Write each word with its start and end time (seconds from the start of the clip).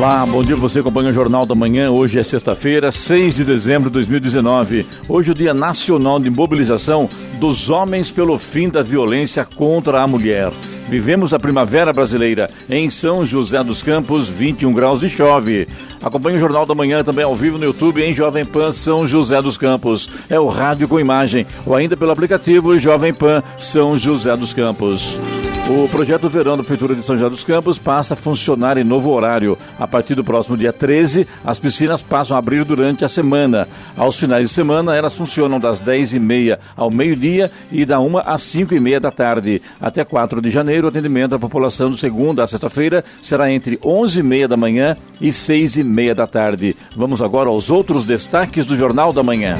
Olá, 0.00 0.24
bom 0.24 0.42
dia 0.42 0.56
você 0.56 0.78
acompanha 0.78 1.10
o 1.10 1.12
Jornal 1.12 1.44
da 1.44 1.54
Manhã. 1.54 1.90
Hoje 1.90 2.18
é 2.18 2.22
sexta-feira, 2.22 2.90
6 2.90 3.34
de 3.34 3.44
dezembro 3.44 3.90
de 3.90 3.94
2019. 3.96 4.86
Hoje 5.06 5.28
é 5.28 5.32
o 5.32 5.34
Dia 5.34 5.52
Nacional 5.52 6.18
de 6.18 6.30
Mobilização 6.30 7.06
dos 7.38 7.68
Homens 7.68 8.10
pelo 8.10 8.38
Fim 8.38 8.70
da 8.70 8.82
Violência 8.82 9.44
contra 9.44 10.02
a 10.02 10.08
Mulher. 10.08 10.50
Vivemos 10.88 11.34
a 11.34 11.38
primavera 11.38 11.92
brasileira 11.92 12.46
em 12.70 12.88
São 12.88 13.26
José 13.26 13.62
dos 13.62 13.82
Campos, 13.82 14.26
21 14.26 14.72
graus 14.72 15.02
e 15.02 15.08
chove. 15.10 15.68
Acompanhe 16.02 16.38
o 16.38 16.40
Jornal 16.40 16.64
da 16.64 16.74
Manhã 16.74 17.04
também 17.04 17.26
ao 17.26 17.36
vivo 17.36 17.58
no 17.58 17.66
YouTube 17.66 18.02
em 18.02 18.14
Jovem 18.14 18.46
Pan 18.46 18.72
São 18.72 19.06
José 19.06 19.42
dos 19.42 19.58
Campos. 19.58 20.08
É 20.30 20.40
o 20.40 20.48
rádio 20.48 20.88
com 20.88 20.98
imagem 20.98 21.46
ou 21.66 21.76
ainda 21.76 21.94
pelo 21.94 22.10
aplicativo 22.10 22.78
Jovem 22.78 23.12
Pan 23.12 23.42
São 23.58 23.98
José 23.98 24.34
dos 24.34 24.54
Campos. 24.54 25.20
O 25.68 25.88
projeto 25.88 26.28
Verão 26.28 26.56
da 26.56 26.62
Prefeitura 26.62 26.94
de 26.94 27.02
São 27.02 27.16
José 27.16 27.30
dos 27.30 27.44
Campos 27.44 27.78
passa 27.78 28.14
a 28.14 28.16
funcionar 28.16 28.76
em 28.76 28.82
novo 28.82 29.10
horário. 29.10 29.56
A 29.78 29.86
partir 29.86 30.14
do 30.14 30.24
próximo 30.24 30.56
dia 30.56 30.72
13, 30.72 31.26
as 31.44 31.58
piscinas 31.60 32.02
passam 32.02 32.36
a 32.36 32.38
abrir 32.38 32.64
durante 32.64 33.04
a 33.04 33.08
semana. 33.08 33.68
Aos 33.96 34.18
finais 34.18 34.48
de 34.48 34.54
semana, 34.54 34.96
elas 34.96 35.14
funcionam 35.14 35.60
das 35.60 35.80
10h30 35.80 36.58
ao 36.76 36.90
meio-dia 36.90 37.50
e 37.70 37.84
da 37.84 38.00
1 38.00 38.18
às 38.18 38.42
5h30 38.42 38.98
da 38.98 39.10
tarde. 39.12 39.62
Até 39.80 40.04
4 40.04 40.40
de 40.40 40.50
janeiro, 40.50 40.86
o 40.86 40.90
atendimento 40.90 41.36
à 41.36 41.38
população 41.38 41.90
de 41.90 41.98
segunda 41.98 42.42
a 42.42 42.48
sexta-feira 42.48 43.04
será 43.22 43.50
entre 43.50 43.76
11h30 43.78 44.48
da 44.48 44.56
manhã 44.56 44.96
e 45.20 45.28
6h30 45.28 46.14
da 46.14 46.26
tarde. 46.26 46.76
Vamos 46.96 47.22
agora 47.22 47.48
aos 47.48 47.70
outros 47.70 48.04
destaques 48.04 48.66
do 48.66 48.76
Jornal 48.76 49.12
da 49.12 49.22
Manhã. 49.22 49.56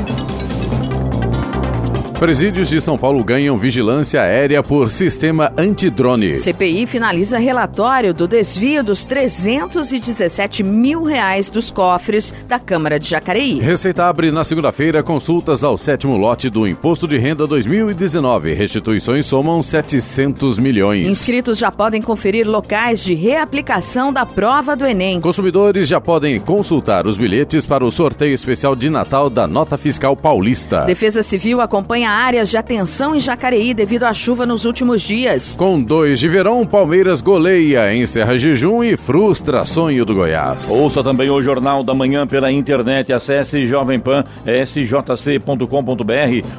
Presídios 2.21 2.69
de 2.69 2.83
São 2.83 2.99
Paulo 2.99 3.25
ganham 3.25 3.57
vigilância 3.57 4.21
aérea 4.21 4.63
por 4.63 4.91
sistema 4.91 5.51
antidrone. 5.57 6.37
CPI 6.37 6.87
finaliza 6.87 7.39
relatório 7.39 8.13
do 8.13 8.29
desvio 8.29 8.85
dos 8.85 9.05
317 9.05 10.63
mil 10.63 11.03
reais 11.03 11.49
dos 11.49 11.71
cofres 11.71 12.35
da 12.47 12.59
Câmara 12.59 13.01
de 13.01 13.09
Jacareí. 13.09 13.59
Receita 13.61 14.05
abre 14.05 14.31
na 14.31 14.45
segunda-feira 14.45 15.03
consultas 15.03 15.65
ao 15.65 15.79
sétimo 15.79 16.19
lote 16.19 16.51
do 16.51 16.69
Imposto 16.69 17.09
de 17.09 17.17
Renda 17.17 17.47
2019. 17.47 18.53
Restituições 18.53 19.25
somam 19.25 19.63
700 19.63 20.59
milhões. 20.59 21.07
Inscritos 21.07 21.57
já 21.57 21.73
podem 21.73 22.03
conferir 22.03 22.47
locais 22.47 23.03
de 23.03 23.15
reaplicação 23.15 24.13
da 24.13 24.27
prova 24.27 24.77
do 24.77 24.85
Enem. 24.85 25.23
Consumidores 25.23 25.89
já 25.89 26.03
podem 26.03 26.39
consultar 26.39 27.07
os 27.07 27.17
bilhetes 27.17 27.65
para 27.65 27.83
o 27.83 27.91
sorteio 27.91 28.35
especial 28.35 28.77
de 28.77 28.91
Natal 28.91 29.31
da 29.31 29.47
Nota 29.47 29.79
Fiscal 29.79 30.15
Paulista. 30.15 30.85
Defesa 30.85 31.23
Civil 31.23 31.63
acompanha 31.63 32.10
áreas 32.11 32.51
de 32.51 32.57
atenção 32.57 33.15
em 33.15 33.19
Jacareí 33.19 33.73
devido 33.73 34.05
à 34.05 34.13
chuva 34.13 34.45
nos 34.45 34.65
últimos 34.65 35.03
dias. 35.03 35.57
Com 35.57 35.81
dois 35.81 36.19
de 36.19 36.29
verão, 36.29 36.67
Palmeiras 36.67 37.21
goleia, 37.21 37.95
encerra 37.95 38.37
jejum 38.37 38.83
e 38.83 38.97
frustra 38.97 39.65
sonho 39.65 40.05
do 40.05 40.15
Goiás. 40.15 40.71
Ouça 40.71 41.03
também 41.03 41.31
o 41.31 41.43
Jornal 41.43 41.83
da 41.83 41.95
Manhã 41.95 42.27
pela 42.27 42.51
internet. 42.51 43.13
Acesse 43.13 43.67
Jovem 43.67 43.99
Pan 43.99 44.25
sjc.com.br 44.45 45.67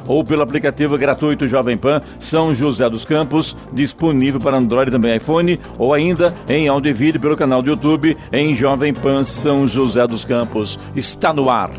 ou 0.06 0.24
pelo 0.24 0.42
aplicativo 0.42 0.96
gratuito 0.96 1.46
Jovem 1.46 1.76
Pan 1.76 2.02
São 2.18 2.54
José 2.54 2.88
dos 2.88 3.04
Campos, 3.04 3.56
disponível 3.72 4.40
para 4.40 4.58
Android 4.58 4.88
e 4.88 4.92
também 4.92 5.16
iPhone, 5.16 5.58
ou 5.78 5.92
ainda 5.92 6.34
em 6.48 6.68
áudio 6.68 6.90
e 6.90 6.94
vídeo 6.94 7.20
pelo 7.20 7.36
canal 7.36 7.62
do 7.62 7.70
YouTube 7.70 8.16
em 8.32 8.54
Jovem 8.54 8.92
Pan 8.92 9.24
São 9.24 9.66
José 9.66 10.06
dos 10.06 10.24
Campos. 10.24 10.78
Está 10.96 11.32
no 11.32 11.50
ar 11.50 11.70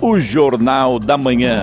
o 0.00 0.20
Jornal 0.20 0.98
da 0.98 1.16
Manhã. 1.16 1.62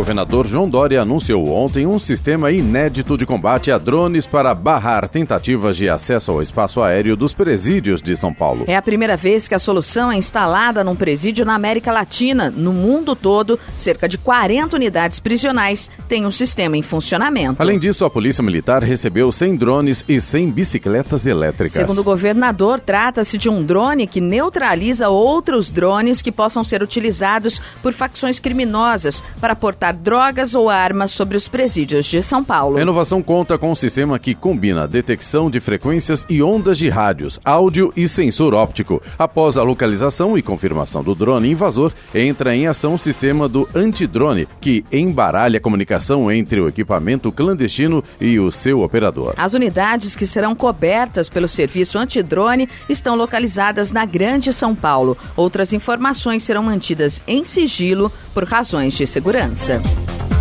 governador 0.00 0.46
João 0.46 0.66
Dória 0.66 1.02
anunciou 1.02 1.50
ontem 1.50 1.86
um 1.86 1.98
sistema 1.98 2.50
inédito 2.50 3.18
de 3.18 3.26
combate 3.26 3.70
a 3.70 3.76
drones 3.76 4.26
para 4.26 4.54
barrar 4.54 5.06
tentativas 5.06 5.76
de 5.76 5.90
acesso 5.90 6.30
ao 6.30 6.40
espaço 6.42 6.80
aéreo 6.80 7.14
dos 7.14 7.34
presídios 7.34 8.00
de 8.00 8.16
São 8.16 8.32
Paulo. 8.32 8.64
É 8.66 8.74
a 8.74 8.80
primeira 8.80 9.14
vez 9.14 9.46
que 9.46 9.54
a 9.54 9.58
solução 9.58 10.10
é 10.10 10.16
instalada 10.16 10.82
num 10.82 10.96
presídio 10.96 11.44
na 11.44 11.54
América 11.54 11.92
Latina. 11.92 12.50
No 12.50 12.72
mundo 12.72 13.14
todo, 13.14 13.60
cerca 13.76 14.08
de 14.08 14.16
40 14.16 14.74
unidades 14.74 15.20
prisionais 15.20 15.90
têm 16.08 16.24
um 16.24 16.32
sistema 16.32 16.78
em 16.78 16.82
funcionamento. 16.82 17.60
Além 17.60 17.78
disso, 17.78 18.06
a 18.06 18.10
Polícia 18.10 18.42
Militar 18.42 18.82
recebeu 18.82 19.30
100 19.30 19.56
drones 19.56 20.02
e 20.08 20.18
100 20.18 20.50
bicicletas 20.50 21.26
elétricas. 21.26 21.72
Segundo 21.72 22.00
o 22.00 22.04
governador, 22.04 22.80
trata-se 22.80 23.36
de 23.36 23.50
um 23.50 23.62
drone 23.62 24.06
que 24.06 24.18
neutraliza 24.18 25.10
outros 25.10 25.68
drones 25.68 26.22
que 26.22 26.32
possam 26.32 26.64
ser 26.64 26.82
utilizados 26.82 27.60
por 27.82 27.92
facções 27.92 28.40
criminosas 28.40 29.22
para 29.38 29.54
portar 29.54 29.89
drogas 29.92 30.54
ou 30.54 30.68
armas 30.68 31.10
sobre 31.10 31.36
os 31.36 31.48
presídios 31.48 32.06
de 32.06 32.22
São 32.22 32.42
Paulo. 32.44 32.76
A 32.76 32.82
inovação 32.82 33.22
conta 33.22 33.58
com 33.58 33.70
um 33.70 33.74
sistema 33.74 34.18
que 34.18 34.34
combina 34.34 34.88
detecção 34.88 35.50
de 35.50 35.60
frequências 35.60 36.26
e 36.28 36.42
ondas 36.42 36.78
de 36.78 36.88
rádios, 36.88 37.38
áudio 37.44 37.92
e 37.96 38.08
sensor 38.08 38.54
óptico. 38.54 39.02
Após 39.18 39.56
a 39.56 39.62
localização 39.62 40.36
e 40.36 40.42
confirmação 40.42 41.02
do 41.02 41.14
drone 41.14 41.50
invasor, 41.50 41.92
entra 42.14 42.54
em 42.54 42.66
ação 42.66 42.94
o 42.94 42.98
sistema 42.98 43.48
do 43.48 43.68
antidrone, 43.74 44.48
que 44.60 44.84
embaralha 44.92 45.58
a 45.58 45.60
comunicação 45.60 46.30
entre 46.30 46.60
o 46.60 46.68
equipamento 46.68 47.32
clandestino 47.32 48.02
e 48.20 48.38
o 48.38 48.50
seu 48.50 48.82
operador. 48.82 49.34
As 49.36 49.54
unidades 49.54 50.16
que 50.16 50.26
serão 50.26 50.54
cobertas 50.54 51.28
pelo 51.28 51.48
serviço 51.48 51.98
antidrone 51.98 52.68
estão 52.88 53.14
localizadas 53.14 53.92
na 53.92 54.04
Grande 54.04 54.52
São 54.52 54.74
Paulo. 54.74 55.16
Outras 55.36 55.72
informações 55.72 56.42
serão 56.42 56.62
mantidas 56.62 57.22
em 57.26 57.44
sigilo 57.44 58.12
por 58.34 58.44
razões 58.44 58.94
de 58.94 59.06
segurança. 59.06 59.79
later. 59.82 60.39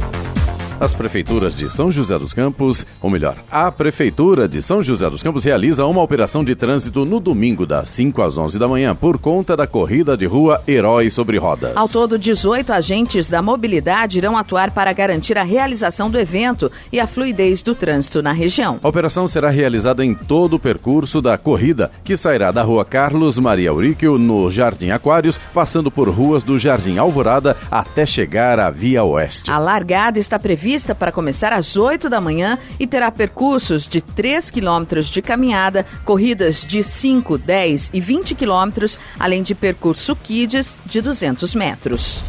As 0.79 0.93
prefeituras 0.93 1.53
de 1.53 1.69
São 1.69 1.91
José 1.91 2.17
dos 2.17 2.33
Campos, 2.33 2.85
ou 3.01 3.09
melhor, 3.09 3.35
a 3.51 3.69
Prefeitura 3.69 4.47
de 4.47 4.61
São 4.61 4.81
José 4.81 5.09
dos 5.09 5.21
Campos 5.21 5.43
realiza 5.43 5.85
uma 5.85 6.01
operação 6.01 6.41
de 6.41 6.55
trânsito 6.55 7.03
no 7.03 7.19
domingo 7.19 7.65
das 7.65 7.89
5 7.89 8.21
às 8.21 8.37
11 8.37 8.57
da 8.57 8.65
manhã 8.65 8.95
por 8.95 9.17
conta 9.17 9.57
da 9.57 9.67
corrida 9.67 10.15
de 10.15 10.25
rua 10.25 10.63
Herói 10.65 11.09
sobre 11.09 11.37
Rodas. 11.37 11.75
Ao 11.75 11.89
todo, 11.89 12.17
18 12.17 12.71
agentes 12.71 13.27
da 13.27 13.41
mobilidade 13.41 14.19
irão 14.19 14.37
atuar 14.37 14.71
para 14.71 14.93
garantir 14.93 15.37
a 15.37 15.43
realização 15.43 16.09
do 16.09 16.17
evento 16.17 16.71
e 16.93 16.99
a 17.01 17.05
fluidez 17.05 17.61
do 17.61 17.75
trânsito 17.75 18.21
na 18.21 18.31
região. 18.31 18.79
A 18.81 18.87
operação 18.87 19.27
será 19.27 19.49
realizada 19.49 20.05
em 20.05 20.15
todo 20.15 20.55
o 20.55 20.59
percurso 20.59 21.21
da 21.21 21.37
corrida, 21.37 21.91
que 22.05 22.15
sairá 22.15 22.53
da 22.53 22.63
rua 22.63 22.85
Carlos 22.85 23.37
Maria 23.37 23.71
Auríquio, 23.71 24.17
no 24.17 24.49
Jardim 24.49 24.91
Aquários, 24.91 25.37
passando 25.53 25.91
por 25.91 26.07
ruas 26.07 26.41
do 26.41 26.57
Jardim 26.57 26.97
Alvorada 26.97 27.57
até 27.69 28.05
chegar 28.05 28.61
à 28.61 28.71
Via 28.71 29.03
Oeste. 29.03 29.51
A 29.51 29.59
largada 29.59 30.19
está 30.19 30.39
prevista 30.39 30.68
para 30.93 31.11
começar 31.11 31.51
às 31.51 31.75
8 31.75 32.09
da 32.09 32.21
manhã 32.21 32.57
e 32.79 32.85
terá 32.85 33.11
percursos 33.11 33.87
de 33.87 34.01
3 34.01 34.51
quilômetros 34.51 35.07
de 35.07 35.21
caminhada, 35.21 35.85
corridas 36.05 36.63
de 36.63 36.83
5, 36.83 37.37
10 37.37 37.89
e 37.93 37.99
20 37.99 38.35
quilômetros, 38.35 38.99
além 39.19 39.41
de 39.41 39.55
percurso 39.55 40.15
Kids 40.15 40.79
de 40.85 41.01
200 41.01 41.55
metros. 41.55 42.21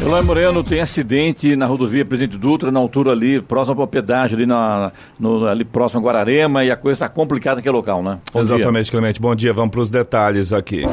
Eloy 0.00 0.22
Moreno 0.22 0.62
tem 0.62 0.80
acidente 0.80 1.56
na 1.56 1.66
rodovia 1.66 2.04
Presidente 2.04 2.38
Dutra, 2.38 2.70
na 2.70 2.78
altura 2.78 3.10
ali, 3.10 3.40
próximo 3.40 3.80
ao 3.80 3.86
pedágio, 3.88 4.36
ali, 4.36 4.46
na, 4.46 4.92
no, 5.18 5.44
ali 5.46 5.64
próximo 5.64 6.00
a 6.00 6.04
Guararema, 6.04 6.64
e 6.64 6.70
a 6.70 6.76
coisa 6.76 7.04
está 7.04 7.08
complicada 7.08 7.56
naquele 7.56 7.74
local, 7.74 8.02
né? 8.02 8.18
Bom 8.32 8.40
Exatamente, 8.40 8.84
dia. 8.84 8.92
Clemente. 8.92 9.20
Bom 9.20 9.34
dia, 9.34 9.52
vamos 9.52 9.70
para 9.70 9.80
os 9.80 9.90
detalhes 9.90 10.52
aqui. 10.52 10.84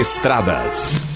Estradas. 0.00 1.07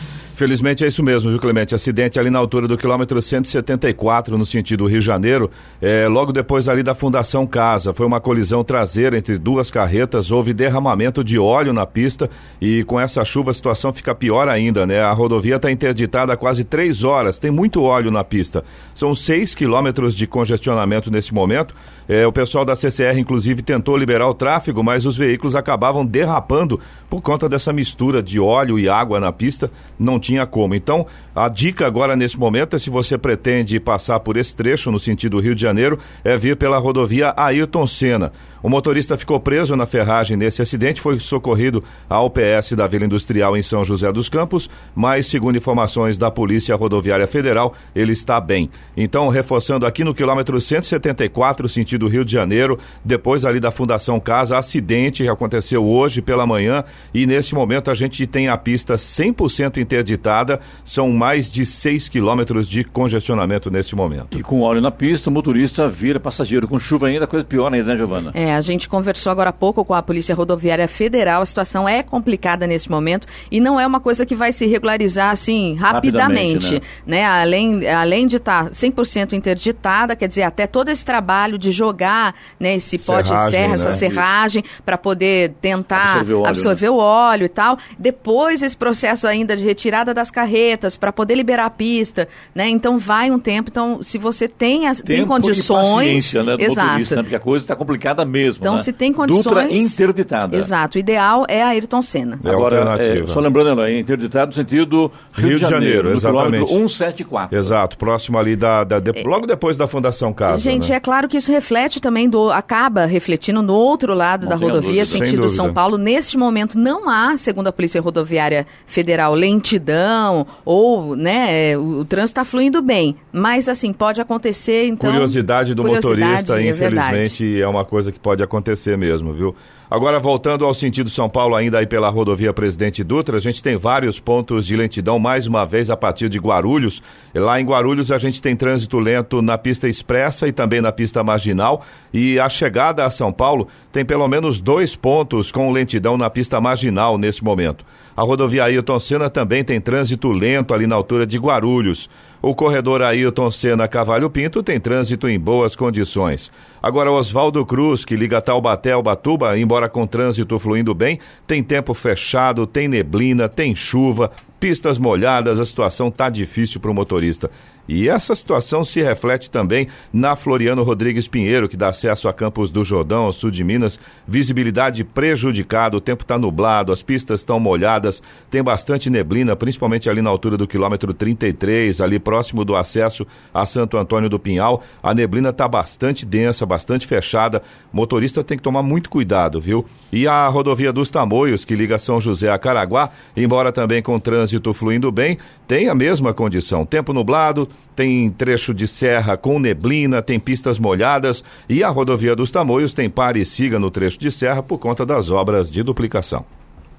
Infelizmente 0.42 0.84
é 0.84 0.88
isso 0.88 1.04
mesmo, 1.04 1.30
viu, 1.30 1.38
Clemente? 1.38 1.72
Acidente 1.72 2.18
ali 2.18 2.28
na 2.28 2.40
altura 2.40 2.66
do 2.66 2.76
quilômetro 2.76 3.22
174, 3.22 4.36
no 4.36 4.44
sentido 4.44 4.88
Rio 4.88 5.00
Janeiro, 5.00 5.48
é, 5.80 6.08
logo 6.08 6.32
depois 6.32 6.68
ali 6.68 6.82
da 6.82 6.96
Fundação 6.96 7.46
Casa. 7.46 7.94
Foi 7.94 8.04
uma 8.04 8.20
colisão 8.20 8.64
traseira 8.64 9.16
entre 9.16 9.38
duas 9.38 9.70
carretas, 9.70 10.32
houve 10.32 10.52
derramamento 10.52 11.22
de 11.22 11.38
óleo 11.38 11.72
na 11.72 11.86
pista 11.86 12.28
e 12.60 12.82
com 12.82 12.98
essa 12.98 13.24
chuva 13.24 13.52
a 13.52 13.54
situação 13.54 13.92
fica 13.92 14.16
pior 14.16 14.48
ainda, 14.48 14.84
né? 14.84 15.00
A 15.00 15.12
rodovia 15.12 15.54
está 15.54 15.70
interditada 15.70 16.32
há 16.32 16.36
quase 16.36 16.64
três 16.64 17.04
horas, 17.04 17.38
tem 17.38 17.52
muito 17.52 17.80
óleo 17.80 18.10
na 18.10 18.24
pista. 18.24 18.64
São 18.96 19.14
seis 19.14 19.54
quilômetros 19.54 20.12
de 20.12 20.26
congestionamento 20.26 21.08
nesse 21.08 21.32
momento. 21.32 21.72
É, 22.08 22.26
o 22.26 22.32
pessoal 22.32 22.64
da 22.64 22.74
CCR, 22.74 23.16
inclusive, 23.16 23.62
tentou 23.62 23.96
liberar 23.96 24.28
o 24.28 24.34
tráfego, 24.34 24.82
mas 24.82 25.06
os 25.06 25.16
veículos 25.16 25.54
acabavam 25.54 26.04
derrapando 26.04 26.80
por 27.08 27.22
conta 27.22 27.48
dessa 27.48 27.72
mistura 27.72 28.20
de 28.20 28.40
óleo 28.40 28.76
e 28.76 28.88
água 28.88 29.20
na 29.20 29.32
pista. 29.32 29.70
Não 29.98 30.18
tinha 30.18 30.31
como. 30.46 30.74
Então, 30.74 31.06
a 31.34 31.48
dica 31.48 31.86
agora 31.86 32.16
nesse 32.16 32.38
momento 32.38 32.76
é 32.76 32.78
se 32.78 32.90
você 32.90 33.16
pretende 33.16 33.78
passar 33.78 34.20
por 34.20 34.36
esse 34.36 34.54
trecho 34.54 34.90
no 34.90 34.98
sentido 34.98 35.40
Rio 35.40 35.54
de 35.54 35.62
Janeiro, 35.62 35.98
é 36.24 36.36
vir 36.36 36.56
pela 36.56 36.78
rodovia 36.78 37.32
Ayrton 37.36 37.86
Senna. 37.86 38.32
O 38.62 38.68
motorista 38.68 39.18
ficou 39.18 39.40
preso 39.40 39.74
na 39.74 39.86
ferragem 39.86 40.36
nesse 40.36 40.62
acidente, 40.62 41.00
foi 41.00 41.18
socorrido 41.18 41.82
ao 42.08 42.30
PS 42.30 42.72
da 42.76 42.86
Vila 42.86 43.04
Industrial 43.04 43.56
em 43.56 43.62
São 43.62 43.84
José 43.84 44.12
dos 44.12 44.28
Campos, 44.28 44.70
mas, 44.94 45.26
segundo 45.26 45.56
informações 45.56 46.16
da 46.16 46.30
Polícia 46.30 46.76
Rodoviária 46.76 47.26
Federal, 47.26 47.74
ele 47.94 48.12
está 48.12 48.40
bem. 48.40 48.70
Então, 48.96 49.28
reforçando 49.28 49.84
aqui 49.84 50.04
no 50.04 50.14
quilômetro 50.14 50.60
174, 50.60 51.68
sentido 51.68 52.06
Rio 52.06 52.24
de 52.24 52.32
Janeiro, 52.32 52.78
depois 53.04 53.44
ali 53.44 53.58
da 53.58 53.70
Fundação 53.70 54.20
Casa, 54.20 54.56
acidente 54.56 55.24
que 55.24 55.28
aconteceu 55.28 55.84
hoje 55.84 56.22
pela 56.22 56.46
manhã 56.46 56.84
e 57.12 57.26
nesse 57.26 57.54
momento 57.54 57.90
a 57.90 57.94
gente 57.94 58.26
tem 58.26 58.48
a 58.48 58.56
pista 58.56 58.94
100% 58.94 59.78
interditada, 59.78 60.60
são 60.84 61.10
mais 61.10 61.50
de 61.50 61.66
6 61.66 62.08
quilômetros 62.08 62.68
de 62.68 62.84
congestionamento 62.84 63.70
nesse 63.70 63.96
momento. 63.96 64.38
E 64.38 64.42
com 64.42 64.60
óleo 64.60 64.80
na 64.80 64.90
pista, 64.90 65.30
o 65.30 65.32
motorista 65.32 65.88
vira 65.88 66.20
passageiro. 66.20 66.68
Com 66.68 66.78
chuva 66.78 67.08
ainda, 67.08 67.26
coisa 67.26 67.44
pior 67.44 67.72
ainda, 67.72 67.92
né, 67.92 67.96
Giovana? 67.96 68.30
É, 68.34 68.51
a 68.52 68.60
gente 68.60 68.88
conversou 68.88 69.30
agora 69.30 69.50
há 69.50 69.52
pouco 69.52 69.84
com 69.84 69.94
a 69.94 70.02
Polícia 70.02 70.34
Rodoviária 70.34 70.88
Federal. 70.88 71.42
A 71.42 71.46
situação 71.46 71.88
é 71.88 72.02
complicada 72.02 72.66
nesse 72.66 72.90
momento 72.90 73.26
e 73.50 73.60
não 73.60 73.78
é 73.78 73.86
uma 73.86 74.00
coisa 74.00 74.26
que 74.26 74.34
vai 74.34 74.52
se 74.52 74.66
regularizar 74.66 75.30
assim 75.30 75.74
rapidamente. 75.74 76.76
rapidamente 76.76 76.82
né? 77.06 77.20
né? 77.20 77.24
Além, 77.24 77.88
além 77.88 78.26
de 78.26 78.36
estar 78.36 78.64
tá 78.64 78.70
100% 78.70 79.32
interditada, 79.32 80.16
quer 80.16 80.28
dizer, 80.28 80.42
até 80.42 80.66
todo 80.66 80.88
esse 80.88 81.04
trabalho 81.04 81.58
de 81.58 81.70
jogar 81.70 82.34
né, 82.58 82.76
esse 82.76 82.98
pó 82.98 83.20
de 83.20 83.28
serra, 83.50 83.74
essa 83.74 83.86
né? 83.86 83.92
serragem, 83.92 84.64
para 84.84 84.98
poder 84.98 85.54
tentar 85.60 86.20
absorver, 86.20 86.34
o 86.34 86.38
óleo, 86.38 86.48
absorver 86.48 86.86
né? 86.86 86.90
o 86.90 86.96
óleo 86.96 87.44
e 87.44 87.48
tal. 87.48 87.78
Depois 87.98 88.62
esse 88.62 88.76
processo 88.76 89.26
ainda 89.26 89.56
de 89.56 89.64
retirada 89.64 90.12
das 90.14 90.30
carretas 90.30 90.96
para 90.96 91.12
poder 91.12 91.34
liberar 91.34 91.66
a 91.66 91.70
pista, 91.70 92.28
né? 92.54 92.68
Então 92.68 92.98
vai 92.98 93.30
um 93.30 93.38
tempo. 93.38 93.70
Então, 93.70 94.02
se 94.02 94.18
você 94.18 94.48
tem, 94.48 94.86
as, 94.86 95.00
tem 95.00 95.26
condições. 95.26 96.32
Né, 96.32 96.56
do 96.56 96.62
exato. 96.62 97.16
Né? 97.16 97.22
Porque 97.22 97.36
a 97.36 97.40
coisa 97.40 97.64
está 97.64 97.76
complicada 97.76 98.24
mesmo. 98.24 98.41
Então, 98.48 98.74
né? 98.74 98.78
se 98.78 98.92
tem 98.92 99.12
condições. 99.12 99.44
Dutra 99.44 99.72
interditada. 99.72 100.56
Exato. 100.56 100.96
O 100.96 101.00
ideal 101.00 101.44
é 101.48 101.62
a 101.62 101.68
Ayrton 101.68 102.02
Senna. 102.02 102.38
É 102.44 102.50
Agora, 102.50 102.96
é, 103.00 103.26
só 103.26 103.40
lembrando, 103.40 103.70
ela 103.70 103.88
é 103.88 103.98
interditado 103.98 104.48
no 104.48 104.52
sentido 104.54 105.10
Rio, 105.34 105.48
Rio 105.48 105.58
de 105.58 105.62
Janeiro, 105.62 106.08
Janeiro 106.08 106.12
exatamente. 106.12 106.68
174. 106.68 107.56
Exato, 107.56 107.98
próximo 107.98 108.38
ali 108.38 108.56
da, 108.56 108.84
da 108.84 109.00
de, 109.00 109.10
é, 109.18 109.22
logo 109.22 109.46
depois 109.46 109.76
da 109.76 109.86
Fundação 109.86 110.32
Casa. 110.32 110.58
Gente, 110.58 110.90
né? 110.90 110.96
é 110.96 111.00
claro 111.00 111.28
que 111.28 111.36
isso 111.36 111.50
reflete 111.50 112.00
também 112.00 112.28
do 112.28 112.50
acaba 112.50 113.04
refletindo 113.06 113.62
no 113.62 113.74
outro 113.74 114.14
lado 114.14 114.42
Não 114.42 114.50
da 114.50 114.56
rodovia, 114.56 115.04
sentido 115.04 115.48
São 115.48 115.72
Paulo. 115.72 115.98
Neste 115.98 116.36
momento 116.36 116.78
não 116.78 117.08
há, 117.08 117.36
segundo 117.36 117.66
a 117.68 117.72
Polícia 117.72 118.00
Rodoviária 118.00 118.66
Federal, 118.86 119.34
lentidão 119.34 120.46
ou, 120.64 121.16
né, 121.16 121.76
o, 121.76 122.00
o 122.00 122.04
trânsito 122.04 122.40
está 122.40 122.44
fluindo 122.44 122.80
bem, 122.80 123.16
mas 123.32 123.68
assim 123.68 123.92
pode 123.92 124.20
acontecer 124.20 124.86
então. 124.86 125.10
Curiosidade 125.10 125.74
do 125.74 125.82
curiosidade, 125.82 126.20
motorista, 126.20 126.60
é 126.60 126.68
infelizmente, 126.68 127.44
verdade. 127.44 127.62
é 127.62 127.68
uma 127.68 127.84
coisa 127.84 128.10
que 128.10 128.18
pode 128.18 128.31
acontecer 128.40 128.96
mesmo, 128.96 129.32
viu? 129.32 129.54
Agora, 129.90 130.18
voltando 130.18 130.64
ao 130.64 130.72
sentido 130.72 131.10
São 131.10 131.28
Paulo, 131.28 131.54
ainda 131.54 131.78
aí 131.78 131.86
pela 131.86 132.08
rodovia 132.08 132.52
Presidente 132.52 133.04
Dutra, 133.04 133.36
a 133.36 133.40
gente 133.40 133.62
tem 133.62 133.76
vários 133.76 134.18
pontos 134.18 134.64
de 134.64 134.74
lentidão, 134.74 135.18
mais 135.18 135.46
uma 135.46 135.66
vez 135.66 135.90
a 135.90 135.96
partir 135.96 136.28
de 136.28 136.38
Guarulhos. 136.38 137.02
Lá 137.34 137.60
em 137.60 137.66
Guarulhos 137.66 138.10
a 138.10 138.16
gente 138.16 138.40
tem 138.40 138.56
trânsito 138.56 138.98
lento 138.98 139.42
na 139.42 139.58
pista 139.58 139.88
expressa 139.88 140.48
e 140.48 140.52
também 140.52 140.80
na 140.80 140.92
pista 140.92 141.22
marginal. 141.22 141.84
E 142.14 142.40
a 142.40 142.48
chegada 142.48 143.04
a 143.04 143.10
São 143.10 143.32
Paulo 143.32 143.68
tem 143.92 144.04
pelo 144.04 144.26
menos 144.28 144.60
dois 144.60 144.96
pontos 144.96 145.52
com 145.52 145.70
lentidão 145.70 146.16
na 146.16 146.30
pista 146.30 146.60
marginal 146.60 147.18
nesse 147.18 147.44
momento. 147.44 147.84
A 148.16 148.22
rodovia 148.22 148.64
Ailton 148.64 149.00
Senna 149.00 149.30
também 149.30 149.64
tem 149.64 149.80
trânsito 149.80 150.30
lento 150.30 150.74
ali 150.74 150.86
na 150.86 150.94
altura 150.94 151.26
de 151.26 151.38
Guarulhos. 151.38 152.10
O 152.42 152.54
corredor 152.54 153.00
Ailton 153.00 153.50
Senna 153.50 153.88
Cavalho 153.88 154.28
Pinto 154.28 154.62
tem 154.62 154.78
trânsito 154.78 155.28
em 155.28 155.40
boas 155.40 155.74
condições. 155.74 156.52
Agora, 156.82 157.10
Oswaldo 157.10 157.64
Cruz, 157.64 158.04
que 158.04 158.16
liga 158.16 158.42
Taubaté 158.42 158.92
ao 158.92 159.02
Batuba, 159.02 159.56
embora 159.58 159.88
com 159.88 160.06
trânsito 160.06 160.58
fluindo 160.58 160.94
bem, 160.94 161.18
tem 161.46 161.62
tempo 161.62 161.94
fechado, 161.94 162.66
tem 162.66 162.86
neblina, 162.86 163.48
tem 163.48 163.74
chuva, 163.74 164.30
pistas 164.60 164.98
molhadas, 164.98 165.58
a 165.58 165.64
situação 165.64 166.10
tá 166.10 166.28
difícil 166.28 166.80
para 166.80 166.90
o 166.90 166.94
motorista. 166.94 167.50
E 167.94 168.08
essa 168.08 168.34
situação 168.34 168.84
se 168.84 169.02
reflete 169.02 169.50
também 169.50 169.88
na 170.12 170.36
Floriano 170.36 170.82
Rodrigues 170.82 171.28
Pinheiro, 171.28 171.68
que 171.68 171.76
dá 171.76 171.88
acesso 171.88 172.28
a 172.28 172.32
Campos 172.32 172.70
do 172.70 172.84
Jordão, 172.84 173.24
ao 173.24 173.32
sul 173.32 173.50
de 173.50 173.62
Minas. 173.62 173.98
Visibilidade 174.26 175.04
prejudicada, 175.04 175.96
o 175.96 176.00
tempo 176.00 176.22
está 176.22 176.38
nublado, 176.38 176.92
as 176.92 177.02
pistas 177.02 177.40
estão 177.40 177.58
molhadas, 177.60 178.22
tem 178.50 178.62
bastante 178.62 179.10
neblina, 179.10 179.54
principalmente 179.54 180.08
ali 180.08 180.22
na 180.22 180.30
altura 180.30 180.56
do 180.56 180.66
quilômetro 180.66 181.12
33, 181.12 182.00
ali 182.00 182.18
próximo 182.18 182.64
do 182.64 182.76
acesso 182.76 183.26
a 183.52 183.66
Santo 183.66 183.96
Antônio 183.96 184.28
do 184.28 184.38
Pinhal. 184.38 184.82
A 185.02 185.12
neblina 185.14 185.50
está 185.50 185.68
bastante 185.68 186.24
densa, 186.24 186.64
bastante 186.64 187.06
fechada. 187.06 187.62
Motorista 187.92 188.42
tem 188.42 188.56
que 188.56 188.62
tomar 188.62 188.82
muito 188.82 189.10
cuidado, 189.10 189.60
viu? 189.60 189.84
E 190.12 190.26
a 190.26 190.48
rodovia 190.48 190.92
dos 190.92 191.10
Tamoios, 191.10 191.64
que 191.64 191.74
liga 191.74 191.98
São 191.98 192.20
José 192.20 192.50
a 192.50 192.58
Caraguá, 192.58 193.10
embora 193.36 193.72
também 193.72 194.02
com 194.02 194.18
trânsito 194.18 194.52
trânsito 194.52 194.74
fluindo 194.74 195.10
bem, 195.10 195.38
tem 195.66 195.88
a 195.88 195.94
mesma 195.94 196.34
condição. 196.34 196.84
Tempo 196.84 197.12
nublado, 197.12 197.68
tem 197.94 198.30
trecho 198.30 198.72
de 198.72 198.86
serra 198.86 199.36
com 199.36 199.58
neblina, 199.58 200.22
tem 200.22 200.40
pistas 200.40 200.78
molhadas 200.78 201.44
e 201.68 201.84
a 201.84 201.88
rodovia 201.88 202.34
dos 202.34 202.50
Tamoios 202.50 202.94
tem 202.94 203.08
pare 203.08 203.40
e 203.40 203.46
siga 203.46 203.78
no 203.78 203.90
trecho 203.90 204.18
de 204.18 204.30
serra 204.30 204.62
por 204.62 204.78
conta 204.78 205.04
das 205.04 205.30
obras 205.30 205.70
de 205.70 205.82
duplicação. 205.82 206.44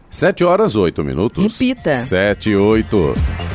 7 0.10 0.44
horas 0.44 0.76
8 0.76 1.04
minutos. 1.04 1.44
Repita. 1.44 1.96
7 1.96 2.52
e 2.52 2.56
8. 2.56 3.53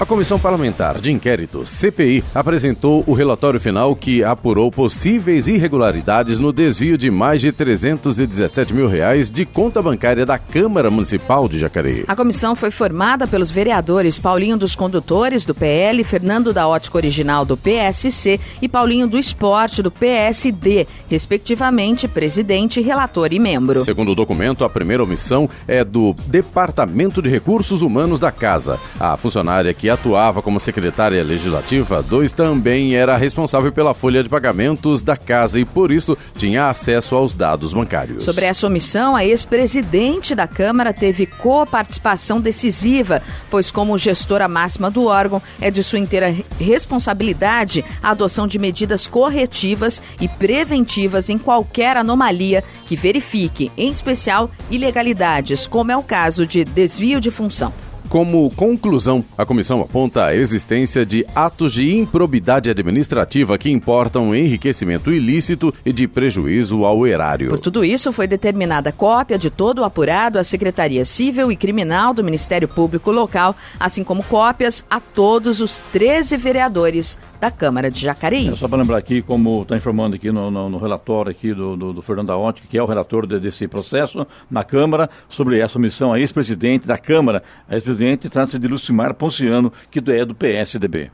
A 0.00 0.06
Comissão 0.06 0.38
Parlamentar 0.38 0.98
de 0.98 1.12
Inquérito, 1.12 1.66
CPI, 1.66 2.24
apresentou 2.34 3.04
o 3.06 3.12
relatório 3.12 3.60
final 3.60 3.94
que 3.94 4.24
apurou 4.24 4.70
possíveis 4.70 5.46
irregularidades 5.46 6.38
no 6.38 6.54
desvio 6.54 6.96
de 6.96 7.10
mais 7.10 7.42
de 7.42 7.52
317 7.52 8.72
mil 8.72 8.88
reais 8.88 9.30
de 9.30 9.44
conta 9.44 9.82
bancária 9.82 10.24
da 10.24 10.38
Câmara 10.38 10.90
Municipal 10.90 11.46
de 11.46 11.58
Jacareí. 11.58 12.06
A 12.08 12.16
comissão 12.16 12.56
foi 12.56 12.70
formada 12.70 13.26
pelos 13.26 13.50
vereadores 13.50 14.18
Paulinho 14.18 14.56
dos 14.56 14.74
Condutores, 14.74 15.44
do 15.44 15.54
PL, 15.54 16.02
Fernando 16.02 16.50
da 16.50 16.66
Ótica 16.66 16.96
Original, 16.96 17.44
do 17.44 17.58
PSC 17.58 18.40
e 18.62 18.66
Paulinho 18.70 19.06
do 19.06 19.18
Esporte, 19.18 19.82
do 19.82 19.90
PSD, 19.90 20.86
respectivamente 21.10 22.08
presidente, 22.08 22.80
relator 22.80 23.34
e 23.34 23.38
membro. 23.38 23.80
Segundo 23.80 24.12
o 24.12 24.14
documento, 24.14 24.64
a 24.64 24.70
primeira 24.70 25.02
omissão 25.02 25.46
é 25.68 25.84
do 25.84 26.16
Departamento 26.26 27.20
de 27.20 27.28
Recursos 27.28 27.82
Humanos 27.82 28.18
da 28.18 28.32
Casa. 28.32 28.80
A 28.98 29.14
funcionária 29.18 29.74
que 29.74 29.89
atuava 29.90 30.42
como 30.42 30.60
secretária 30.60 31.22
legislativa 31.22 32.02
2 32.02 32.32
também 32.32 32.94
era 32.94 33.16
responsável 33.16 33.72
pela 33.72 33.94
folha 33.94 34.22
de 34.22 34.28
pagamentos 34.28 35.02
da 35.02 35.16
casa 35.16 35.58
e, 35.58 35.64
por 35.64 35.90
isso, 35.92 36.16
tinha 36.36 36.68
acesso 36.68 37.14
aos 37.14 37.34
dados 37.34 37.72
bancários. 37.72 38.24
Sobre 38.24 38.44
essa 38.44 38.66
omissão, 38.66 39.16
a 39.16 39.24
ex-presidente 39.24 40.34
da 40.34 40.46
Câmara 40.46 40.92
teve 40.92 41.26
coparticipação 41.26 42.40
decisiva, 42.40 43.22
pois, 43.50 43.70
como 43.70 43.98
gestora 43.98 44.48
máxima 44.48 44.90
do 44.90 45.04
órgão, 45.04 45.42
é 45.60 45.70
de 45.70 45.82
sua 45.82 45.98
inteira 45.98 46.34
responsabilidade 46.58 47.84
a 48.02 48.10
adoção 48.10 48.46
de 48.46 48.58
medidas 48.58 49.06
corretivas 49.06 50.02
e 50.20 50.28
preventivas 50.28 51.28
em 51.28 51.38
qualquer 51.38 51.96
anomalia 51.96 52.62
que 52.86 52.96
verifique, 52.96 53.70
em 53.76 53.90
especial, 53.90 54.50
ilegalidades, 54.70 55.66
como 55.66 55.92
é 55.92 55.96
o 55.96 56.02
caso 56.02 56.46
de 56.46 56.64
desvio 56.64 57.20
de 57.20 57.30
função. 57.30 57.72
Como 58.10 58.50
conclusão, 58.50 59.24
a 59.38 59.46
comissão 59.46 59.80
aponta 59.80 60.24
a 60.24 60.34
existência 60.34 61.06
de 61.06 61.24
atos 61.32 61.74
de 61.74 61.96
improbidade 61.96 62.68
administrativa 62.68 63.56
que 63.56 63.70
importam 63.70 64.34
enriquecimento 64.34 65.12
ilícito 65.12 65.72
e 65.86 65.92
de 65.92 66.08
prejuízo 66.08 66.84
ao 66.84 67.06
erário. 67.06 67.50
Por 67.50 67.60
tudo 67.60 67.84
isso, 67.84 68.12
foi 68.12 68.26
determinada 68.26 68.90
cópia 68.90 69.38
de 69.38 69.48
todo 69.48 69.78
o 69.78 69.84
apurado 69.84 70.40
à 70.40 70.42
Secretaria 70.42 71.04
Civil 71.04 71.52
e 71.52 71.56
Criminal 71.56 72.12
do 72.12 72.24
Ministério 72.24 72.66
Público 72.66 73.12
Local, 73.12 73.54
assim 73.78 74.02
como 74.02 74.24
cópias 74.24 74.84
a 74.90 74.98
todos 74.98 75.60
os 75.60 75.78
13 75.92 76.36
vereadores 76.36 77.16
da 77.40 77.50
Câmara 77.50 77.90
de 77.90 78.00
Jacareí. 78.00 78.48
É, 78.48 78.56
só 78.56 78.68
para 78.68 78.78
lembrar 78.78 78.98
aqui, 78.98 79.22
como 79.22 79.62
está 79.62 79.76
informando 79.76 80.14
aqui 80.14 80.30
no, 80.30 80.50
no, 80.50 80.68
no, 80.68 80.78
relatório 80.78 81.30
aqui 81.30 81.54
do, 81.54 81.74
do, 81.74 81.92
do 81.94 82.02
Fernando 82.02 82.30
Aonte, 82.30 82.62
que 82.68 82.76
é 82.76 82.82
o 82.82 82.86
relator 82.86 83.26
de, 83.26 83.40
desse 83.40 83.66
processo 83.66 84.26
na 84.50 84.62
Câmara, 84.62 85.08
sobre 85.28 85.58
essa 85.58 85.78
omissão 85.78 86.12
a 86.12 86.20
ex-presidente 86.20 86.86
da 86.86 86.98
Câmara, 86.98 87.42
a 87.66 87.74
ex-presidente 87.74 87.99
presidente 88.00 88.30
trata-se 88.30 88.58
de 88.58 88.66
Lucimar 88.66 89.12
Ponciano, 89.12 89.70
que 89.90 89.98
é 90.10 90.24
do 90.24 90.34
PSDB. 90.34 91.10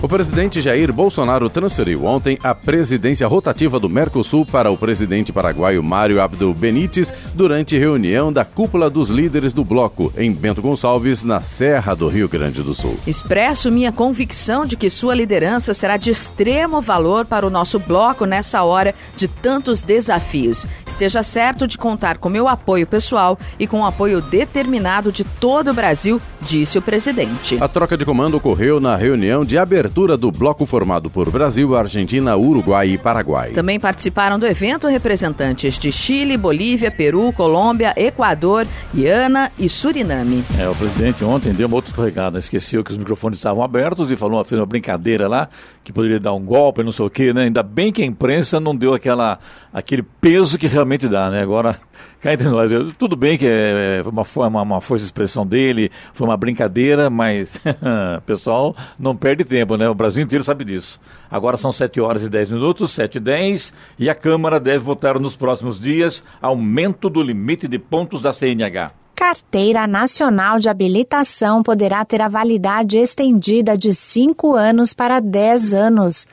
O 0.00 0.06
presidente 0.06 0.60
Jair 0.60 0.92
Bolsonaro 0.92 1.50
transferiu 1.50 2.04
ontem 2.04 2.38
a 2.44 2.54
presidência 2.54 3.26
rotativa 3.26 3.80
do 3.80 3.88
Mercosul 3.88 4.46
para 4.46 4.70
o 4.70 4.76
presidente 4.76 5.32
paraguaio 5.32 5.82
Mário 5.82 6.20
Abdo 6.20 6.54
Benítez 6.54 7.12
durante 7.34 7.76
reunião 7.76 8.32
da 8.32 8.44
cúpula 8.44 8.88
dos 8.88 9.10
líderes 9.10 9.52
do 9.52 9.64
bloco 9.64 10.12
em 10.16 10.32
Bento 10.32 10.62
Gonçalves, 10.62 11.24
na 11.24 11.40
Serra 11.40 11.96
do 11.96 12.06
Rio 12.06 12.28
Grande 12.28 12.62
do 12.62 12.74
Sul. 12.74 12.96
Expresso 13.08 13.72
minha 13.72 13.90
convicção 13.90 14.64
de 14.64 14.76
que 14.76 14.88
sua 14.88 15.16
liderança 15.16 15.74
será 15.74 15.96
de 15.96 16.10
extremo 16.10 16.80
valor 16.80 17.26
para 17.26 17.44
o 17.44 17.50
nosso 17.50 17.80
bloco 17.80 18.24
nessa 18.24 18.62
hora 18.62 18.94
de 19.16 19.26
tantos 19.26 19.82
desafios. 19.82 20.64
Esteja 20.86 21.24
certo 21.24 21.66
de 21.66 21.76
contar 21.76 22.18
com 22.18 22.28
meu 22.28 22.46
apoio 22.46 22.86
pessoal 22.86 23.36
e 23.58 23.66
com 23.66 23.80
o 23.80 23.84
apoio 23.84 24.20
determinado 24.20 25.10
de 25.10 25.24
todo 25.24 25.72
o 25.72 25.74
Brasil, 25.74 26.22
disse 26.42 26.78
o 26.78 26.82
presidente. 26.82 27.58
A 27.60 27.66
troca 27.66 27.96
de 27.96 28.04
comando 28.04 28.36
ocorreu 28.36 28.78
na 28.78 28.94
reunião 28.94 29.44
de 29.44 29.58
abertura 29.58 29.87
abertura 29.88 30.18
do 30.18 30.30
bloco 30.30 30.66
formado 30.66 31.08
por 31.08 31.30
Brasil, 31.30 31.74
Argentina, 31.74 32.36
Uruguai 32.36 32.90
e 32.90 32.98
Paraguai. 32.98 33.52
Também 33.52 33.80
participaram 33.80 34.38
do 34.38 34.46
evento 34.46 34.86
representantes 34.86 35.78
de 35.78 35.90
Chile, 35.90 36.36
Bolívia, 36.36 36.90
Peru, 36.90 37.32
Colômbia, 37.32 37.94
Equador, 37.96 38.66
Guiana 38.94 39.50
e 39.58 39.66
Suriname. 39.66 40.44
É, 40.58 40.68
o 40.68 40.74
presidente 40.74 41.24
ontem 41.24 41.54
deu 41.54 41.66
uma 41.66 41.76
outra 41.76 41.90
escorregada, 41.90 42.38
esqueceu 42.38 42.84
que 42.84 42.90
os 42.90 42.98
microfones 42.98 43.38
estavam 43.38 43.64
abertos 43.64 44.10
e 44.10 44.16
falou, 44.16 44.44
fez 44.44 44.60
uma 44.60 44.66
brincadeira 44.66 45.26
lá, 45.26 45.48
que 45.82 45.90
poderia 45.90 46.20
dar 46.20 46.34
um 46.34 46.44
golpe, 46.44 46.82
não 46.82 46.92
sei 46.92 47.06
o 47.06 47.10
quê, 47.10 47.32
né? 47.32 47.44
Ainda 47.44 47.62
bem 47.62 47.90
que 47.90 48.02
a 48.02 48.06
imprensa 48.06 48.60
não 48.60 48.76
deu 48.76 48.92
aquela, 48.92 49.38
aquele 49.72 50.02
peso 50.02 50.58
que 50.58 50.66
realmente 50.66 51.08
dá, 51.08 51.30
né? 51.30 51.40
Agora, 51.40 51.80
cá 52.20 52.32
entre 52.32 52.48
nós, 52.48 52.70
tudo 52.98 53.16
bem 53.16 53.38
que 53.38 53.46
é, 53.46 53.98
é 53.98 54.02
uma, 54.08 54.24
uma, 54.48 54.62
uma 54.62 54.80
força 54.80 55.02
de 55.02 55.08
expressão 55.08 55.46
dele, 55.46 55.90
foi 56.12 56.26
uma 56.26 56.36
brincadeira, 56.36 57.08
mas 57.08 57.60
pessoal 58.26 58.74
não 58.98 59.16
perde 59.16 59.44
tempo, 59.44 59.76
né? 59.76 59.88
O 59.88 59.94
Brasil 59.94 60.22
inteiro 60.22 60.44
sabe 60.44 60.64
disso. 60.64 61.00
Agora 61.30 61.56
são 61.56 61.70
7 61.70 62.00
horas 62.00 62.22
e 62.22 62.28
10 62.28 62.50
minutos, 62.50 62.92
7 62.92 63.16
e 63.16 63.20
10, 63.20 63.74
e 63.98 64.10
a 64.10 64.14
Câmara 64.14 64.58
deve 64.58 64.78
votar 64.78 65.18
nos 65.18 65.36
próximos 65.36 65.78
dias 65.78 66.24
aumento 66.40 67.08
do 67.08 67.22
limite 67.22 67.68
de 67.68 67.78
pontos 67.78 68.20
da 68.20 68.32
CNH. 68.32 68.92
Carteira 69.18 69.84
Nacional 69.88 70.60
de 70.60 70.68
Habilitação 70.68 71.60
poderá 71.60 72.04
ter 72.04 72.22
a 72.22 72.28
validade 72.28 72.96
estendida 72.98 73.76
de 73.76 73.92
5 73.92 74.54
anos 74.54 74.94
para 74.94 75.18
10 75.18 75.74
anos. 75.74 76.28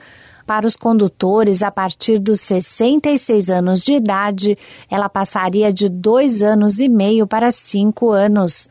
Para 0.46 0.68
os 0.68 0.76
condutores 0.76 1.64
a 1.64 1.72
partir 1.72 2.20
dos 2.20 2.40
66 2.42 3.50
anos 3.50 3.82
de 3.82 3.94
idade, 3.94 4.56
ela 4.90 5.10
passaria 5.10 5.74
de 5.74 5.90
dois 5.90 6.44
anos 6.44 6.80
e 6.80 6.88
meio 6.88 7.26
para 7.26 7.52
cinco 7.52 8.12
anos. 8.12 8.70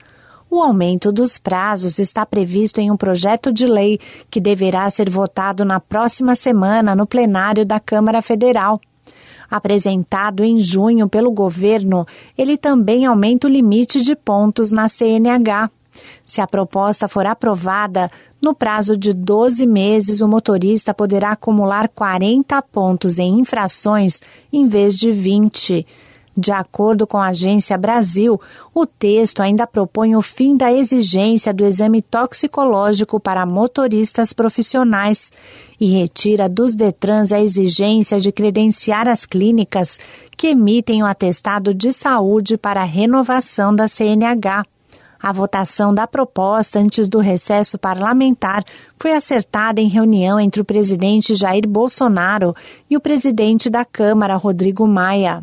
O 0.48 0.62
aumento 0.62 1.10
dos 1.10 1.36
prazos 1.36 1.98
está 1.98 2.24
previsto 2.24 2.80
em 2.80 2.92
um 2.92 2.96
projeto 2.96 3.52
de 3.52 3.66
lei 3.66 3.98
que 4.30 4.40
deverá 4.40 4.88
ser 4.88 5.10
votado 5.10 5.64
na 5.64 5.80
próxima 5.80 6.36
semana 6.36 6.94
no 6.94 7.08
plenário 7.08 7.66
da 7.66 7.80
Câmara 7.80 8.22
Federal. 8.22 8.80
Apresentado 9.50 10.44
em 10.44 10.58
junho 10.58 11.08
pelo 11.08 11.32
governo, 11.32 12.06
ele 12.38 12.56
também 12.56 13.04
aumenta 13.04 13.48
o 13.48 13.50
limite 13.50 14.00
de 14.00 14.14
pontos 14.14 14.70
na 14.70 14.88
CNH. 14.88 15.68
Se 16.26 16.40
a 16.40 16.46
proposta 16.46 17.06
for 17.06 17.26
aprovada, 17.26 18.10
no 18.40 18.54
prazo 18.54 18.96
de 18.96 19.12
12 19.12 19.66
meses, 19.66 20.20
o 20.20 20.28
motorista 20.28 20.94
poderá 20.94 21.32
acumular 21.32 21.88
40 21.88 22.60
pontos 22.62 23.18
em 23.18 23.40
infrações 23.40 24.20
em 24.52 24.66
vez 24.66 24.96
de 24.96 25.12
20. 25.12 25.86
De 26.36 26.50
acordo 26.50 27.06
com 27.06 27.16
a 27.16 27.28
Agência 27.28 27.78
Brasil, 27.78 28.40
o 28.74 28.84
texto 28.84 29.40
ainda 29.40 29.68
propõe 29.68 30.16
o 30.16 30.22
fim 30.22 30.56
da 30.56 30.72
exigência 30.72 31.54
do 31.54 31.64
exame 31.64 32.02
toxicológico 32.02 33.20
para 33.20 33.46
motoristas 33.46 34.32
profissionais 34.32 35.30
e 35.80 35.86
retira 35.86 36.48
dos 36.48 36.74
Detrans 36.74 37.30
a 37.30 37.40
exigência 37.40 38.20
de 38.20 38.32
credenciar 38.32 39.06
as 39.06 39.24
clínicas 39.24 40.00
que 40.36 40.48
emitem 40.48 41.04
o 41.04 41.06
atestado 41.06 41.72
de 41.72 41.92
saúde 41.92 42.58
para 42.58 42.82
a 42.82 42.84
renovação 42.84 43.74
da 43.74 43.86
CNH. 43.86 44.64
A 45.24 45.32
votação 45.32 45.94
da 45.94 46.06
proposta 46.06 46.78
antes 46.78 47.08
do 47.08 47.18
recesso 47.18 47.78
parlamentar 47.78 48.62
foi 48.98 49.14
acertada 49.14 49.80
em 49.80 49.88
reunião 49.88 50.38
entre 50.38 50.60
o 50.60 50.64
presidente 50.66 51.34
Jair 51.34 51.66
Bolsonaro 51.66 52.54
e 52.90 52.94
o 52.94 53.00
presidente 53.00 53.70
da 53.70 53.86
Câmara, 53.86 54.36
Rodrigo 54.36 54.86
Maia. 54.86 55.42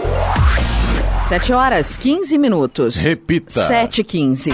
7 1.31 1.53
horas 1.53 1.95
15 1.95 2.37
minutos. 2.37 2.97
Repita. 2.97 3.65
7 3.65 4.01
e 4.01 4.03
15. 4.03 4.49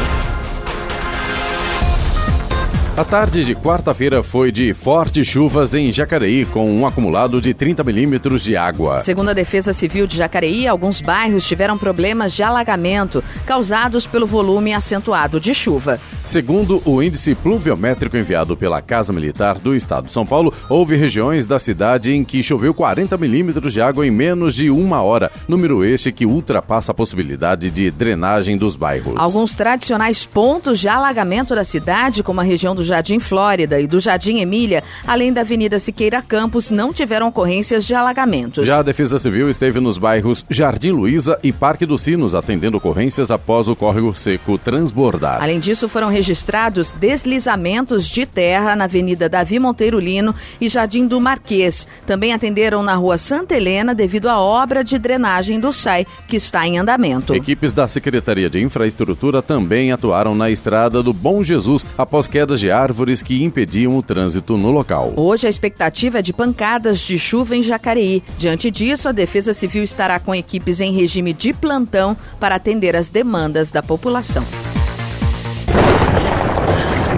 A 2.98 3.06
tarde 3.06 3.46
de 3.46 3.54
quarta-feira 3.54 4.24
foi 4.24 4.52
de 4.52 4.74
fortes 4.74 5.28
chuvas 5.28 5.76
em 5.76 5.92
Jacareí, 5.92 6.46
com 6.46 6.68
um 6.68 6.84
acumulado 6.84 7.40
de 7.40 7.54
30 7.54 7.84
milímetros 7.84 8.42
de 8.42 8.58
água. 8.58 9.02
Segundo 9.02 9.30
a 9.30 9.34
Defesa 9.34 9.72
Civil 9.72 10.08
de 10.08 10.18
Jacareí, 10.18 10.66
alguns 10.66 11.00
bairros 11.00 11.48
tiveram 11.48 11.78
problemas 11.78 12.34
de 12.34 12.42
alagamento 12.42 13.24
causados 13.46 14.08
pelo 14.08 14.26
volume 14.26 14.74
acentuado 14.74 15.40
de 15.40 15.54
chuva. 15.54 16.00
Segundo 16.26 16.82
o 16.86 17.04
índice 17.04 17.36
pluviométrico 17.36 18.18
enviado 18.18 18.58
pela 18.58 18.82
Casa 18.82 19.14
Militar 19.14 19.60
do 19.60 19.76
Estado 19.76 20.08
de 20.08 20.12
São 20.12 20.26
Paulo, 20.26 20.52
houve 20.68 20.96
regiões 20.96 21.46
da 21.46 21.60
cidade 21.60 22.12
em 22.12 22.26
que 22.26 22.42
choveu 22.42 22.74
40 22.74 23.16
milímetros 23.16 23.74
de 23.74 23.80
água 23.80 24.08
em 24.08 24.12
menos 24.12 24.56
de 24.56 24.72
uma 24.72 25.04
hora, 25.04 25.32
número 25.48 25.86
este 25.86 26.12
que 26.12 26.26
ultrapassa 26.26 26.94
a 26.94 26.96
possibilidade 26.96 27.70
de 27.70 27.92
drenagem 27.92 28.58
dos 28.58 28.76
bairros. 28.76 29.14
Alguns 29.18 29.56
tradicionais 29.56 30.26
pontos 30.26 30.80
de 30.80 30.90
alagamento 30.90 31.54
da 31.54 31.64
cidade, 31.64 32.24
como 32.24 32.42
a 32.42 32.44
região 32.44 32.76
do 32.76 32.87
Jardim 32.88 33.20
Flórida 33.20 33.80
e 33.80 33.86
do 33.88 34.00
Jardim 34.00 34.40
Emília, 34.40 34.84
além 35.06 35.32
da 35.32 35.42
Avenida 35.42 35.80
Siqueira 35.80 36.22
Campos, 36.22 36.72
não 36.72 36.92
tiveram 36.92 37.28
ocorrências 37.28 37.86
de 37.86 37.94
alagamentos. 37.94 38.66
Já 38.66 38.80
a 38.80 38.84
Defesa 38.84 39.20
Civil 39.20 39.50
esteve 39.50 39.80
nos 39.80 39.98
bairros 39.98 40.46
Jardim 40.50 40.92
Luiza 40.92 41.40
e 41.44 41.52
Parque 41.52 41.86
dos 41.86 42.02
Sinos, 42.02 42.34
atendendo 42.34 42.78
ocorrências 42.78 43.30
após 43.30 43.68
o 43.68 43.76
córrego 43.76 44.16
seco 44.16 44.58
transbordar. 44.58 45.42
Além 45.42 45.60
disso, 45.60 45.88
foram 45.90 46.10
registrados 46.10 46.92
deslizamentos 46.92 48.08
de 48.08 48.26
terra 48.26 48.76
na 48.76 48.86
Avenida 48.86 49.30
Davi 49.30 49.60
Monteiro 49.60 50.00
Lino 50.00 50.34
e 50.60 50.70
Jardim 50.70 51.08
do 51.08 51.20
Marquês. 51.20 51.88
Também 52.06 52.34
atenderam 52.34 52.82
na 52.82 52.96
Rua 52.96 53.18
Santa 53.18 53.56
Helena 53.56 53.94
devido 53.94 54.30
à 54.30 54.40
obra 54.40 54.84
de 54.84 54.98
drenagem 54.98 55.60
do 55.60 55.74
SAI, 55.74 56.06
que 56.28 56.38
está 56.38 56.66
em 56.68 56.78
andamento. 56.78 57.36
Equipes 57.36 57.74
da 57.74 57.88
Secretaria 57.88 58.50
de 58.50 58.62
Infraestrutura 58.62 59.42
também 59.42 59.92
atuaram 59.92 60.36
na 60.36 60.50
estrada 60.50 61.04
do 61.04 61.14
Bom 61.14 61.44
Jesus 61.44 61.86
após 61.98 62.28
quedas 62.28 62.60
de 62.60 62.72
árvores 62.78 63.24
que 63.24 63.44
impediam 63.44 63.98
o 63.98 64.04
trânsito 64.04 64.56
no 64.58 64.70
local. 64.70 65.14
Hoje 65.16 65.48
a 65.48 65.50
expectativa 65.50 66.20
é 66.20 66.22
de 66.22 66.32
pancadas 66.32 67.00
de 67.00 67.18
chuva 67.18 67.56
em 67.56 67.64
Jacareí. 67.64 68.24
Diante 68.38 68.70
disso, 68.70 69.10
a 69.10 69.12
Defesa 69.12 69.54
Civil 69.54 69.84
estará 69.84 70.20
com 70.20 70.36
equipes 70.36 70.80
em 70.80 70.94
regime 70.94 71.34
de 71.34 71.54
plantão 71.54 72.16
para 72.40 72.56
atender 72.56 72.96
as 72.96 73.10
demandas 73.10 73.72
da 73.72 73.82
população. 73.82 74.44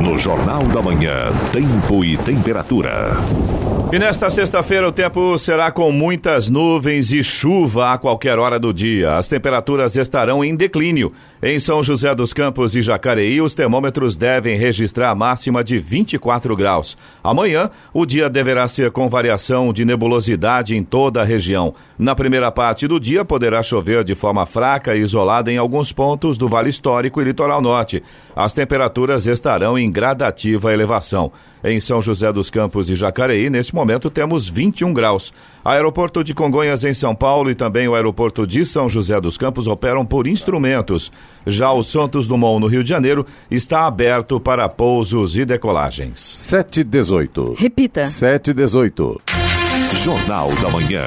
No 0.02 0.18
Jornal 0.18 0.64
da 0.64 0.82
Manhã, 0.82 1.30
Tempo 1.52 2.06
e 2.06 2.16
Temperatura. 2.16 3.12
E 3.92 3.98
nesta 3.98 4.30
sexta-feira 4.30 4.88
o 4.88 4.92
tempo 4.92 5.36
será 5.36 5.72
com 5.72 5.92
muitas 5.92 6.48
nuvens 6.48 7.12
e 7.12 7.24
chuva 7.24 7.94
a 7.94 7.98
qualquer 7.98 8.38
hora 8.38 8.60
do 8.60 8.72
dia. 8.72 9.18
As 9.18 9.28
temperaturas 9.28 9.96
estarão 9.96 10.46
em 10.46 10.56
declínio. 10.56 11.12
Em 11.42 11.58
São 11.58 11.82
José 11.82 12.14
dos 12.14 12.32
Campos 12.32 12.76
e 12.76 12.84
Jacareí, 12.84 13.42
os 13.42 13.56
termômetros 13.56 14.16
devem 14.16 14.56
registrar 14.56 15.10
a 15.10 15.16
máxima 15.16 15.64
de 15.64 15.80
24 15.80 16.56
graus. 16.56 16.96
Amanhã, 17.24 17.72
o 17.92 18.06
dia 18.06 18.30
deverá 18.30 18.68
ser 18.68 18.92
com 18.92 19.10
variação 19.10 19.74
de 19.74 19.84
nebulosidade 19.84 20.76
em 20.76 20.84
toda 20.84 21.22
a 21.22 21.26
região. 21.26 21.74
Na 21.98 22.14
primeira 22.14 22.52
parte 22.52 22.88
do 22.88 23.00
dia, 23.00 23.26
poderá 23.26 23.64
chover 23.64 24.04
de 24.04 24.14
forma 24.14 24.46
fraca 24.46 24.96
e 24.96 25.00
isolada 25.00 25.52
em 25.52 25.58
alguns 25.58 25.92
pontos 25.92 26.38
do 26.38 26.48
Vale 26.48 26.70
Histórico 26.70 27.20
e 27.22 27.24
Litoral 27.24 27.60
Norte. 27.60 28.04
As 28.40 28.54
temperaturas 28.54 29.28
estarão 29.28 29.78
em 29.78 29.92
gradativa 29.92 30.72
elevação. 30.72 31.30
Em 31.62 31.78
São 31.82 32.02
José 32.02 32.32
dos 32.32 32.50
Campos 32.50 32.90
e 32.90 32.96
Jacareí, 32.96 33.50
neste 33.50 33.76
momento 33.76 34.10
temos 34.10 34.48
21 34.48 34.94
graus. 34.94 35.34
Aeroporto 35.62 36.24
de 36.24 36.34
Congonhas 36.34 36.86
em 36.86 36.94
São 36.94 37.14
Paulo 37.14 37.52
e 37.52 37.54
também 37.54 37.90
o 37.90 37.96
aeroporto 37.96 38.48
de 38.48 38.66
São 38.66 38.88
José 38.88 39.20
dos 39.20 39.38
Campos 39.38 39.68
operam 39.68 40.06
por 40.06 40.26
instrumentos. 40.26 41.12
Já 41.46 41.74
o 41.74 41.84
Santos 41.84 42.30
Dumont 42.30 42.62
no 42.62 42.68
Rio 42.68 42.82
de 42.82 42.88
Janeiro 42.88 43.26
está 43.52 43.86
aberto 43.86 44.40
para 44.40 44.70
pousos 44.70 45.36
e 45.36 45.44
decolagens. 45.44 46.36
718. 46.38 47.56
Repita. 47.58 48.08
718. 48.08 49.20
Jornal 50.02 50.48
da 50.62 50.70
Manhã. 50.70 51.04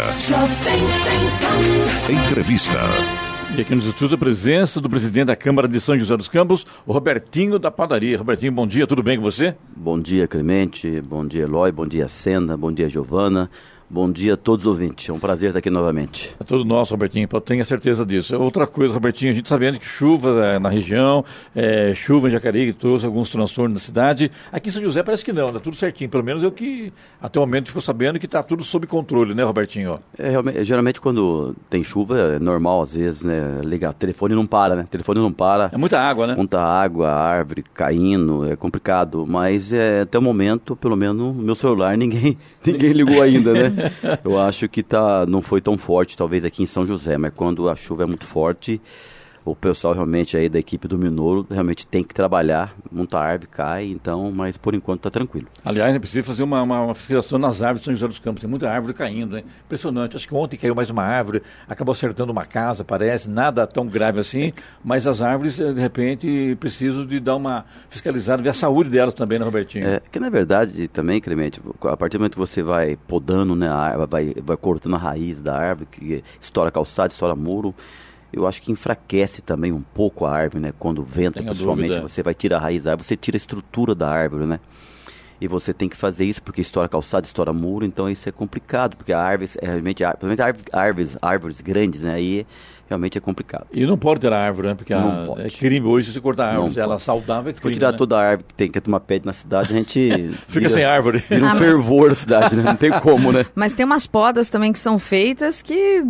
Entrevista. 2.10 3.31
E 3.54 3.60
aqui 3.60 3.74
nos 3.74 3.84
estúdios 3.84 4.14
a 4.14 4.16
presença 4.16 4.80
do 4.80 4.88
presidente 4.88 5.26
da 5.26 5.36
Câmara 5.36 5.68
de 5.68 5.78
São 5.78 5.98
José 5.98 6.16
dos 6.16 6.26
Campos, 6.26 6.66
Robertinho 6.86 7.58
da 7.58 7.70
Padaria. 7.70 8.16
Robertinho, 8.16 8.50
bom 8.50 8.66
dia, 8.66 8.86
tudo 8.86 9.02
bem 9.02 9.18
com 9.18 9.22
você? 9.22 9.54
Bom 9.76 10.00
dia, 10.00 10.26
Clemente. 10.26 11.02
Bom 11.02 11.26
dia, 11.26 11.42
Eloy. 11.42 11.70
Bom 11.70 11.86
dia, 11.86 12.08
Sena. 12.08 12.56
Bom 12.56 12.72
dia, 12.72 12.88
Giovana. 12.88 13.50
Bom 13.92 14.10
dia 14.10 14.32
a 14.32 14.36
todos 14.38 14.64
os 14.64 14.70
ouvintes. 14.70 15.06
É 15.06 15.12
um 15.12 15.18
prazer 15.18 15.50
estar 15.50 15.58
aqui 15.58 15.68
novamente. 15.68 16.34
É 16.40 16.44
todo 16.44 16.64
nosso, 16.64 16.94
Robertinho, 16.94 17.28
tenha 17.42 17.62
certeza 17.62 18.06
disso. 18.06 18.34
Outra 18.38 18.66
coisa, 18.66 18.94
Robertinho, 18.94 19.30
a 19.30 19.34
gente 19.34 19.50
sabendo 19.50 19.78
que 19.78 19.84
chuva 19.84 20.46
é, 20.46 20.58
na 20.58 20.70
região, 20.70 21.22
é, 21.54 21.92
chuva 21.94 22.28
em 22.28 22.30
Jacareí, 22.30 22.68
que 22.68 22.72
trouxe 22.72 23.04
alguns 23.04 23.28
transtornos 23.28 23.74
na 23.74 23.78
cidade. 23.78 24.30
Aqui 24.50 24.70
em 24.70 24.72
São 24.72 24.82
José 24.82 25.02
parece 25.02 25.22
que 25.22 25.30
não, 25.30 25.48
está 25.48 25.60
tudo 25.60 25.76
certinho. 25.76 26.08
Pelo 26.08 26.24
menos 26.24 26.42
eu 26.42 26.50
que 26.50 26.90
até 27.20 27.38
o 27.38 27.42
momento 27.42 27.66
ficou 27.66 27.82
sabendo 27.82 28.18
que 28.18 28.24
está 28.24 28.42
tudo 28.42 28.64
sob 28.64 28.86
controle, 28.86 29.34
né, 29.34 29.42
Robertinho? 29.42 30.00
É, 30.18 30.64
geralmente 30.64 30.98
quando 30.98 31.54
tem 31.68 31.84
chuva 31.84 32.18
é 32.18 32.38
normal, 32.38 32.80
às 32.80 32.96
vezes, 32.96 33.22
né, 33.22 33.60
ligar. 33.62 33.90
O 33.90 33.94
telefone 33.94 34.34
não 34.34 34.46
para, 34.46 34.74
né? 34.74 34.84
O 34.84 34.86
telefone 34.86 35.20
não 35.20 35.30
para. 35.30 35.68
É 35.70 35.76
muita 35.76 36.00
água, 36.00 36.28
né? 36.28 36.34
Muita 36.34 36.62
água, 36.62 37.10
árvore 37.10 37.62
caindo, 37.74 38.50
é 38.50 38.56
complicado. 38.56 39.26
Mas 39.28 39.70
é, 39.70 40.00
até 40.00 40.18
o 40.18 40.22
momento, 40.22 40.74
pelo 40.74 40.96
menos, 40.96 41.36
meu 41.36 41.54
celular 41.54 41.94
ninguém, 41.94 42.38
ninguém 42.64 42.92
ligou 42.94 43.20
ainda, 43.20 43.52
né? 43.52 43.81
Eu 44.24 44.40
acho 44.40 44.68
que 44.68 44.82
tá, 44.82 45.26
não 45.26 45.42
foi 45.42 45.60
tão 45.60 45.76
forte, 45.76 46.16
talvez 46.16 46.44
aqui 46.44 46.62
em 46.62 46.66
São 46.66 46.86
José, 46.86 47.16
mas 47.16 47.32
quando 47.34 47.68
a 47.68 47.76
chuva 47.76 48.04
é 48.04 48.06
muito 48.06 48.26
forte, 48.26 48.80
o 49.44 49.56
pessoal 49.56 49.92
realmente 49.92 50.36
aí 50.36 50.48
da 50.48 50.58
equipe 50.58 50.86
do 50.86 50.96
Minoro 50.96 51.46
realmente 51.50 51.86
tem 51.86 52.04
que 52.04 52.14
trabalhar, 52.14 52.74
muita 52.90 53.18
árvore 53.18 53.50
cai, 53.50 53.86
então, 53.86 54.30
mas 54.30 54.56
por 54.56 54.74
enquanto 54.74 55.00
está 55.00 55.10
tranquilo. 55.10 55.48
Aliás, 55.64 55.94
é 55.94 55.98
preciso 55.98 56.24
fazer 56.24 56.42
uma, 56.42 56.62
uma, 56.62 56.80
uma, 56.80 56.94
fiscalização 56.94 57.38
nas 57.38 57.60
árvores 57.60 57.80
de 57.80 57.84
São 57.86 57.94
José 57.94 58.06
dos 58.06 58.18
Campos, 58.18 58.40
tem 58.40 58.48
muita 58.48 58.70
árvore 58.70 58.94
caindo, 58.94 59.34
né? 59.34 59.42
Impressionante. 59.64 60.16
Acho 60.16 60.28
que 60.28 60.34
ontem 60.34 60.56
caiu 60.56 60.74
mais 60.74 60.90
uma 60.90 61.02
árvore, 61.02 61.42
acabou 61.68 61.92
acertando 61.92 62.30
uma 62.30 62.44
casa, 62.44 62.84
parece, 62.84 63.28
nada 63.28 63.66
tão 63.66 63.86
grave 63.86 64.20
assim, 64.20 64.52
mas 64.84 65.06
as 65.06 65.20
árvores, 65.20 65.56
de 65.56 65.80
repente, 65.80 66.56
precisam 66.60 67.04
de 67.04 67.18
dar 67.18 67.36
uma 67.36 67.64
fiscalizada, 67.88 68.42
ver 68.42 68.50
a 68.50 68.54
saúde 68.54 68.90
delas 68.90 69.14
também, 69.14 69.38
né, 69.38 69.44
Robertinho? 69.44 69.86
É, 69.86 70.00
que 70.10 70.20
na 70.20 70.30
verdade 70.30 70.86
também, 70.88 71.20
Clemente, 71.20 71.60
a 71.82 71.96
partir 71.96 72.16
do 72.16 72.20
momento 72.20 72.34
que 72.34 72.38
você 72.38 72.62
vai 72.62 72.96
podando, 73.08 73.56
né, 73.56 73.68
a, 73.68 74.06
vai, 74.06 74.34
vai 74.42 74.56
cortando 74.56 74.94
a 74.94 74.98
raiz 74.98 75.40
da 75.40 75.56
árvore, 75.56 75.88
que 75.90 76.24
estoura 76.40 76.70
calçado, 76.70 77.10
estoura 77.10 77.34
muro, 77.34 77.74
eu 78.32 78.46
acho 78.46 78.62
que 78.62 78.72
enfraquece 78.72 79.42
também 79.42 79.72
um 79.72 79.82
pouco 79.82 80.24
a 80.24 80.32
árvore, 80.32 80.62
né? 80.62 80.72
Quando 80.78 81.02
venta, 81.02 81.38
Tenho 81.38 81.50
principalmente, 81.50 81.88
dúvida. 81.88 82.08
você 82.08 82.22
vai 82.22 82.34
tirar 82.34 82.56
a 82.56 82.60
raiz 82.60 82.82
da 82.82 82.92
árvore, 82.92 83.06
você 83.06 83.16
tira 83.16 83.36
a 83.36 83.38
estrutura 83.38 83.94
da 83.94 84.08
árvore, 84.08 84.46
né? 84.46 84.58
E 85.40 85.48
você 85.48 85.74
tem 85.74 85.88
que 85.88 85.96
fazer 85.96 86.24
isso 86.24 86.40
porque 86.40 86.60
estoura 86.60 86.88
calçada, 86.88 87.26
estoura 87.26 87.52
muro, 87.52 87.84
então 87.84 88.08
isso 88.08 88.28
é 88.28 88.32
complicado, 88.32 88.96
porque 88.96 89.12
a 89.12 89.20
árvore, 89.20 89.50
é 89.60 89.66
realmente, 89.66 90.04
principalmente 90.04 90.66
árvores, 90.72 91.18
árvores 91.20 91.60
grandes, 91.60 92.02
né? 92.02 92.14
Aí 92.14 92.46
realmente 92.88 93.18
é 93.18 93.20
complicado. 93.20 93.66
E 93.72 93.86
não 93.86 93.96
pode 93.96 94.20
ter 94.20 94.32
árvore, 94.32 94.68
né? 94.68 94.74
Porque 94.74 94.92
a, 94.92 95.26
é 95.38 95.48
crime 95.48 95.86
hoje 95.86 96.12
se 96.12 96.20
cortar 96.20 96.50
árvore. 96.50 96.72
Se 96.72 96.80
ela 96.80 96.96
é 96.96 96.98
saudável 96.98 97.50
é 97.50 97.52
crime, 97.52 97.56
Se 97.56 97.60
for 97.60 97.72
tirar 97.72 97.92
né? 97.92 97.98
toda 97.98 98.18
a 98.18 98.20
árvore 98.20 98.44
que 98.48 98.54
tem 98.54 98.70
que 98.70 98.80
tomar 98.80 99.00
pé 99.00 99.20
na 99.24 99.32
cidade, 99.32 99.72
a 99.72 99.76
gente... 99.76 100.30
Fica 100.48 100.60
vira, 100.60 100.68
sem 100.68 100.84
árvore. 100.84 101.18
Vira 101.18 101.44
um 101.44 101.48
ah, 101.48 101.54
fervor 101.54 102.08
mas... 102.08 102.18
a 102.18 102.20
cidade, 102.20 102.56
né? 102.56 102.62
Não 102.62 102.76
tem 102.76 102.90
como, 103.00 103.32
né? 103.32 103.46
Mas 103.54 103.74
tem 103.74 103.84
umas 103.84 104.06
podas 104.06 104.50
também 104.50 104.72
que 104.72 104.78
são 104.78 104.98
feitas 104.98 105.62
que, 105.62 106.02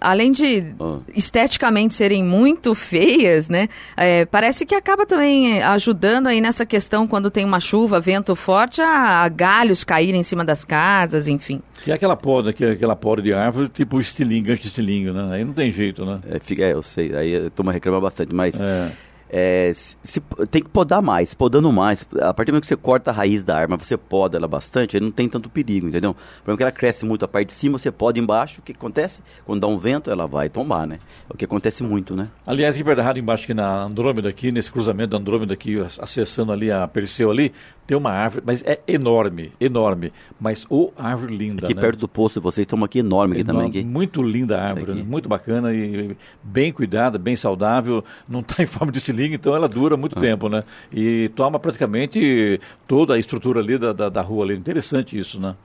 além 0.00 0.32
de 0.32 0.74
ah. 0.80 0.98
esteticamente 1.14 1.94
serem 1.94 2.24
muito 2.24 2.74
feias, 2.74 3.48
né? 3.48 3.68
É, 3.96 4.24
parece 4.26 4.66
que 4.66 4.74
acaba 4.74 5.06
também 5.06 5.62
ajudando 5.62 6.26
aí 6.26 6.40
nessa 6.40 6.66
questão 6.66 7.06
quando 7.06 7.30
tem 7.30 7.44
uma 7.44 7.60
chuva, 7.60 8.00
vento 8.00 8.34
forte, 8.36 8.80
a, 8.80 9.24
a 9.24 9.28
galhos 9.28 9.84
caírem 9.84 10.20
em 10.20 10.24
cima 10.24 10.44
das 10.44 10.64
casas, 10.64 11.28
enfim. 11.28 11.60
Que 11.82 11.92
é 11.92 11.94
aquela 11.94 12.16
poda, 12.16 12.52
que 12.52 12.64
é 12.64 12.70
aquela 12.72 12.96
poda 12.96 13.22
de 13.22 13.32
árvore, 13.32 13.68
tipo 13.68 14.00
estilingue, 14.00 14.48
gancho 14.48 14.62
de 14.62 14.68
estilingue, 14.68 15.10
né? 15.10 15.28
Aí 15.32 15.44
não 15.44 15.52
tem 15.52 15.70
jeito, 15.70 16.04
né? 16.04 16.17
É, 16.28 16.38
fica, 16.38 16.64
é 16.64 16.72
eu 16.72 16.82
sei, 16.82 17.14
aí 17.14 17.46
a 17.46 17.50
turma 17.50 17.72
reclama 17.72 18.00
bastante, 18.00 18.34
mas... 18.34 18.60
É. 18.60 18.90
É, 19.30 19.70
se, 19.74 20.20
tem 20.50 20.62
que 20.62 20.70
podar 20.70 21.02
mais, 21.02 21.34
podando 21.34 21.70
mais. 21.70 22.04
A 22.20 22.32
partir 22.32 22.50
do 22.50 22.54
momento 22.54 22.62
que 22.62 22.68
você 22.68 22.76
corta 22.76 23.10
a 23.10 23.14
raiz 23.14 23.42
da 23.42 23.56
arma, 23.56 23.76
você 23.76 23.96
poda 23.96 24.38
ela 24.38 24.48
bastante, 24.48 24.96
aí 24.96 25.02
não 25.02 25.10
tem 25.10 25.28
tanto 25.28 25.50
perigo, 25.50 25.88
entendeu? 25.88 26.16
Por 26.44 26.56
que 26.56 26.62
ela 26.62 26.72
cresce 26.72 27.04
muito 27.04 27.24
a 27.24 27.28
parte 27.28 27.48
de 27.48 27.52
cima, 27.52 27.78
você 27.78 27.90
poda 27.90 28.18
embaixo, 28.18 28.60
o 28.60 28.62
que 28.62 28.72
acontece? 28.72 29.22
Quando 29.44 29.60
dá 29.60 29.66
um 29.66 29.76
vento, 29.76 30.10
ela 30.10 30.26
vai 30.26 30.48
tombar, 30.48 30.86
né? 30.86 30.98
É 31.28 31.34
o 31.34 31.36
que 31.36 31.44
acontece 31.44 31.82
muito, 31.82 32.16
né? 32.16 32.28
Aliás, 32.46 32.76
aqui 32.76 33.18
embaixo, 33.18 33.44
aqui 33.44 33.54
na 33.54 33.82
Andrômeda, 33.82 34.28
aqui, 34.28 34.50
nesse 34.50 34.72
cruzamento 34.72 35.10
da 35.10 35.18
Andrômeda, 35.18 35.52
aqui, 35.52 35.78
acessando 35.98 36.50
ali 36.50 36.70
a 36.72 36.88
Perseu 36.88 37.30
ali, 37.30 37.52
tem 37.88 37.96
uma 37.96 38.10
árvore, 38.10 38.44
mas 38.46 38.62
é 38.64 38.80
enorme, 38.86 39.50
enorme. 39.58 40.12
Mas 40.38 40.66
o 40.68 40.92
árvore 40.94 41.34
linda. 41.34 41.64
Aqui 41.64 41.74
né? 41.74 41.80
perto 41.80 42.00
do 42.00 42.06
posto, 42.06 42.38
vocês 42.38 42.66
estão 42.66 42.84
aqui 42.84 42.98
enorme 42.98 43.32
aqui 43.32 43.40
enorme, 43.40 43.68
também. 43.68 43.80
Aqui. 43.80 43.88
Muito 43.88 44.22
linda 44.22 44.58
a 44.58 44.62
árvore, 44.62 44.92
aqui. 44.92 45.02
muito 45.02 45.26
bacana 45.26 45.72
e 45.72 46.14
bem 46.44 46.70
cuidada, 46.70 47.18
bem 47.18 47.34
saudável. 47.34 48.04
Não 48.28 48.40
está 48.40 48.56
em 48.62 48.66
forma 48.66 48.92
de 48.92 48.98
estilingue, 48.98 49.36
então 49.36 49.56
ela 49.56 49.66
dura 49.66 49.96
muito 49.96 50.18
ah. 50.18 50.20
tempo, 50.20 50.50
né? 50.50 50.64
E 50.92 51.30
toma 51.34 51.58
praticamente 51.58 52.60
toda 52.86 53.14
a 53.14 53.18
estrutura 53.18 53.60
ali 53.60 53.78
da, 53.78 53.94
da, 53.94 54.10
da 54.10 54.20
rua 54.20 54.44
ali. 54.44 54.54
Interessante 54.54 55.18
isso, 55.18 55.40
né? 55.40 55.56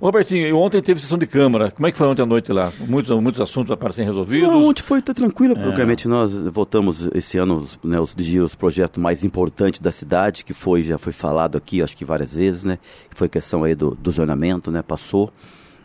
Robertinho, 0.00 0.56
ontem 0.56 0.80
teve 0.80 1.00
sessão 1.00 1.18
de 1.18 1.26
Câmara. 1.26 1.70
Como 1.70 1.86
é 1.86 1.92
que 1.92 1.98
foi 1.98 2.06
ontem 2.06 2.22
à 2.22 2.26
noite 2.26 2.52
lá? 2.52 2.72
Muitos, 2.80 3.10
muitos 3.20 3.40
assuntos 3.40 3.76
para 3.76 3.92
serem 3.92 4.08
resolvidos? 4.08 4.48
Não, 4.48 4.64
ontem 4.64 4.82
foi 4.82 5.02
tá 5.02 5.12
tranquilo. 5.12 5.56
É. 5.58 5.68
Obviamente 5.68 6.08
nós 6.08 6.34
votamos 6.34 7.08
esse 7.14 7.36
ano 7.36 7.66
né, 7.84 8.00
os, 8.00 8.14
os 8.16 8.54
projetos 8.54 9.02
mais 9.02 9.22
importantes 9.22 9.80
da 9.80 9.92
cidade, 9.92 10.44
que 10.44 10.54
foi, 10.54 10.82
já 10.82 10.96
foi 10.96 11.12
falado 11.12 11.58
aqui, 11.58 11.82
acho 11.82 11.96
que 11.96 12.04
várias 12.04 12.34
vezes, 12.34 12.64
né? 12.64 12.78
Que 13.10 13.16
foi 13.16 13.28
questão 13.28 13.62
aí 13.64 13.74
do, 13.74 13.94
do 13.94 14.10
zonamento, 14.10 14.70
né? 14.70 14.80
Passou. 14.82 15.30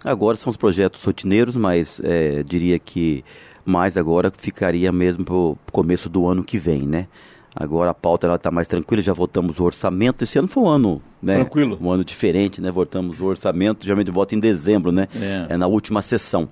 Agora 0.04 0.38
são 0.38 0.52
os 0.52 0.58
projetos 0.58 1.04
rotineiros, 1.04 1.56
mas 1.56 2.00
é, 2.04 2.44
diria 2.44 2.80
que 2.80 3.26
mais 3.66 3.98
agora 3.98 4.32
ficaria 4.36 4.92
mesmo 4.92 5.26
para 5.26 5.36
o 5.36 5.58
começo 5.72 6.08
do 6.08 6.28
ano 6.28 6.44
que 6.44 6.58
vem, 6.58 6.84
né? 6.84 7.08
Agora 7.56 7.92
a 7.92 7.94
pauta 7.94 8.34
está 8.36 8.52
mais 8.52 8.68
tranquila, 8.68 9.02
já 9.02 9.14
votamos 9.14 9.60
o 9.60 9.64
orçamento. 9.64 10.26
Esse 10.26 10.38
ano 10.38 10.48
foi 10.48 10.64
um 10.64 10.68
ano, 10.68 11.02
né? 11.22 11.36
Tranquilo. 11.36 11.78
Um 11.82 11.90
ano 11.90 12.04
diferente, 12.04 12.60
né? 12.60 12.70
Votamos 12.70 13.22
o 13.22 13.26
orçamento, 13.26 13.86
geralmente 13.86 14.12
vota 14.12 14.36
em 14.36 14.40
dezembro, 14.40 14.92
né? 14.92 15.08
É. 15.16 15.54
é 15.54 15.58
na 15.58 15.66
última 15.66 16.02
sessão. 16.02 16.50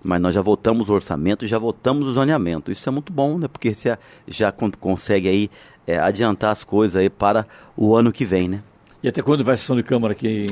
Mas 0.00 0.20
nós 0.20 0.32
já 0.32 0.40
votamos 0.40 0.88
o 0.88 0.92
orçamento 0.92 1.44
e 1.44 1.48
já 1.48 1.58
votamos 1.58 2.06
o 2.06 2.12
zoneamento. 2.12 2.70
Isso 2.70 2.88
é 2.88 2.92
muito 2.92 3.12
bom, 3.12 3.36
né? 3.36 3.48
Porque 3.48 3.74
você 3.74 3.98
já 4.28 4.52
consegue 4.52 5.28
aí 5.28 5.50
é, 5.84 5.98
adiantar 5.98 6.52
as 6.52 6.62
coisas 6.62 6.94
aí 6.94 7.10
para 7.10 7.44
o 7.76 7.96
ano 7.96 8.12
que 8.12 8.24
vem, 8.24 8.46
né? 8.46 8.62
E 9.02 9.08
até 9.08 9.22
quando 9.22 9.42
vai 9.42 9.54
a 9.54 9.56
sessão 9.56 9.74
de 9.74 9.82
Câmara 9.82 10.12
aqui? 10.12 10.46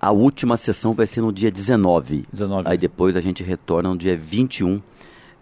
A 0.00 0.10
última 0.10 0.58
sessão 0.58 0.92
vai 0.92 1.06
ser 1.06 1.22
no 1.22 1.32
dia 1.32 1.50
19. 1.50 2.24
19. 2.30 2.68
Aí 2.68 2.76
depois 2.76 3.16
a 3.16 3.20
gente 3.20 3.42
retorna 3.42 3.88
no 3.88 3.96
dia 3.96 4.16
21 4.16 4.80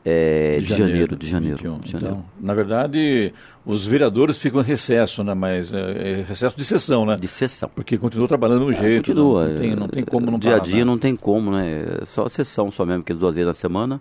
é, 0.04 0.58
de, 0.58 0.66
de, 0.66 0.74
janeiro, 0.74 0.90
janeiro, 0.92 1.16
de 1.16 1.26
janeiro. 1.26 1.56
21. 1.56 1.78
De 1.78 1.90
janeiro. 1.90 2.16
Então, 2.16 2.24
na 2.38 2.52
verdade, 2.52 3.32
os 3.64 3.86
vereadores 3.86 4.36
ficam 4.36 4.60
em 4.60 4.64
recesso, 4.64 5.24
né? 5.24 5.32
Mas 5.32 5.72
é, 5.72 6.20
é 6.20 6.24
recesso 6.28 6.54
de 6.56 6.64
sessão, 6.64 7.06
né? 7.06 7.16
De 7.16 7.26
sessão. 7.26 7.70
Porque 7.74 7.96
continua 7.96 8.28
trabalhando 8.28 8.66
no 8.66 8.72
é, 8.72 8.74
jeito. 8.74 9.06
Continua. 9.06 9.44
Não, 9.44 9.52
não, 9.52 9.60
tem, 9.60 9.76
não 9.76 9.88
tem 9.88 10.04
como 10.04 10.30
não 10.30 10.38
Dia 10.38 10.52
parar, 10.52 10.62
a 10.62 10.66
dia 10.66 10.78
né? 10.78 10.84
não 10.84 10.98
tem 10.98 11.16
como, 11.16 11.50
né? 11.50 11.84
É 12.02 12.04
só 12.04 12.28
sessão 12.28 12.70
só 12.70 12.84
mesmo, 12.84 13.02
que 13.02 13.14
duas 13.14 13.34
vezes 13.34 13.46
na 13.48 13.54
semana 13.54 14.00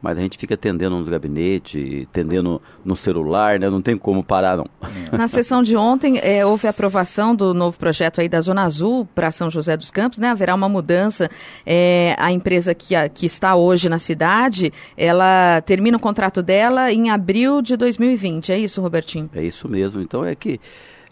mas 0.00 0.16
a 0.16 0.20
gente 0.20 0.38
fica 0.38 0.54
atendendo 0.54 0.96
no 0.96 1.04
gabinete, 1.04 2.06
atendendo 2.10 2.60
no 2.84 2.94
celular, 2.94 3.58
né? 3.58 3.68
Não 3.68 3.82
tem 3.82 3.96
como 3.96 4.22
parar, 4.22 4.56
não. 4.56 4.66
Na 5.12 5.26
sessão 5.26 5.62
de 5.62 5.76
ontem, 5.76 6.18
é, 6.22 6.44
houve 6.46 6.68
aprovação 6.68 7.34
do 7.34 7.52
novo 7.52 7.76
projeto 7.76 8.20
aí 8.20 8.28
da 8.28 8.40
Zona 8.40 8.62
Azul 8.62 9.06
para 9.14 9.30
São 9.30 9.50
José 9.50 9.76
dos 9.76 9.90
Campos, 9.90 10.18
né? 10.18 10.28
Haverá 10.28 10.54
uma 10.54 10.68
mudança. 10.68 11.30
É, 11.66 12.14
a 12.18 12.30
empresa 12.30 12.74
que, 12.74 12.94
a, 12.94 13.08
que 13.08 13.26
está 13.26 13.56
hoje 13.56 13.88
na 13.88 13.98
cidade, 13.98 14.72
ela 14.96 15.60
termina 15.62 15.96
o 15.96 16.00
contrato 16.00 16.42
dela 16.42 16.92
em 16.92 17.10
abril 17.10 17.60
de 17.60 17.76
2020. 17.76 18.52
É 18.52 18.58
isso, 18.58 18.80
Robertinho? 18.80 19.28
É 19.34 19.42
isso 19.42 19.68
mesmo. 19.68 20.00
Então 20.00 20.24
é 20.24 20.34
que 20.34 20.60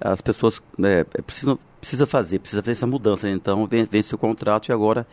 as 0.00 0.20
pessoas 0.20 0.60
né, 0.78 1.00
é, 1.00 1.22
precisam 1.22 1.58
precisa 1.80 2.06
fazer, 2.06 2.40
precisa 2.40 2.62
fazer 2.62 2.72
essa 2.72 2.86
mudança. 2.86 3.28
Então 3.28 3.68
vence 3.90 4.14
o 4.14 4.18
contrato 4.18 4.68
e 4.68 4.72
agora 4.72 5.06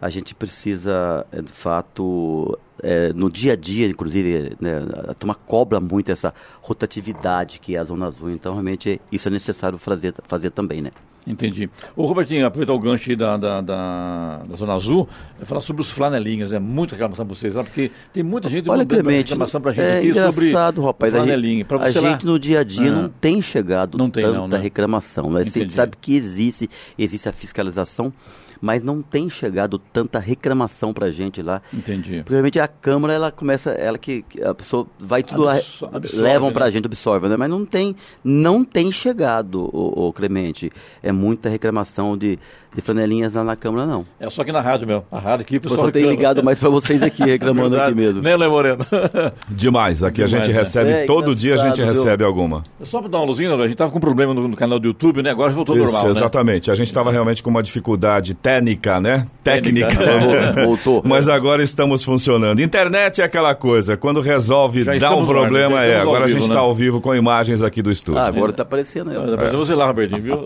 a 0.00 0.10
gente 0.10 0.34
precisa, 0.34 1.26
é, 1.32 1.40
de 1.40 1.52
fato, 1.52 2.58
é, 2.82 3.12
no 3.12 3.30
dia 3.30 3.54
a 3.54 3.56
dia, 3.56 3.86
inclusive, 3.86 4.56
né, 4.60 4.82
a 5.08 5.14
turma 5.14 5.34
cobra 5.34 5.80
muito 5.80 6.10
essa 6.10 6.32
rotatividade 6.60 7.58
que 7.58 7.76
é 7.76 7.78
a 7.78 7.84
Zona 7.84 8.06
Azul. 8.06 8.30
Então, 8.30 8.52
realmente, 8.52 9.00
isso 9.10 9.28
é 9.28 9.30
necessário 9.30 9.78
fazer, 9.78 10.14
fazer 10.26 10.50
também, 10.50 10.82
né? 10.82 10.90
Entendi. 11.26 11.68
Ô, 11.96 12.06
Robertinho, 12.06 12.46
aproveitar 12.46 12.72
o 12.72 12.78
gancho 12.78 13.10
aí 13.10 13.16
da, 13.16 13.36
da, 13.36 13.60
da, 13.60 14.42
da 14.48 14.56
Zona 14.56 14.74
Azul, 14.74 15.08
falar 15.42 15.60
sobre 15.60 15.82
os 15.82 15.90
flanelinhas. 15.90 16.52
É 16.52 16.60
muita 16.60 16.94
reclamação 16.94 17.26
para 17.26 17.34
vocês 17.34 17.56
lá, 17.56 17.64
porque 17.64 17.90
tem 18.12 18.22
muita 18.22 18.48
gente 18.48 18.70
Olha, 18.70 18.86
Clemente, 18.86 19.30
reclamação 19.30 19.60
para 19.60 19.72
a 19.72 19.74
gente 19.74 19.84
é 19.84 19.98
aqui 19.98 20.06
engraçado, 20.08 20.76
sobre 20.76 20.86
rapaz, 20.86 21.12
flanelinha. 21.12 21.66
A 21.68 21.86
gente, 21.86 21.98
a 21.98 22.00
lá... 22.00 22.10
gente 22.10 22.24
no 22.26 22.38
dia 22.38 22.60
a 22.60 22.64
dia 22.64 22.92
Ah. 22.92 22.94
não 22.94 23.08
tem 23.08 23.42
chegado 23.42 23.98
Não 23.98 24.08
tem, 24.08 24.22
tanta 24.22 24.36
não, 24.38 24.46
né? 24.46 24.56
reclamação. 24.56 25.28
Né? 25.30 25.40
A 25.40 25.44
gente 25.44 25.72
sabe 25.72 25.96
que 26.00 26.14
existe, 26.14 26.70
existe 26.96 27.28
a 27.28 27.32
fiscalização, 27.32 28.12
mas 28.60 28.82
não 28.82 29.02
tem 29.02 29.28
chegado 29.30 29.78
tanta 29.78 30.18
reclamação 30.18 30.92
para 30.92 31.06
a 31.06 31.10
gente 31.10 31.42
lá. 31.42 31.60
Entendi. 31.72 32.22
Provavelmente 32.24 32.58
a 32.60 32.68
Câmara, 32.68 33.12
ela 33.14 33.30
começa, 33.32 33.70
ela 33.72 33.98
que, 33.98 34.22
que 34.22 34.42
a 34.42 34.54
pessoa 34.54 34.86
vai 34.98 35.22
tudo 35.22 35.48
Absor- 35.48 35.90
lá, 35.90 35.96
absorve, 35.98 36.22
levam 36.22 36.48
né? 36.48 36.54
pra 36.54 36.70
gente, 36.70 36.86
absorve, 36.86 37.28
né? 37.28 37.36
Mas 37.36 37.50
não 37.50 37.64
tem, 37.64 37.94
não 38.24 38.64
tem 38.64 38.90
chegado, 38.92 39.68
o, 39.72 40.12
Clemente. 40.12 40.70
É 41.02 41.12
muita 41.12 41.48
reclamação 41.48 42.16
de, 42.16 42.38
de 42.76 42.82
flanelinhas 42.82 43.34
lá 43.34 43.42
na 43.42 43.56
Câmara, 43.56 43.86
não. 43.86 44.04
É 44.20 44.28
só 44.28 44.42
aqui 44.42 44.52
na 44.52 44.60
rádio, 44.60 44.86
meu. 44.86 45.02
A 45.10 45.18
rádio 45.18 45.40
aqui, 45.40 45.54
o 45.54 45.56
Eu 45.56 45.60
pessoal 45.62 45.86
só 45.86 45.90
tenho 45.90 46.10
ligado 46.10 46.44
mais 46.44 46.58
pra 46.58 46.68
vocês 46.68 47.02
aqui, 47.02 47.24
reclamando 47.24 47.70
Verdade. 47.70 47.92
aqui 47.92 47.98
mesmo. 48.00 48.20
Né, 48.22 48.36
Lê 48.36 48.46
Moreno? 48.46 48.84
Demais, 49.48 50.02
aqui 50.04 50.22
a 50.22 50.26
Demais, 50.26 50.46
gente 50.46 50.54
né? 50.54 50.60
recebe, 50.62 50.90
É, 50.90 51.06
todo 51.06 51.34
dia 51.34 51.54
a 51.54 51.56
gente 51.56 51.76
viu? 51.76 51.86
recebe 51.86 52.22
alguma. 52.22 52.62
Só 52.82 53.00
para 53.00 53.08
dar 53.08 53.18
uma 53.18 53.24
luzinha, 53.26 53.54
a 53.54 53.66
gente 53.66 53.76
tava 53.76 53.90
com 53.90 53.98
problema 53.98 54.34
no, 54.34 54.46
no 54.46 54.56
canal 54.56 54.78
do 54.78 54.88
YouTube, 54.88 55.22
né? 55.22 55.30
Agora 55.30 55.50
voltou 55.52 55.74
Isso, 55.74 55.84
normal, 55.86 56.04
né? 56.04 56.10
exatamente. 56.10 56.70
A 56.70 56.74
gente 56.74 56.88
estava 56.88 57.10
realmente 57.10 57.42
com 57.42 57.48
uma 57.48 57.62
dificuldade 57.62 58.34
técnica, 58.34 59.00
né? 59.00 59.26
Técnica. 59.42 59.88
Técnica. 59.88 60.64
Voltou. 60.66 61.02
Mas 61.04 61.28
agora 61.28 61.62
estamos 61.62 62.04
funcionando. 62.04 62.60
Internet 62.60 63.22
é 63.22 63.24
aquela 63.24 63.54
coisa, 63.54 63.96
quando 63.96 64.20
resolve 64.20 64.84
Já 64.84 64.98
dar 64.98 65.12
um 65.14 65.20
ar, 65.20 65.20
né? 65.20 65.26
problema, 65.26 65.76
Já 65.78 65.84
é. 65.84 65.96
Agora 66.00 66.24
a 66.24 66.26
vivo, 66.26 66.40
gente 66.40 66.48
né? 66.48 66.54
está 66.54 66.60
ao 66.60 66.74
vivo 66.74 67.00
com 67.00 67.14
imagens 67.14 67.62
aqui 67.62 67.80
do 67.80 67.90
estúdio. 67.90 68.20
Ah, 68.20 68.26
agora 68.26 68.52
tá 68.52 68.64
aparecendo 68.64 69.10
ó. 69.16 69.26
Dá 69.30 69.36
pra 69.36 69.52
você 69.52 69.74
lá, 69.74 69.86
Robertinho, 69.86 70.20
viu? 70.20 70.40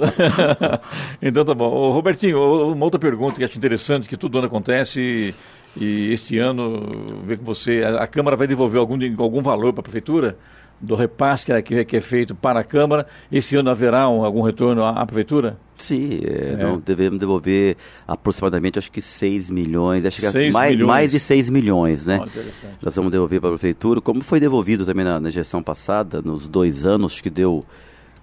então 1.21 1.45
tá 1.45 1.55
bom. 1.55 1.67
Ô, 1.71 1.91
Robertinho, 1.91 2.20
ô, 2.35 2.73
uma 2.73 2.85
outra 2.85 2.99
pergunta 3.01 3.37
que 3.37 3.45
acho 3.45 3.57
interessante, 3.59 4.09
que 4.09 4.17
todo 4.17 4.37
ano 4.39 4.47
acontece 4.47 5.35
e, 5.81 6.13
este 6.13 6.39
ano, 6.39 7.21
ver 7.25 7.39
com 7.39 7.45
você, 7.45 7.83
a, 7.85 8.03
a 8.03 8.07
Câmara 8.07 8.37
vai 8.37 8.47
devolver 8.47 8.79
algum, 8.81 8.99
algum 9.23 9.43
valor 9.43 9.73
para 9.73 9.81
a 9.81 9.85
Prefeitura? 9.85 10.37
Do 10.83 10.95
repasse 10.95 11.45
que, 11.45 11.53
é- 11.53 11.61
que, 11.61 11.75
é- 11.75 11.99
é 11.99 12.01
feito 12.01 12.35
para 12.35 12.61
a 12.61 12.65
Câmara. 12.65 13.07
Esse 13.31 13.55
ano 13.55 13.69
haverá 13.69 14.09
um- 14.09 14.25
algum 14.25 14.41
retorno 14.41 14.83
à, 14.83 14.91
à 14.93 15.05
Prefeitura? 15.05 15.59
Sim, 15.75 16.21
é, 16.25 16.57
não, 16.57 16.79
devemos 16.79 17.19
devolver 17.21 17.77
aproximadamente, 18.09 18.79
acho 18.79 18.91
que 18.91 19.03
6 19.03 19.51
milhões, 19.51 20.05
acho 20.07 20.21
que 20.23 20.29
Seis 20.31 20.53
mais, 20.53 20.71
milhões. 20.73 20.89
mais 20.89 21.11
de 21.11 21.19
6 21.21 21.51
milhões, 21.51 22.07
né? 22.07 22.17
Interessante. 22.17 22.77
Nós 22.83 22.97
vamos 22.97 23.13
devolver 23.13 23.41
para 23.41 23.51
a 23.51 23.53
prefeitura, 23.53 24.01
como 24.01 24.23
foi 24.23 24.41
devolvido 24.41 24.85
também 24.87 25.05
na, 25.05 25.21
na 25.21 25.29
gestão 25.31 25.63
passada, 25.63 26.23
nos 26.23 26.49
dois 26.49 26.87
anos, 26.87 27.21
que 27.21 27.29
deu 27.31 27.65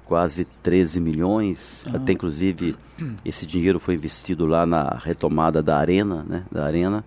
quase 0.08 0.46
13 0.63 1.00
milhões. 1.00 1.86
Ah. 1.86 1.98
Até 1.98 2.13
inclusive 2.13 2.76
esse 3.24 3.46
dinheiro 3.46 3.80
foi 3.80 3.96
investido 3.96 4.46
lá 4.46 4.65
na 4.65 4.98
retomada 5.04 5.62
da 5.62 5.78
arena, 5.78 6.26
né? 6.28 6.46
Da 6.52 6.65
arena. 6.65 7.04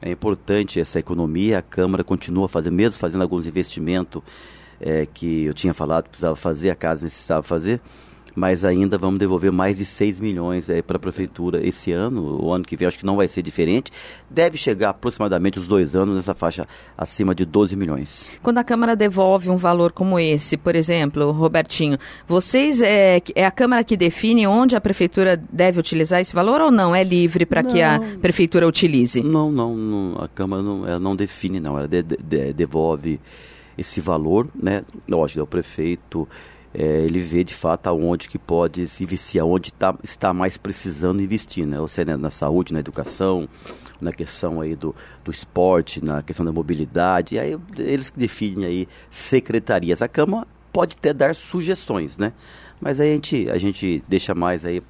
É 0.00 0.10
importante 0.10 0.78
essa 0.78 0.98
economia, 0.98 1.58
a 1.58 1.62
Câmara 1.62 2.04
continua 2.04 2.48
fazendo, 2.48 2.74
mesmo 2.74 2.98
fazendo 2.98 3.22
alguns 3.22 3.46
investimentos 3.46 4.22
eh, 4.80 5.08
que 5.12 5.44
eu 5.44 5.54
tinha 5.54 5.74
falado 5.74 6.04
que 6.04 6.10
precisava 6.10 6.36
fazer, 6.36 6.70
a 6.70 6.74
casa 6.74 7.04
necessitava 7.04 7.42
fazer, 7.42 7.80
mas 8.36 8.64
ainda 8.64 8.98
vamos 8.98 9.18
devolver 9.18 9.50
mais 9.50 9.78
de 9.78 9.84
6 9.86 10.20
milhões 10.20 10.66
para 10.86 10.96
a 10.96 11.00
prefeitura 11.00 11.66
esse 11.66 11.90
ano, 11.90 12.38
o 12.44 12.52
ano 12.52 12.62
que 12.64 12.76
vem 12.76 12.86
acho 12.86 12.98
que 12.98 13.06
não 13.06 13.16
vai 13.16 13.26
ser 13.26 13.40
diferente, 13.42 13.90
deve 14.30 14.58
chegar 14.58 14.90
aproximadamente 14.90 15.58
os 15.58 15.66
dois 15.66 15.96
anos 15.96 16.14
nessa 16.14 16.34
faixa 16.34 16.68
acima 16.98 17.34
de 17.34 17.46
12 17.46 17.74
milhões. 17.74 18.36
Quando 18.42 18.58
a 18.58 18.64
Câmara 18.64 18.94
devolve 18.94 19.48
um 19.48 19.56
valor 19.56 19.90
como 19.92 20.18
esse, 20.18 20.56
por 20.58 20.76
exemplo, 20.76 21.30
Robertinho, 21.32 21.96
vocês 22.28 22.82
é, 22.82 23.22
é 23.34 23.46
a 23.46 23.50
Câmara 23.50 23.82
que 23.82 23.96
define 23.96 24.46
onde 24.46 24.76
a 24.76 24.80
Prefeitura 24.80 25.42
deve 25.50 25.80
utilizar 25.80 26.20
esse 26.20 26.34
valor 26.34 26.60
ou 26.60 26.70
não? 26.70 26.94
É 26.94 27.02
livre 27.02 27.46
para 27.46 27.62
que 27.62 27.80
a 27.80 27.98
Prefeitura 28.20 28.68
utilize? 28.68 29.22
Não, 29.22 29.50
não, 29.50 29.74
não, 29.74 30.22
a 30.22 30.28
Câmara 30.28 30.62
não, 30.62 30.86
ela 30.86 30.98
não 31.00 31.16
define, 31.16 31.58
não. 31.58 31.78
Ela 31.78 31.88
de- 31.88 32.02
de- 32.02 32.52
devolve 32.52 33.18
esse 33.78 34.00
valor, 34.00 34.46
né? 34.54 34.82
Lógico, 35.08 35.40
é 35.40 35.42
o 35.42 35.46
prefeito, 35.46 36.28
é, 36.78 37.00
ele 37.06 37.20
vê 37.20 37.42
de 37.42 37.54
fato 37.54 37.86
aonde 37.86 38.28
que 38.28 38.38
pode 38.38 38.86
se 38.86 39.02
investir, 39.02 39.40
aonde 39.40 39.72
tá, 39.72 39.96
está 40.04 40.34
mais 40.34 40.58
precisando 40.58 41.22
investir, 41.22 41.66
né? 41.66 41.80
Ou 41.80 41.88
seja, 41.88 42.18
na 42.18 42.30
saúde, 42.30 42.74
na 42.74 42.80
educação, 42.80 43.48
na 43.98 44.12
questão 44.12 44.60
aí 44.60 44.76
do, 44.76 44.94
do 45.24 45.30
esporte, 45.30 46.04
na 46.04 46.22
questão 46.22 46.44
da 46.44 46.52
mobilidade. 46.52 47.36
E 47.36 47.38
aí 47.38 47.58
eles 47.78 48.12
definem 48.14 48.66
aí 48.66 48.88
secretarias. 49.08 50.02
A 50.02 50.08
Câmara 50.08 50.46
pode 50.70 50.96
até 50.98 51.14
dar 51.14 51.34
sugestões, 51.34 52.18
né? 52.18 52.34
Mas 52.78 53.00
aí 53.00 53.10
a 53.10 53.14
gente, 53.14 53.50
a 53.50 53.56
gente 53.56 54.04
deixa 54.06 54.34
mais 54.34 54.66
aí 54.66 54.82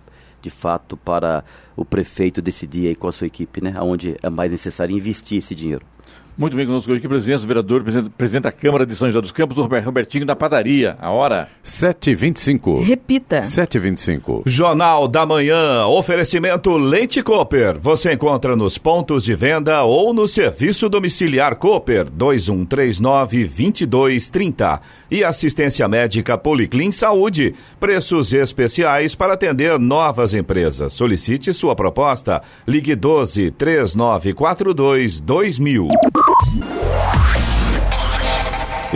de 0.42 0.50
fato 0.50 0.96
para 0.96 1.44
o 1.76 1.84
prefeito 1.84 2.42
decidir 2.42 2.88
aí 2.88 2.96
com 2.96 3.06
a 3.06 3.12
sua 3.12 3.28
equipe, 3.28 3.62
né, 3.62 3.72
aonde 3.76 4.16
é 4.22 4.28
mais 4.28 4.50
necessário 4.50 4.96
investir 4.96 5.38
esse 5.38 5.54
dinheiro. 5.54 5.84
Muito 6.38 6.54
bem, 6.54 6.66
conosco 6.66 6.90
hoje 6.90 6.98
aqui, 6.98 7.08
presidente 7.08 7.40
do 7.40 7.46
vereador, 7.46 7.82
presidente, 7.82 8.10
presidente 8.10 8.42
da 8.42 8.52
Câmara 8.52 8.84
de 8.84 8.94
São 8.94 9.08
José 9.08 9.22
dos 9.22 9.32
Campos, 9.32 9.56
o 9.56 9.62
Robert- 9.62 9.82
Robertinho 9.86 10.26
da 10.26 10.36
Padaria. 10.36 10.94
A 10.98 11.10
hora? 11.10 11.48
7h25. 11.64 12.82
Repita. 12.84 13.40
7h25. 13.40 14.42
Jornal 14.44 15.08
da 15.08 15.24
Manhã, 15.24 15.86
oferecimento 15.86 16.76
Leite 16.76 17.22
Cooper. 17.22 17.78
Você 17.80 18.12
encontra 18.12 18.54
nos 18.54 18.76
pontos 18.76 19.24
de 19.24 19.34
venda 19.34 19.82
ou 19.84 20.12
no 20.12 20.28
serviço 20.28 20.90
domiciliar 20.90 21.56
Cooper 21.56 22.04
2139-2230. 22.10 24.80
E 25.10 25.24
assistência 25.24 25.88
médica 25.88 26.36
Policlin 26.36 26.92
Saúde. 26.92 27.54
Preços 27.80 28.34
especiais 28.34 29.14
para 29.14 29.32
atender 29.32 29.78
novas 29.78 30.34
empresas. 30.34 30.92
Solicite 30.92 31.54
sua 31.54 31.74
proposta. 31.74 32.42
Ligue 32.68 32.94
12 32.94 33.52
3942 33.52 35.18
2000. 35.20 35.88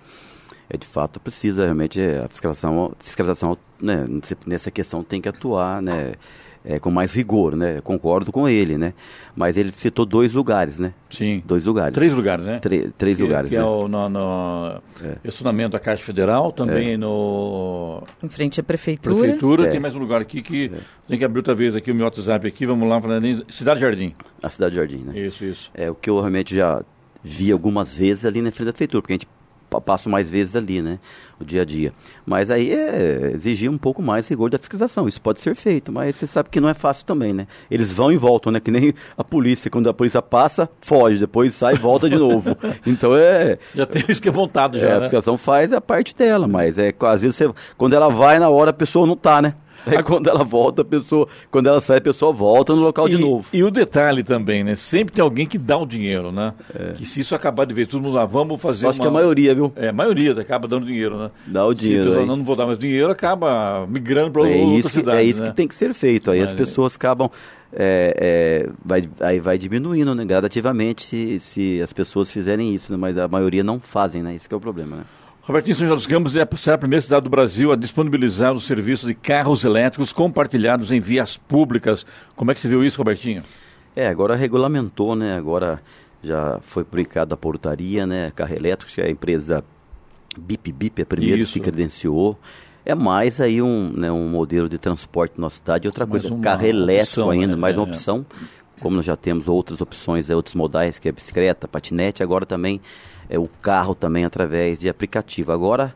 É 0.67 0.77
de 0.77 0.85
fato 0.85 1.19
precisa 1.19 1.63
realmente 1.63 1.99
é, 1.99 2.23
a 2.23 2.27
fiscalização, 2.27 2.93
fiscalização, 2.99 3.57
né, 3.79 4.05
nessa 4.45 4.69
questão 4.69 5.03
tem 5.03 5.21
que 5.21 5.29
atuar, 5.29 5.81
né? 5.81 6.13
É, 6.65 6.77
com 6.79 6.91
mais 6.91 7.13
rigor, 7.13 7.55
né? 7.55 7.79
Concordo 7.81 8.31
com 8.31 8.47
ele, 8.47 8.77
né? 8.77 8.93
Mas 9.35 9.57
ele 9.57 9.71
citou 9.71 10.05
dois 10.05 10.33
lugares, 10.33 10.77
né? 10.77 10.93
Sim. 11.09 11.41
Dois 11.45 11.65
lugares. 11.65 11.93
Três 11.95 12.13
lugares, 12.13 12.45
né? 12.45 12.59
Tre- 12.59 12.89
três 12.97 13.17
que, 13.17 13.23
lugares, 13.23 13.49
Que 13.49 13.55
é 13.55 13.59
né? 13.59 13.65
o 13.65 13.87
no, 13.87 14.09
no 14.09 14.81
estacionamento 15.23 15.71
da 15.71 15.79
Caixa 15.79 16.03
Federal, 16.03 16.51
também 16.51 16.97
no 16.97 18.03
Em 18.21 18.29
frente 18.29 18.59
à 18.59 18.63
prefeitura. 18.63 19.15
Prefeitura. 19.15 19.67
É. 19.67 19.71
Tem 19.71 19.79
mais 19.79 19.95
um 19.95 19.99
lugar 19.99 20.21
aqui 20.21 20.41
que 20.41 20.71
tem 21.07 21.17
que 21.17 21.23
abrir 21.25 21.39
outra 21.39 21.55
vez 21.55 21.75
aqui 21.75 21.91
o 21.91 21.95
meu 21.95 22.05
WhatsApp 22.05 22.47
aqui. 22.47 22.65
Vamos 22.65 22.87
lá, 22.89 23.01
falando 23.01 23.45
Cidade 23.51 23.79
Jardim. 23.79 24.13
A 24.43 24.49
Cidade 24.49 24.75
Jardim, 24.75 25.03
né? 25.05 25.17
Isso, 25.19 25.43
isso. 25.45 25.71
É 25.73 25.89
o 25.89 25.95
que 25.95 26.09
eu 26.09 26.19
realmente 26.19 26.53
já 26.55 26.83
vi 27.23 27.51
algumas 27.51 27.93
vezes 27.93 28.25
ali 28.25 28.41
na 28.41 28.51
frente 28.51 28.67
da 28.67 28.73
prefeitura, 28.73 29.01
porque 29.01 29.13
a 29.13 29.15
gente 29.15 29.27
pa- 29.69 29.79
passa 29.81 30.09
mais 30.09 30.29
vezes 30.29 30.55
ali, 30.55 30.81
né? 30.81 30.99
O 31.39 31.45
dia 31.45 31.61
a 31.61 31.65
dia. 31.65 31.93
Mas 32.25 32.49
aí 32.49 32.71
é 32.71 33.31
exigir 33.33 33.69
um 33.69 33.77
pouco 33.77 34.01
mais 34.01 34.27
rigor 34.27 34.49
da 34.49 34.57
fiscalização. 34.57 35.07
Isso 35.07 35.21
pode 35.21 35.39
ser 35.39 35.55
feito, 35.55 35.91
mas 35.91 36.15
você 36.15 36.27
sabe 36.27 36.49
que 36.49 36.59
não 36.59 36.67
é 36.67 36.73
fácil 36.73 37.05
também, 37.05 37.31
né? 37.33 37.47
Eles 37.71 37.91
vão 37.93 38.11
e 38.11 38.17
voltam, 38.17 38.51
né? 38.51 38.59
Que 38.59 38.71
nem 38.71 38.93
a 39.17 39.23
polícia. 39.23 39.71
Quando 39.71 39.87
a 39.89 39.93
polícia 39.93 40.21
passa, 40.21 40.69
foge, 40.81 41.17
depois 41.19 41.53
sai 41.53 41.75
e 41.75 41.77
volta 41.77 42.09
de 42.09 42.17
novo. 42.17 42.57
Então 42.85 43.15
é. 43.15 43.57
Já 43.75 43.85
tem 43.85 44.03
isso 44.09 44.21
que 44.21 44.27
é 44.29 44.31
montado 44.31 44.77
é, 44.77 44.81
já, 44.81 44.87
a 44.87 44.93
né? 44.95 45.01
fiscalização 45.01 45.37
faz 45.37 45.71
a 45.71 45.79
parte 45.79 46.15
dela, 46.15 46.47
mas 46.47 46.77
é 46.77 46.93
às 47.01 47.21
vezes 47.21 47.35
você, 47.37 47.49
quando 47.77 47.93
ela 47.93 48.09
vai 48.09 48.39
na 48.39 48.49
hora 48.49 48.71
a 48.71 48.73
pessoa 48.73 49.05
não 49.07 49.15
tá, 49.15 49.41
né? 49.41 49.53
É 49.87 50.01
quando 50.03 50.27
ela 50.29 50.43
volta, 50.43 50.81
a 50.81 50.85
pessoa, 50.85 51.27
quando 51.49 51.67
ela 51.67 51.79
sai, 51.81 51.97
a 51.97 52.01
pessoa 52.01 52.31
volta 52.33 52.75
no 52.75 52.81
local 52.81 53.07
de 53.07 53.15
e, 53.15 53.17
novo. 53.19 53.47
E 53.53 53.63
o 53.63 53.71
detalhe 53.71 54.23
também, 54.23 54.63
né? 54.63 54.75
Sempre 54.75 55.13
tem 55.15 55.23
alguém 55.23 55.45
que 55.45 55.57
dá 55.57 55.77
o 55.77 55.85
dinheiro, 55.85 56.31
né? 56.31 56.53
Que 56.95 57.05
se 57.05 57.21
isso 57.21 57.33
acabar 57.35 57.65
de 57.65 57.73
vez, 57.73 57.87
todo 57.87 58.03
mundo 58.03 58.13
lá, 58.15 58.25
vamos 58.25 58.61
fazer 58.61 58.85
Eu 58.85 58.89
acho 58.89 58.99
uma... 58.99 59.03
que 59.03 59.07
a 59.07 59.11
maioria, 59.11 59.55
viu? 59.55 59.71
É, 59.75 59.89
a 59.89 59.93
maioria 59.93 60.31
acaba 60.39 60.67
dando 60.67 60.85
dinheiro, 60.85 61.17
né? 61.17 61.31
Dá 61.47 61.65
o 61.65 61.73
Se 61.73 61.81
dinheiro 61.81 62.03
pessoal 62.05 62.21
aí. 62.23 62.27
não, 62.27 62.35
não 62.37 62.43
vou 62.43 62.55
dar 62.55 62.65
mais 62.65 62.77
dinheiro, 62.77 63.09
acaba 63.11 63.85
migrando 63.87 64.31
para 64.31 64.49
É 64.49 64.55
outras 64.57 64.79
isso, 64.79 64.87
que, 64.89 64.93
cidades, 64.95 65.21
é 65.21 65.23
isso 65.25 65.41
né? 65.41 65.49
que 65.49 65.55
tem 65.55 65.67
que 65.67 65.75
ser 65.75 65.93
feito. 65.93 66.31
Aí 66.31 66.39
as 66.39 66.51
Mas- 66.51 66.59
pessoas 66.59 66.95
acabam. 66.95 67.29
é, 67.71 68.15
é, 68.67 68.69
vai, 68.83 69.03
aí 69.19 69.39
vai 69.39 69.57
diminuindo 69.57 70.13
né, 70.15 70.25
gradativamente 70.25 71.03
se, 71.05 71.39
se 71.39 71.81
as 71.81 71.93
pessoas 71.93 72.31
fizerem 72.31 72.73
isso, 72.73 72.91
né, 72.91 72.97
mas 72.97 73.17
a 73.17 73.27
maioria 73.27 73.63
não 73.63 73.79
fazem, 73.79 74.23
né? 74.23 74.33
Esse 74.35 74.47
que 74.49 74.53
é 74.55 74.57
o 74.57 74.59
problema. 74.61 74.97
Né? 74.97 75.03
Robertinho 75.49 75.75
São 75.75 75.87
José 75.87 75.95
dos 75.95 76.05
Campos 76.05 76.35
é- 76.35 76.47
será 76.57 76.75
a 76.75 76.77
primeira 76.77 77.01
cidade 77.01 77.23
do 77.23 77.29
Brasil 77.31 77.71
a 77.71 77.75
disponibilizar 77.75 78.53
o 78.53 78.59
serviço 78.59 79.07
de 79.07 79.15
carros 79.15 79.65
elétricos 79.65 80.13
compartilhados 80.13 80.91
em 80.91 80.99
vias 80.99 81.37
públicas. 81.37 82.05
Como 82.35 82.51
é 82.51 82.53
que 82.53 82.61
você 82.61 82.67
viu 82.69 82.83
isso, 82.83 82.99
Robertinho? 82.99 83.41
É, 83.95 84.07
agora 84.07 84.35
regulamentou, 84.35 85.15
né? 85.15 85.35
Agora 85.35 85.81
já 86.23 86.59
foi 86.61 86.83
publicada 86.83 87.33
a 87.33 87.37
portaria, 87.37 88.05
né? 88.05 88.31
Carro 88.35 88.53
elétrico, 88.53 88.91
que 88.93 89.01
é 89.01 89.05
a 89.07 89.09
empresa 89.09 89.63
Bip 90.37 90.71
Bip, 90.71 91.01
a 91.01 91.05
primeira 91.07 91.37
que 91.37 91.41
Isso. 91.41 91.53
se 91.53 91.59
credenciou. 91.59 92.37
É 92.85 92.93
mais 92.93 93.41
aí 93.41 93.59
um, 93.59 93.91
né, 93.91 94.11
um 94.11 94.29
modelo 94.29 94.69
de 94.69 94.77
transporte 94.77 95.33
na 95.35 95.41
nossa 95.45 95.57
cidade. 95.57 95.87
Outra 95.87 96.05
Mais 96.05 96.21
coisa, 96.27 96.43
carro 96.43 96.63
elétrico 96.67 97.21
opção, 97.21 97.29
ainda, 97.31 97.47
né? 97.47 97.55
mais 97.55 97.75
uma 97.75 97.87
É. 97.87 97.89
opção. 97.89 98.23
Como 98.79 98.95
nós 98.95 99.03
já 99.05 99.17
temos 99.17 99.47
outras 99.47 99.81
opções, 99.81 100.29
é, 100.29 100.35
outros 100.35 100.53
modais, 100.53 100.99
que 100.99 101.09
é 101.09 101.11
bicicleta, 101.11 101.67
patinete, 101.67 102.21
agora 102.21 102.45
também 102.45 102.79
é 103.29 103.37
o 103.37 103.47
carro 103.61 103.93
também 103.93 104.25
através 104.25 104.79
de 104.79 104.89
aplicativo. 104.89 105.51
Agora 105.51 105.95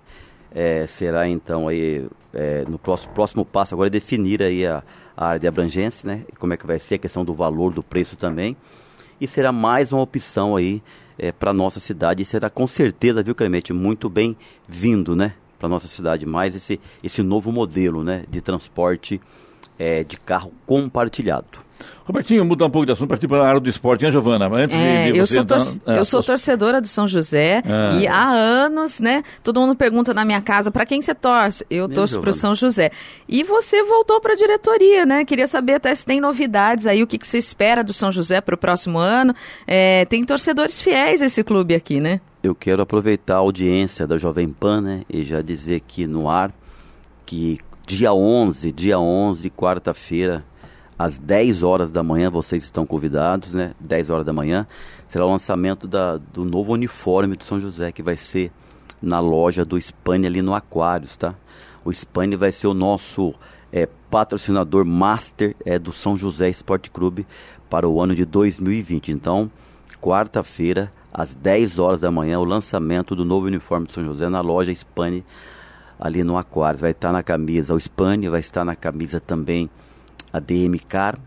é, 0.54 0.86
será 0.86 1.28
então 1.28 1.67
aí 1.67 2.06
é, 2.34 2.63
no 2.67 2.78
próximo, 2.78 3.13
próximo 3.13 3.43
passo 3.43 3.74
agora 3.74 3.89
é 3.89 3.91
definir 3.91 4.41
aí 4.41 4.65
a, 4.65 4.84
a 5.17 5.28
área 5.28 5.39
de 5.39 5.48
abrangência, 5.48 6.08
né? 6.08 6.26
Como 6.38 6.54
é 6.54 6.58
que 6.58 6.67
vai 6.67 6.80
ser 6.80 6.96
a 6.96 7.00
questão 7.00 7.26
do 7.26 7.34
valor 7.34 7.74
do 7.74 7.82
preço 7.82 8.15
também. 8.15 8.56
E 9.19 9.28
será 9.28 9.52
mais 9.52 9.91
uma 9.91 10.02
opção 10.02 10.56
aí 10.56 10.82
para 11.39 11.54
nossa 11.54 11.80
cidade 11.80 12.24
e 12.24 12.26
será 12.26 12.50
com 12.50 12.65
certeza, 12.65 13.22
viu, 13.22 13.36
Clemente, 13.36 13.72
muito 13.72 14.10
bem 14.10 14.36
vindo, 14.67 15.15
né? 15.15 15.34
Para 15.60 15.69
nossa 15.69 15.88
cidade 15.88 16.26
mais 16.26 16.56
esse 16.56 16.80
esse 17.04 17.24
novo 17.24 17.52
modelo, 17.52 18.04
né? 18.04 18.26
De 18.30 18.41
transporte 18.41 19.22
é, 19.79 20.03
de 20.03 20.17
carro 20.17 20.51
compartilhado. 20.65 21.63
Robertinho, 22.05 22.45
mudar 22.45 22.65
um 22.65 22.69
pouco 22.69 22.86
de 22.86 22.91
assunto, 22.91 23.09
partir 23.09 23.27
para 23.27 23.43
a 23.43 23.47
área 23.47 23.59
do 23.59 23.69
esporte, 23.69 24.05
hein, 24.05 24.12
Giovana? 24.12 24.47
Mas 24.49 24.57
Antes 24.59 24.75
É, 24.77 25.05
de, 25.05 25.12
de 25.13 25.17
eu 25.19 25.25
você 25.25 25.33
sou, 25.36 25.43
entrar- 25.43 25.57
é, 25.57 25.99
eu 25.99 26.05
sou 26.05 26.19
posso- 26.19 26.27
torcedora 26.27 26.79
do 26.81 26.88
São 26.88 27.07
José 27.07 27.62
Ah. 27.65 27.97
e 27.99 28.07
há 28.07 28.29
anos, 28.29 28.99
né? 28.99 29.23
Todo 29.43 29.59
mundo 29.59 29.75
pergunta 29.75 30.13
na 30.13 30.23
minha 30.23 30.41
casa 30.41 30.69
para 30.71 30.86
quem 30.86 31.01
você 31.01 31.13
torce. 31.15 31.65
Eu 31.69 31.89
torço 31.89 32.19
para 32.21 32.29
o? 32.29 32.33
São 32.33 32.55
José. 32.55 32.91
E 33.27 33.43
você 33.43 33.83
voltou 33.83 34.19
para 34.21 34.33
a 34.33 34.36
diretoria, 34.36 35.05
né? 35.05 35.25
Queria 35.25 35.47
saber 35.47 35.73
até 35.75 35.93
se 35.95 36.05
tem 36.05 36.21
novidades 36.21 36.86
aí, 36.86 37.01
o 37.03 37.07
que, 37.07 37.17
que 37.17 37.27
você 37.27 37.38
espera 37.38 37.83
do 37.83 37.91
São 37.93 38.12
José 38.12 38.39
para 38.41 38.55
o 38.55 38.57
próximo 38.57 38.97
ano. 38.99 39.33
É, 39.67 40.05
tem 40.05 40.23
torcedores 40.25 40.81
fiéis 40.81 41.21
a 41.21 41.25
esse 41.25 41.43
clube 41.43 41.73
aqui, 41.73 41.99
né? 41.99 42.21
Eu 42.41 42.53
quero 42.55 42.81
aproveitar 42.81 43.36
a 43.36 43.39
audiência 43.39 44.05
da 44.05 44.17
Jovem 44.17 44.49
Pan, 44.49 44.81
né, 44.81 45.01
e 45.09 45.23
já 45.23 45.41
dizer 45.41 45.75
aqui 45.77 46.05
no 46.05 46.29
ar 46.29 46.51
que 47.25 47.57
dia 47.86 48.13
11, 48.13 48.72
dia 48.72 49.00
11, 49.00 49.50
quarta-feira, 49.50 50.43
às 50.98 51.19
10 51.19 51.63
horas 51.63 51.91
da 51.91 52.02
manhã, 52.02 52.30
vocês 52.30 52.63
estão 52.63 52.86
convidados, 52.86 53.54
né, 53.54 53.74
10 53.80 54.10
horas 54.10 54.26
da 54.26 54.32
manhã, 54.32 54.65
será 55.08 55.26
o 55.26 55.32
lançamento 55.32 55.88
da, 55.88 56.17
do 56.17 56.46
novo 56.46 56.74
uniforme 56.74 57.36
do 57.36 57.43
São 57.43 57.60
José, 57.60 57.91
que 57.91 58.02
vai 58.02 58.15
ser 58.15 58.52
na 59.02 59.19
loja 59.19 59.65
do 59.65 59.80
Spani 59.80 60.28
ali 60.28 60.41
no 60.41 60.54
Aquários, 60.54 61.17
tá? 61.17 61.36
O 61.84 61.91
Spani 61.91 62.38
vai 62.38 62.54
ser 62.54 62.67
o 62.67 62.74
nosso 62.74 63.36
é, 63.72 63.88
patrocinador 64.10 64.86
master 64.86 65.54
é, 65.65 65.78
do 65.78 65.91
São 65.91 66.17
José 66.17 66.48
Esporte 66.48 66.89
Clube 66.89 67.28
para 67.69 67.88
o 67.88 68.02
ano 68.02 68.15
de 68.15 68.24
2020. 68.24 69.12
Então, 69.12 69.52
quarta-feira, 70.00 70.89
às 71.12 71.36
10 71.36 71.80
horas 71.80 72.02
da 72.02 72.10
manhã, 72.10 72.39
o 72.39 72.46
lançamento 72.46 73.13
do 73.13 73.26
novo 73.26 73.48
uniforme 73.48 73.88
do 73.88 73.91
São 73.91 74.06
José 74.06 74.30
na 74.30 74.39
loja 74.39 74.72
Spani, 74.72 75.26
ali 75.99 76.23
no 76.23 76.38
Aquários. 76.38 76.82
Vai 76.82 76.91
estar 76.91 77.12
na 77.12 77.23
camisa 77.23 77.73
o 77.73 77.79
Spani, 77.79 78.29
vai 78.29 78.39
estar 78.39 78.63
na 78.65 78.75
camisa 78.75 79.19
também 79.19 79.69
a 80.32 80.39
DM 80.39 80.79
Car 80.79 81.17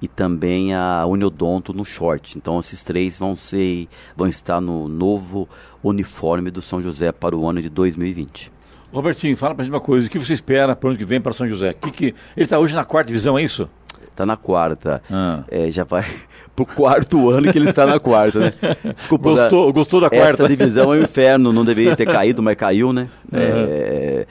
e 0.00 0.08
também 0.08 0.74
a 0.74 1.06
Uniodonto 1.06 1.72
no 1.72 1.84
short. 1.84 2.36
Então 2.36 2.60
esses 2.60 2.82
três 2.82 3.18
vão 3.18 3.34
ser 3.34 3.88
vão 4.16 4.28
estar 4.28 4.60
no 4.60 4.88
novo 4.88 5.48
uniforme 5.82 6.50
do 6.50 6.60
São 6.60 6.82
José 6.82 7.12
para 7.12 7.36
o 7.36 7.48
ano 7.48 7.62
de 7.62 7.68
2020. 7.68 8.52
Robertinho, 8.92 9.36
fala 9.36 9.54
pra 9.54 9.64
gente 9.64 9.74
uma 9.74 9.80
coisa. 9.80 10.06
O 10.06 10.10
que 10.10 10.18
você 10.18 10.34
espera 10.34 10.76
para 10.76 10.86
o 10.86 10.90
ano 10.90 10.98
que 10.98 11.04
vem 11.04 11.20
para 11.20 11.32
São 11.32 11.48
José? 11.48 11.72
Que 11.72 11.90
que... 11.90 12.04
Ele 12.36 12.44
está 12.44 12.58
hoje 12.58 12.74
na 12.74 12.84
quarta 12.84 13.08
divisão, 13.08 13.36
é 13.36 13.42
isso? 13.42 13.68
Tá 14.14 14.24
na 14.24 14.36
quarta. 14.36 15.02
Ah. 15.10 15.42
É, 15.48 15.70
já 15.70 15.84
vai 15.84 16.04
pro 16.54 16.64
quarto 16.64 17.30
ano 17.30 17.50
que 17.50 17.58
ele 17.58 17.68
está 17.68 17.84
na 17.84 17.98
quarta, 17.98 18.38
né? 18.38 18.52
Desculpa. 18.96 19.30
Gostou, 19.30 19.72
gostou 19.72 20.00
da 20.00 20.08
quarta? 20.08 20.44
Essa 20.44 20.48
divisão 20.48 20.94
é 20.94 20.98
o 20.98 21.02
inferno, 21.02 21.52
não 21.52 21.64
deveria 21.64 21.96
ter 21.96 22.06
caído, 22.10 22.42
mas 22.42 22.56
caiu, 22.56 22.92
né? 22.92 23.08
É, 23.32 24.26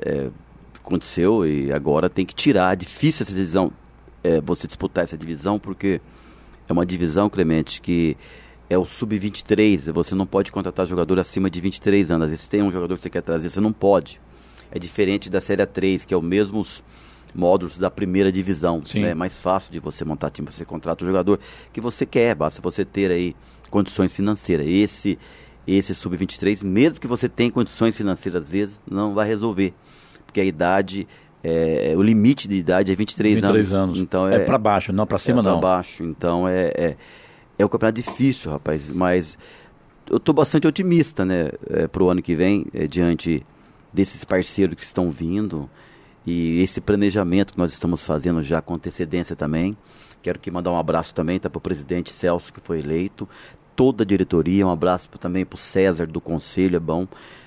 é, 0.00 0.28
aconteceu 0.82 1.46
e 1.46 1.72
agora 1.72 2.08
tem 2.08 2.24
que 2.24 2.34
tirar. 2.34 2.72
É 2.72 2.76
difícil 2.76 3.24
essa 3.24 3.32
divisão, 3.32 3.70
é, 4.24 4.40
você 4.40 4.66
disputar 4.66 5.04
essa 5.04 5.18
divisão, 5.18 5.58
porque 5.58 6.00
é 6.68 6.72
uma 6.72 6.86
divisão, 6.86 7.28
Clemente, 7.28 7.80
que 7.80 8.16
é 8.70 8.78
o 8.78 8.84
sub-23. 8.84 9.92
Você 9.92 10.14
não 10.14 10.26
pode 10.26 10.50
contratar 10.50 10.86
jogador 10.86 11.18
acima 11.18 11.50
de 11.50 11.60
23 11.60 12.10
anos. 12.10 12.24
Às 12.24 12.30
vezes 12.30 12.48
tem 12.48 12.62
um 12.62 12.70
jogador 12.70 12.96
que 12.96 13.02
você 13.02 13.10
quer 13.10 13.22
trazer, 13.22 13.50
você 13.50 13.60
não 13.60 13.72
pode. 13.72 14.20
É 14.70 14.78
diferente 14.78 15.30
da 15.30 15.40
Série 15.40 15.62
A3, 15.62 16.04
que 16.04 16.12
é 16.12 16.16
o 16.16 16.22
mesmos 16.22 16.82
módulos 17.34 17.78
da 17.78 17.90
primeira 17.90 18.30
divisão. 18.30 18.82
Sim. 18.84 19.02
né? 19.02 19.10
É 19.10 19.14
mais 19.14 19.38
fácil 19.40 19.72
de 19.72 19.80
você 19.80 20.04
montar 20.04 20.30
time, 20.30 20.48
você 20.50 20.64
contrata 20.64 21.04
o 21.04 21.06
jogador 21.06 21.38
que 21.72 21.80
você 21.80 22.06
quer, 22.06 22.34
basta 22.34 22.60
você 22.60 22.84
ter 22.84 23.10
aí 23.10 23.34
condições 23.70 24.12
financeiras. 24.12 24.66
Esse 24.66 25.18
esse 25.66 25.92
sub-23, 25.96 26.62
mesmo 26.64 27.00
que 27.00 27.08
você 27.08 27.28
tenha 27.28 27.50
condições 27.50 27.96
financeiras 27.96 28.44
às 28.44 28.50
vezes, 28.50 28.80
não 28.88 29.14
vai 29.14 29.26
resolver, 29.26 29.74
porque 30.24 30.40
a 30.40 30.44
idade 30.44 31.08
é, 31.42 31.94
o 31.96 32.02
limite 32.02 32.48
de 32.48 32.56
idade 32.56 32.90
é 32.90 32.94
23, 32.94 33.36
23 33.36 33.72
anos. 33.72 33.72
anos. 33.72 33.98
Então 33.98 34.28
é 34.28 34.36
é, 34.36 34.38
para 34.40 34.58
baixo, 34.58 34.92
não 34.92 35.06
para 35.06 35.18
cima 35.18 35.40
é 35.40 35.42
não. 35.42 35.60
Pra 35.60 35.68
baixo. 35.68 36.02
Então 36.02 36.48
é, 36.48 36.72
é, 36.74 36.96
é 37.58 37.64
um 37.64 37.68
campeonato 37.68 38.00
difícil, 38.00 38.50
rapaz. 38.50 38.88
Mas 38.88 39.38
eu 40.10 40.16
estou 40.16 40.34
bastante 40.34 40.66
otimista, 40.66 41.24
né? 41.24 41.50
É, 41.70 41.86
pro 41.86 42.08
ano 42.08 42.20
que 42.20 42.34
vem, 42.34 42.66
é, 42.74 42.86
diante 42.86 43.44
desses 43.92 44.24
parceiros 44.24 44.74
que 44.74 44.82
estão 44.82 45.10
vindo 45.10 45.70
e 46.26 46.60
esse 46.60 46.80
planejamento 46.80 47.52
que 47.52 47.58
nós 47.58 47.72
estamos 47.72 48.04
fazendo 48.04 48.42
já 48.42 48.60
com 48.60 48.74
antecedência 48.74 49.36
também. 49.36 49.76
Quero 50.20 50.38
que 50.40 50.50
mandar 50.50 50.72
um 50.72 50.78
abraço 50.78 51.14
também 51.14 51.38
tá, 51.38 51.48
para 51.48 51.58
o 51.58 51.60
presidente 51.60 52.12
Celso, 52.12 52.52
que 52.52 52.60
foi 52.60 52.80
eleito, 52.80 53.28
toda 53.76 54.02
a 54.02 54.06
diretoria, 54.06 54.66
um 54.66 54.70
abraço 54.70 55.08
também 55.20 55.46
para 55.46 55.54
o 55.54 55.58
César 55.58 56.06
do 56.06 56.20
Conselho, 56.20 56.76
é 56.76 56.80
bom 56.80 57.06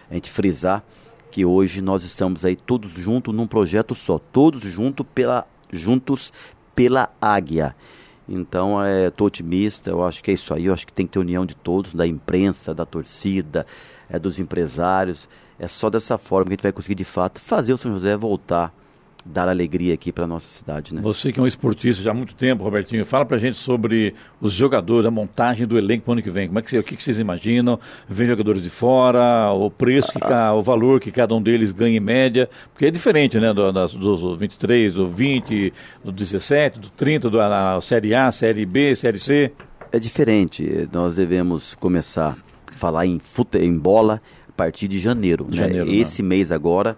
a 0.10 0.14
gente 0.14 0.30
frisar 0.30 0.84
que 1.30 1.46
hoje 1.46 1.82
nós 1.82 2.04
estamos 2.04 2.44
aí 2.44 2.56
todos 2.56 2.92
juntos 2.92 3.36
num 3.36 3.48
projeto 3.48 3.94
só, 3.94 4.18
todos 4.18 4.62
junto 4.62 5.04
pela, 5.04 5.46
juntos 5.72 6.34
pela 6.76 7.10
Águia. 7.22 7.76
Então, 8.28 8.78
estou 9.08 9.28
otimista, 9.28 9.90
eu 9.90 10.04
acho 10.04 10.24
que 10.24 10.32
é 10.32 10.34
isso 10.34 10.54
aí, 10.54 10.66
eu 10.66 10.74
acho 10.74 10.86
que 10.86 10.94
tem 10.94 11.06
que 11.06 11.14
ter 11.14 11.20
união 11.20 11.46
de 11.46 11.56
todos, 11.56 11.94
da 11.94 12.06
imprensa, 12.06 12.74
da 12.74 12.86
torcida, 12.86 13.66
é, 14.10 14.20
dos 14.20 14.40
empresários. 14.40 15.28
É 15.60 15.68
só 15.68 15.90
dessa 15.90 16.18
forma 16.18 16.46
que 16.46 16.54
a 16.54 16.56
gente 16.56 16.64
vai 16.64 16.72
conseguir, 16.72 16.96
de 16.96 17.06
fato, 17.06 17.40
fazer 17.40 17.74
o 17.74 17.78
São 17.78 17.92
José 17.92 18.16
voltar 18.16 18.74
dar 19.26 19.48
alegria 19.48 19.94
aqui 19.94 20.12
para 20.12 20.26
nossa 20.26 20.48
cidade, 20.48 20.94
né? 20.94 21.02
Você 21.02 21.32
que 21.32 21.40
é 21.40 21.44
um 21.44 21.48
esportista 21.48 22.02
já 22.02 22.12
há 22.12 22.14
muito 22.14 22.34
tempo, 22.34 22.64
Robertinho, 22.64 23.06
fala 23.06 23.26
pra 23.26 23.38
gente 23.38 23.58
sobre 23.58 24.16
os 24.42 24.54
jogadores, 24.54 25.06
a 25.06 25.12
montagem 25.12 25.68
do 25.68 25.78
elenco 25.78 26.06
para 26.06 26.12
o 26.12 26.14
ano 26.14 26.22
que 26.22 26.30
vem. 26.30 26.48
Como 26.48 26.60
é 26.60 26.62
que, 26.62 26.78
o 26.78 26.84
que, 26.84 27.02
vocês 27.02 27.20
imaginam? 27.20 27.80
Vem 28.08 28.28
jogadores 28.28 28.62
de 28.62 28.70
fora, 28.70 29.52
o 29.52 29.70
preço, 29.70 30.12
que, 30.12 30.20
o 30.54 30.62
valor 30.62 31.00
que 31.00 31.12
cada 31.12 31.36
um 31.36 31.42
deles 31.42 31.72
ganha 31.72 31.98
em 31.98 32.00
média, 32.00 32.50
porque 32.74 32.86
é 32.86 32.92
diferente, 32.92 33.40
né, 33.40 33.54
do, 33.54 33.72
das, 33.72 33.94
dos 33.94 34.40
23, 34.40 34.94
do 34.94 35.08
20, 35.08 35.74
do 36.04 36.12
17, 36.12 36.80
do 36.80 36.90
30, 36.90 37.30
da 37.30 37.82
Série 37.82 38.16
A, 38.16 38.32
Série 38.32 38.66
B, 38.66 38.96
Série 38.96 39.20
C. 39.20 39.52
É 39.92 40.00
diferente. 40.00 40.88
Nós 40.92 41.16
devemos 41.16 41.76
começar 41.76 42.38
a 42.72 42.76
falar 42.76 43.06
em, 43.06 43.20
fute, 43.20 43.58
em 43.58 43.78
bola 43.78 44.22
a 44.49 44.49
partir 44.60 44.90
de 44.90 45.00
janeiro. 45.00 45.48
Né? 45.50 45.56
janeiro 45.56 45.86
né? 45.86 45.96
Esse 45.96 46.22
mês 46.22 46.52
agora 46.52 46.98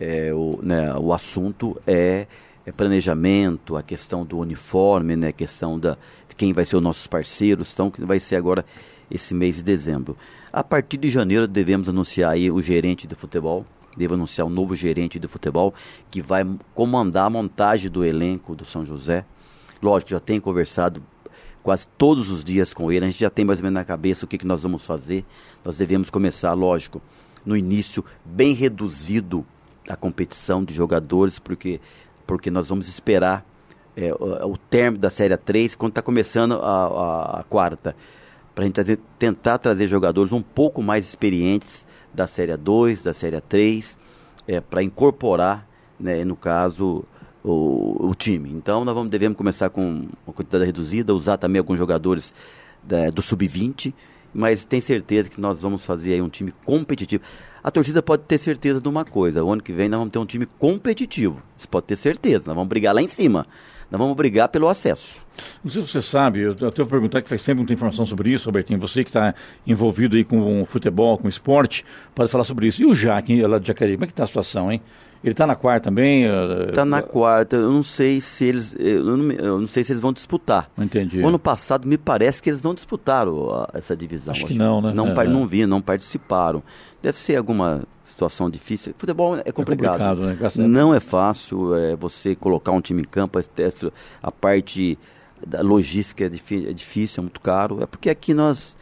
é, 0.00 0.32
o, 0.34 0.58
né, 0.60 0.92
o 0.96 1.12
assunto 1.12 1.80
é, 1.86 2.26
é, 2.66 2.72
planejamento, 2.72 3.76
a 3.76 3.82
questão 3.84 4.24
do 4.24 4.38
uniforme, 4.38 5.14
né, 5.14 5.28
a 5.28 5.32
questão 5.32 5.78
da 5.78 5.96
de 6.28 6.34
quem 6.36 6.52
vai 6.52 6.64
ser 6.64 6.76
os 6.76 6.82
nossos 6.82 7.06
parceiros, 7.06 7.72
então 7.72 7.88
que 7.88 8.04
vai 8.04 8.18
ser 8.18 8.34
agora 8.34 8.64
esse 9.08 9.32
mês 9.32 9.56
de 9.56 9.62
dezembro. 9.62 10.16
A 10.52 10.64
partir 10.64 10.96
de 10.96 11.08
janeiro 11.08 11.46
devemos 11.46 11.88
anunciar 11.88 12.32
aí 12.32 12.50
o 12.50 12.60
gerente 12.60 13.06
de 13.06 13.14
futebol, 13.14 13.64
devo 13.96 14.14
anunciar 14.14 14.46
o 14.46 14.50
um 14.50 14.52
novo 14.52 14.74
gerente 14.74 15.20
de 15.20 15.28
futebol 15.28 15.72
que 16.10 16.20
vai 16.20 16.44
comandar 16.74 17.26
a 17.26 17.30
montagem 17.30 17.90
do 17.90 18.04
elenco 18.04 18.56
do 18.56 18.64
São 18.64 18.84
José. 18.84 19.24
Lógico, 19.80 20.10
já 20.10 20.20
tenho 20.20 20.42
conversado 20.42 21.00
quase 21.68 21.86
todos 21.98 22.30
os 22.30 22.42
dias 22.42 22.72
com 22.72 22.90
ele, 22.90 23.04
a 23.04 23.10
gente 23.10 23.20
já 23.20 23.28
tem 23.28 23.44
mais 23.44 23.58
ou 23.58 23.64
menos 23.64 23.74
na 23.74 23.84
cabeça 23.84 24.24
o 24.24 24.26
que, 24.26 24.38
que 24.38 24.46
nós 24.46 24.62
vamos 24.62 24.86
fazer. 24.86 25.22
Nós 25.62 25.76
devemos 25.76 26.08
começar, 26.08 26.54
lógico, 26.54 27.02
no 27.44 27.54
início 27.54 28.02
bem 28.24 28.54
reduzido 28.54 29.44
a 29.86 29.94
competição 29.94 30.64
de 30.64 30.72
jogadores, 30.72 31.38
porque, 31.38 31.78
porque 32.26 32.50
nós 32.50 32.70
vamos 32.70 32.88
esperar 32.88 33.44
é, 33.94 34.10
o, 34.14 34.52
o 34.52 34.56
término 34.56 34.96
da 34.96 35.10
Série 35.10 35.36
3, 35.36 35.74
quando 35.74 35.90
está 35.90 36.00
começando 36.00 36.52
a, 36.54 36.86
a, 36.86 37.40
a 37.40 37.42
quarta, 37.42 37.94
para 38.54 38.64
a 38.64 38.66
gente 38.66 38.98
tentar 39.18 39.58
trazer 39.58 39.86
jogadores 39.86 40.32
um 40.32 40.40
pouco 40.40 40.80
mais 40.80 41.06
experientes 41.06 41.84
da 42.14 42.26
Série 42.26 42.56
2, 42.56 43.02
da 43.02 43.12
Série 43.12 43.42
3, 43.42 43.98
é, 44.46 44.58
para 44.58 44.82
incorporar, 44.82 45.68
né, 46.00 46.24
no 46.24 46.34
caso, 46.34 47.04
o, 47.44 48.08
o, 48.08 48.14
time. 48.14 48.50
Então 48.52 48.84
nós 48.84 48.94
vamos, 48.94 49.10
devemos 49.10 49.36
começar 49.36 49.70
com 49.70 50.08
uma 50.26 50.32
quantidade 50.34 50.64
reduzida, 50.64 51.14
usar 51.14 51.36
também 51.36 51.58
alguns 51.58 51.78
jogadores 51.78 52.34
da, 52.82 53.10
do 53.10 53.22
Sub-20, 53.22 53.92
mas 54.32 54.64
tem 54.64 54.80
certeza 54.80 55.28
que 55.28 55.40
nós 55.40 55.60
vamos 55.60 55.84
fazer 55.84 56.22
um 56.22 56.28
time 56.28 56.52
competitivo 56.64 57.22
a 57.62 57.70
torcida 57.70 58.02
pode 58.02 58.22
ter 58.22 58.38
certeza 58.38 58.80
de 58.80 58.88
uma 58.88 59.04
coisa: 59.04 59.44
o 59.44 59.52
ano 59.52 59.62
que 59.62 59.72
vem 59.72 59.88
nós 59.88 59.98
vamos 59.98 60.12
ter 60.12 60.18
um 60.18 60.26
time 60.26 60.46
competitivo. 60.58 61.42
Você 61.56 61.66
pode 61.66 61.86
ter 61.86 61.96
certeza, 61.96 62.44
nós 62.46 62.54
vamos 62.54 62.68
brigar 62.68 62.94
lá 62.94 63.02
em 63.02 63.08
cima. 63.08 63.46
Nós 63.90 63.98
vamos 63.98 64.16
brigar 64.16 64.48
pelo 64.48 64.68
acesso. 64.68 65.20
Não 65.62 65.70
sei 65.70 65.82
se 65.82 65.88
você 65.88 66.02
sabe, 66.02 66.40
eu 66.40 66.52
até 66.52 66.82
vou 66.82 66.86
perguntar 66.86 67.22
que 67.22 67.28
faz 67.28 67.42
sempre 67.42 67.58
muita 67.58 67.72
informação 67.72 68.06
sobre 68.06 68.30
isso, 68.30 68.46
Robertinho. 68.46 68.78
Você 68.80 69.02
que 69.02 69.10
está 69.10 69.34
envolvido 69.66 70.16
aí 70.16 70.24
com 70.24 70.62
o 70.62 70.66
futebol, 70.66 71.18
com 71.18 71.26
o 71.26 71.30
esporte, 71.30 71.84
pode 72.14 72.30
falar 72.30 72.44
sobre 72.44 72.66
isso. 72.66 72.82
E 72.82 72.86
o 72.86 72.94
Jaque, 72.94 73.42
lá 73.42 73.58
de 73.58 73.68
Jacareí, 73.68 73.94
como 73.94 74.04
é 74.04 74.06
que 74.06 74.12
está 74.12 74.24
a 74.24 74.26
situação, 74.26 74.70
hein? 74.70 74.80
Ele 75.22 75.32
está 75.32 75.46
na 75.46 75.56
quarta 75.56 75.84
também? 75.84 76.24
Está 76.68 76.84
na 76.84 77.02
quarta. 77.02 77.56
Eu 77.56 77.72
não 77.72 77.82
sei 77.82 78.20
se 78.20 78.44
eles, 78.44 78.76
eu 78.78 79.16
não, 79.16 79.32
eu 79.32 79.60
não, 79.60 79.66
sei 79.66 79.82
se 79.82 79.92
eles 79.92 80.00
vão 80.00 80.12
disputar. 80.12 80.70
Entendi. 80.78 81.20
O 81.20 81.26
ano 81.26 81.38
passado 81.38 81.88
me 81.88 81.98
parece 81.98 82.40
que 82.40 82.48
eles 82.48 82.62
não 82.62 82.72
disputaram 82.72 83.50
a, 83.50 83.68
essa 83.74 83.96
divisão. 83.96 84.32
Acho, 84.32 84.44
acho 84.44 84.52
que 84.52 84.58
não, 84.58 84.80
né? 84.80 84.92
Não, 84.94 85.08
é, 85.08 85.26
não 85.26 85.46
vi, 85.46 85.66
não 85.66 85.80
participaram. 85.80 86.62
Deve 87.02 87.18
ser 87.18 87.34
alguma 87.34 87.82
situação 88.04 88.48
difícil. 88.48 88.94
Futebol 88.96 89.36
é 89.44 89.50
complicado. 89.50 90.22
É 90.22 90.26
complicado 90.26 90.56
né? 90.56 90.66
Não 90.68 90.94
é 90.94 91.00
fácil 91.00 91.74
é, 91.74 91.96
você 91.96 92.36
colocar 92.36 92.70
um 92.70 92.80
time 92.80 93.02
em 93.02 93.04
campo. 93.04 93.40
A 94.22 94.30
parte 94.30 94.96
da 95.46 95.60
logística 95.62 96.24
é, 96.24 96.26
é 96.26 96.72
difícil, 96.72 97.20
é 97.20 97.22
muito 97.22 97.40
caro. 97.40 97.82
É 97.82 97.86
porque 97.86 98.10
aqui 98.10 98.34
nós, 98.34 98.76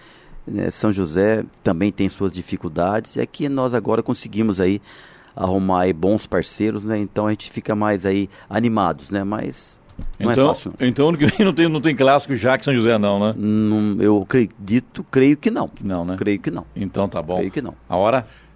né, 0.47 0.71
São 0.71 0.92
José 0.92 1.45
também 1.62 1.92
tem 1.92 2.09
suas 2.09 2.33
dificuldades. 2.33 3.16
E 3.16 3.21
aqui 3.21 3.49
nós 3.49 3.75
agora 3.75 4.03
conseguimos 4.03 4.61
aí 4.61 4.81
arrumar 5.35 5.83
aí 5.83 5.92
bons 5.92 6.27
parceiros, 6.27 6.83
né? 6.83 6.99
Então 6.99 7.27
a 7.27 7.31
gente 7.31 7.51
fica 7.51 7.75
mais 7.75 8.07
aí 8.07 8.29
animados, 8.49 9.11
né? 9.11 9.23
Mas 9.23 9.77
não 10.19 10.31
é 10.31 10.33
então, 10.33 10.45
é 10.45 10.49
fácil. 10.49 10.73
Então 10.81 11.09
ano 11.09 11.19
que 11.19 11.27
vem 11.27 11.45
não 11.45 11.53
tem, 11.53 11.69
não 11.69 11.81
tem 11.81 11.95
clássico 11.95 12.35
já 12.35 12.57
que 12.57 12.64
São 12.64 12.75
José 12.75 12.97
não, 12.99 13.21
né? 13.21 13.35
Não, 13.37 14.03
eu 14.03 14.23
acredito, 14.23 15.05
creio 15.11 15.37
que 15.37 15.51
não. 15.51 15.71
Não, 15.83 16.05
né? 16.05 16.16
Creio 16.16 16.38
que 16.38 16.51
não. 16.51 16.66
Então 16.75 17.09
tá 17.09 17.21
bom. 17.23 17.37
Creio 17.37 17.51
que 17.51 17.62
não. 17.62 17.75
A 17.88 17.97
hora? 17.97 18.27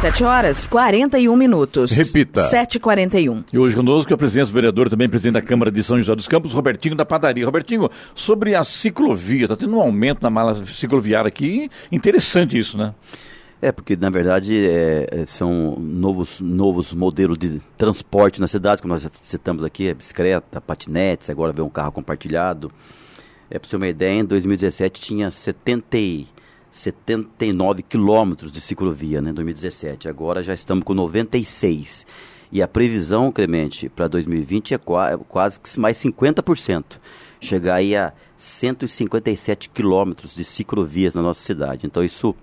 7 0.00 0.24
horas 0.24 0.66
41 0.66 1.34
minutos. 1.34 1.90
Repita. 1.90 2.42
7h41. 2.50 3.44
E 3.50 3.58
hoje 3.58 3.74
conosco 3.74 4.12
é 4.12 4.14
o 4.14 4.18
presidente, 4.18 4.50
o 4.50 4.52
vereador, 4.52 4.90
também 4.90 5.08
presidente 5.08 5.34
da 5.34 5.42
Câmara 5.42 5.70
de 5.70 5.82
São 5.82 5.98
José 5.98 6.14
dos 6.14 6.28
Campos, 6.28 6.52
Robertinho 6.52 6.94
da 6.94 7.06
Padaria. 7.06 7.46
Robertinho, 7.46 7.88
sobre 8.14 8.54
a 8.54 8.62
ciclovia, 8.62 9.44
está 9.44 9.56
tendo 9.56 9.74
um 9.74 9.80
aumento 9.80 10.22
na 10.22 10.28
mala 10.28 10.54
cicloviária 10.54 11.28
aqui. 11.28 11.70
Interessante 11.90 12.58
isso, 12.58 12.76
né? 12.76 12.94
É, 13.60 13.72
porque 13.72 13.96
na 13.96 14.10
verdade 14.10 14.66
é, 14.66 15.08
é, 15.10 15.26
são 15.26 15.76
novos, 15.80 16.40
novos 16.40 16.92
modelos 16.92 17.38
de 17.38 17.58
transporte 17.78 18.38
na 18.38 18.46
cidade, 18.46 18.82
como 18.82 18.92
nós 18.92 19.08
citamos 19.22 19.64
aqui, 19.64 19.88
é 19.88 19.94
bicicleta, 19.94 20.60
patinetes, 20.60 21.30
agora 21.30 21.54
vem 21.54 21.64
um 21.64 21.70
carro 21.70 21.90
compartilhado. 21.90 22.70
É, 23.50 23.58
para 23.58 23.66
você 23.66 23.70
ter 23.70 23.76
uma 23.76 23.88
ideia, 23.88 24.20
em 24.20 24.24
2017 24.26 25.00
tinha 25.00 25.30
70 25.30 25.96
79 26.76 27.82
quilômetros 27.82 28.52
de 28.52 28.60
ciclovia, 28.60 29.22
né, 29.22 29.30
em 29.30 29.34
2017. 29.34 30.10
Agora 30.10 30.42
já 30.42 30.52
estamos 30.52 30.84
com 30.84 30.92
96. 30.92 32.06
E 32.52 32.62
a 32.62 32.68
previsão, 32.68 33.32
Clemente, 33.32 33.88
para 33.88 34.06
2020 34.06 34.74
é 34.74 34.78
quase 34.78 35.58
mais 35.78 35.96
50%. 35.96 36.84
Chegar 37.40 37.76
aí 37.76 37.96
a 37.96 38.12
157 38.36 39.70
quilômetros 39.70 40.34
de 40.34 40.44
ciclovias 40.44 41.14
na 41.14 41.22
nossa 41.22 41.40
cidade. 41.40 41.86
Então 41.86 42.04
isso, 42.04 42.34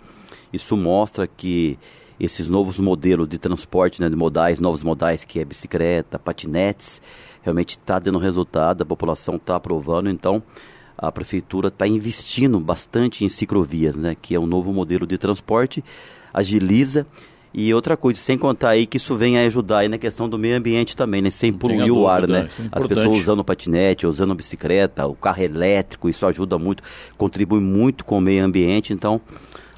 isso 0.51 0.75
mostra 0.75 1.27
que 1.27 1.77
esses 2.19 2.47
novos 2.47 2.79
modelos 2.79 3.29
de 3.29 3.37
transporte, 3.37 4.01
né, 4.01 4.09
de 4.09 4.15
modais, 4.15 4.59
novos 4.59 4.81
modais, 4.81 5.23
que 5.23 5.39
é 5.39 5.45
bicicleta, 5.45 6.17
patinetes, 6.17 7.01
realmente 7.43 7.77
está 7.77 7.99
dando 7.99 8.17
resultado, 8.17 8.81
a 8.81 8.85
população 8.85 9.35
está 9.35 9.55
aprovando. 9.57 10.09
Então, 10.09 10.41
a 10.97 11.11
prefeitura 11.11 11.67
está 11.67 11.87
investindo 11.87 12.59
bastante 12.59 13.25
em 13.25 13.29
ciclovias, 13.29 13.95
né, 13.95 14.15
que 14.19 14.35
é 14.35 14.39
um 14.39 14.47
novo 14.47 14.71
modelo 14.71 15.05
de 15.05 15.17
transporte, 15.17 15.83
agiliza 16.33 17.05
e 17.53 17.71
outra 17.71 17.95
coisa, 17.95 18.19
sem 18.19 18.35
contar 18.35 18.69
aí 18.69 18.87
que 18.87 18.97
isso 18.97 19.15
vem 19.15 19.37
a 19.37 19.45
ajudar 19.45 19.79
aí 19.79 19.87
na 19.87 19.99
questão 19.99 20.27
do 20.27 20.39
meio 20.39 20.57
ambiente 20.57 20.95
também, 20.95 21.21
né? 21.21 21.29
Sem 21.29 21.53
poluir 21.53 21.93
o 21.93 22.07
ar, 22.07 22.27
né? 22.27 22.47
É 22.59 22.67
As 22.71 22.87
pessoas 22.87 23.19
usando 23.19 23.43
patinete, 23.43 24.07
usando 24.07 24.33
bicicleta, 24.33 25.05
o 25.05 25.13
carro 25.13 25.43
elétrico, 25.43 26.09
isso 26.09 26.25
ajuda 26.25 26.57
muito, 26.57 26.81
contribui 27.15 27.59
muito 27.59 28.03
com 28.03 28.17
o 28.17 28.21
meio 28.21 28.43
ambiente. 28.43 28.91
Então, 28.91 29.21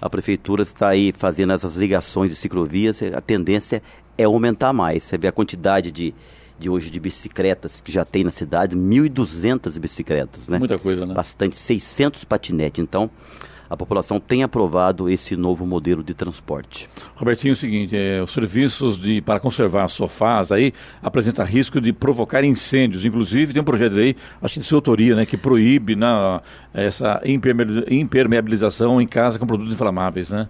a 0.02 0.10
prefeitura 0.10 0.64
está 0.64 0.88
aí 0.88 1.14
fazendo 1.18 1.52
essas 1.52 1.76
ligações 1.76 2.30
de 2.30 2.38
ciclovias, 2.38 3.02
a 3.14 3.20
tendência 3.20 3.84
é 4.18 4.24
aumentar 4.24 4.72
mais. 4.72 5.04
Você 5.04 5.18
vê 5.18 5.28
a 5.28 5.32
quantidade 5.34 5.92
de, 5.92 6.14
de 6.58 6.70
hoje 6.70 6.90
de 6.90 7.00
bicicletas 7.00 7.82
que 7.82 7.92
já 7.92 8.06
tem 8.06 8.24
na 8.24 8.32
cidade, 8.32 8.76
1.200 8.76 9.78
bicicletas, 9.80 10.48
né? 10.48 10.58
Muita 10.58 10.78
coisa, 10.78 11.06
né? 11.06 11.14
Bastante, 11.14 11.60
600 11.60 12.24
patinetes. 12.24 12.82
Então, 12.82 13.10
a 13.70 13.76
população 13.76 14.20
tem 14.20 14.44
aprovado 14.44 15.10
esse 15.10 15.36
novo 15.36 15.66
modelo 15.66 16.04
de 16.04 16.14
transporte. 16.14 16.90
Robertinho, 17.16 17.52
é 17.52 17.54
o 17.54 17.56
seguinte, 17.56 17.96
é, 17.96 18.22
os 18.22 18.32
serviços 18.32 18.98
de, 18.98 19.22
para 19.22 19.40
conservar 19.40 19.88
sofás 19.88 20.52
aí 20.52 20.72
apresenta 21.02 21.44
risco 21.44 21.82
de 21.82 21.92
provocar 21.92 22.44
incêndios. 22.44 23.06
Inclusive, 23.06 23.54
tem 23.54 23.62
um 23.62 23.66
projeto 23.66 23.94
de 23.94 23.98
lei, 23.98 24.16
acho 24.42 24.56
que 24.56 24.60
de 24.60 24.66
sua 24.66 24.78
autoria, 24.78 25.16
né, 25.16 25.26
que 25.26 25.38
proíbe 25.38 25.96
na, 25.96 26.42
essa 26.74 27.22
impermeabilização 27.26 29.02
em 29.02 29.08
casa 29.08 29.40
com 29.40 29.48
produtos 29.48 29.74
inflamáveis, 29.74 30.30
né? 30.30 30.48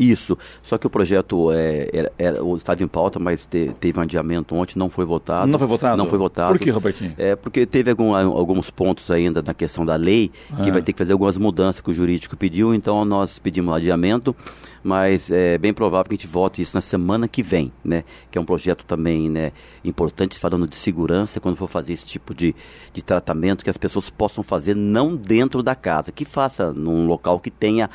Isso. 0.00 0.36
Só 0.62 0.78
que 0.78 0.86
o 0.86 0.90
projeto 0.90 1.52
é, 1.52 1.90
era, 1.92 2.12
era, 2.18 2.38
estava 2.56 2.82
em 2.82 2.88
pauta, 2.88 3.18
mas 3.18 3.44
te, 3.44 3.70
teve 3.78 3.98
um 3.98 4.02
adiamento 4.02 4.54
ontem, 4.54 4.78
não 4.78 4.88
foi 4.88 5.04
votado. 5.04 5.46
Não 5.46 5.58
foi 5.58 5.68
votado? 5.68 5.96
Não 5.98 6.06
foi 6.06 6.18
votado. 6.18 6.52
Por 6.52 6.58
que, 6.58 6.70
Robertinho? 6.70 7.14
É 7.18 7.36
porque 7.36 7.66
teve 7.66 7.90
algum, 7.90 8.14
alguns 8.14 8.70
pontos 8.70 9.10
ainda 9.10 9.42
na 9.42 9.52
questão 9.52 9.84
da 9.84 9.96
lei 9.96 10.30
que 10.62 10.70
Ah. 10.70 10.72
vai 10.72 10.82
ter 10.82 10.92
que 10.94 10.98
fazer 10.98 11.12
algumas 11.12 11.36
mudanças 11.36 11.82
que 11.82 11.90
o 11.90 11.94
jurídico 11.94 12.36
pediu, 12.36 12.74
então 12.74 13.04
nós 13.04 13.38
pedimos 13.38 13.70
um 13.72 13.74
adiamento, 13.74 14.34
mas 14.82 15.30
é 15.30 15.58
bem 15.58 15.74
provável 15.74 16.08
que 16.08 16.14
a 16.14 16.16
gente 16.16 16.26
vote 16.26 16.62
isso 16.62 16.74
na 16.74 16.80
semana 16.80 17.28
que 17.28 17.42
vem, 17.42 17.70
né? 17.84 18.02
Que 18.30 18.38
é 18.38 18.40
um 18.40 18.44
projeto 18.46 18.84
também 18.86 19.28
né, 19.28 19.52
importante, 19.84 20.38
falando 20.38 20.66
de 20.66 20.76
segurança, 20.76 21.38
quando 21.40 21.56
for 21.56 21.68
fazer 21.68 21.92
esse 21.92 22.06
tipo 22.06 22.34
de, 22.34 22.54
de 22.92 23.02
tratamento, 23.02 23.62
que 23.62 23.68
as 23.70 23.76
pessoas 23.76 24.08
possam 24.08 24.42
fazer 24.42 24.74
não 24.74 25.14
dentro 25.14 25.62
da 25.62 25.74
casa, 25.74 26.10
que 26.10 26.24
faça 26.24 26.72
num 26.72 27.06
local 27.06 27.38
que 27.38 27.50
tenha 27.50 27.90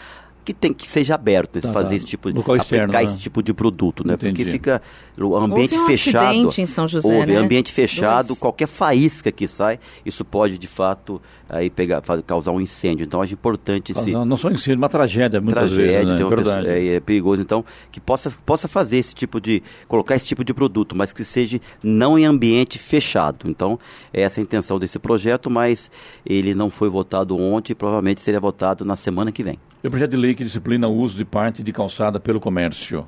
que 0.46 0.54
tem 0.54 0.72
que 0.72 0.88
seja 0.88 1.16
aberto, 1.16 1.60
Tá, 1.60 1.74
fazer 1.74 1.90
tá. 1.90 1.96
esse 1.96 2.06
tipo 2.06 2.32
de 2.32 2.38
Local 2.38 2.56
externo, 2.56 2.84
aplicar 2.86 3.00
né? 3.00 3.06
esse 3.10 3.20
tipo 3.20 3.42
de 3.42 3.52
produto, 3.54 4.06
né? 4.08 4.14
Entendi. 4.14 4.44
Porque 4.44 4.52
fica 4.52 4.82
o 5.20 5.36
ambiente 5.36 5.74
Houve 5.74 5.84
um 5.84 5.88
fechado. 5.98 6.26
acidente 6.28 6.62
em 6.62 6.66
São 6.68 6.88
José, 6.88 7.14
houve 7.20 7.32
né? 7.34 7.38
ambiente 7.40 7.72
fechado, 7.74 8.28
Dois. 8.28 8.40
qualquer 8.40 8.68
faísca 8.68 9.32
que 9.32 9.48
sai, 9.48 9.80
isso 10.06 10.24
pode 10.24 10.58
de 10.60 10.68
fato 10.68 11.20
aí 11.50 11.70
pegar, 11.70 12.02
causar 12.26 12.52
um 12.52 12.62
incêndio. 12.62 13.04
Então 13.06 13.22
acho 13.22 13.34
importante 13.34 13.92
esse 13.92 14.12
Não, 14.12 14.24
não 14.24 14.38
só 14.38 14.50
ensino, 14.52 14.78
uma 14.78 14.88
tragédia 14.90 15.42
muitas 15.42 15.70
tragédia, 15.72 15.92
vezes, 15.92 16.06
né? 16.12 16.16
tem 16.16 16.26
uma 16.26 16.36
Verdade. 16.36 16.58
pessoa- 16.68 16.74
é, 16.78 16.88
é 16.96 17.00
perigoso, 17.00 17.42
então 17.42 17.66
que 17.92 18.00
possa 18.00 18.32
possa 18.46 18.68
fazer 18.68 18.98
esse 18.98 19.16
tipo 19.16 19.42
de 19.42 19.64
colocar 19.88 20.16
esse 20.16 20.26
tipo 20.26 20.44
de 20.44 20.54
produto, 20.54 20.96
mas 20.96 21.12
que 21.12 21.24
seja 21.24 21.60
não 21.84 22.20
em 22.20 22.26
ambiente 22.26 22.78
fechado. 22.78 23.50
Então 23.50 23.80
essa 24.14 24.40
é 24.40 24.42
a 24.42 24.44
intenção 24.44 24.78
desse 24.80 25.00
projeto, 25.00 25.50
mas 25.50 25.90
ele 26.26 26.54
não 26.54 26.70
foi 26.70 26.90
votado 26.90 27.36
ontem, 27.36 27.72
e 27.72 27.76
provavelmente 27.76 28.22
seria 28.22 28.40
votado 28.40 28.86
na 28.86 28.96
semana 28.96 29.32
que 29.32 29.42
vem. 29.44 29.58
E 29.86 29.88
o 29.88 29.90
projeto 29.92 30.10
de 30.12 30.18
lei 30.18 30.34
que 30.34 30.44
disciplina 30.44 30.88
o 30.88 30.96
uso 30.98 31.16
de 31.16 31.24
parte 31.24 31.62
de 31.62 31.72
calçada 31.72 32.20
pelo 32.20 32.40
comércio. 32.40 33.08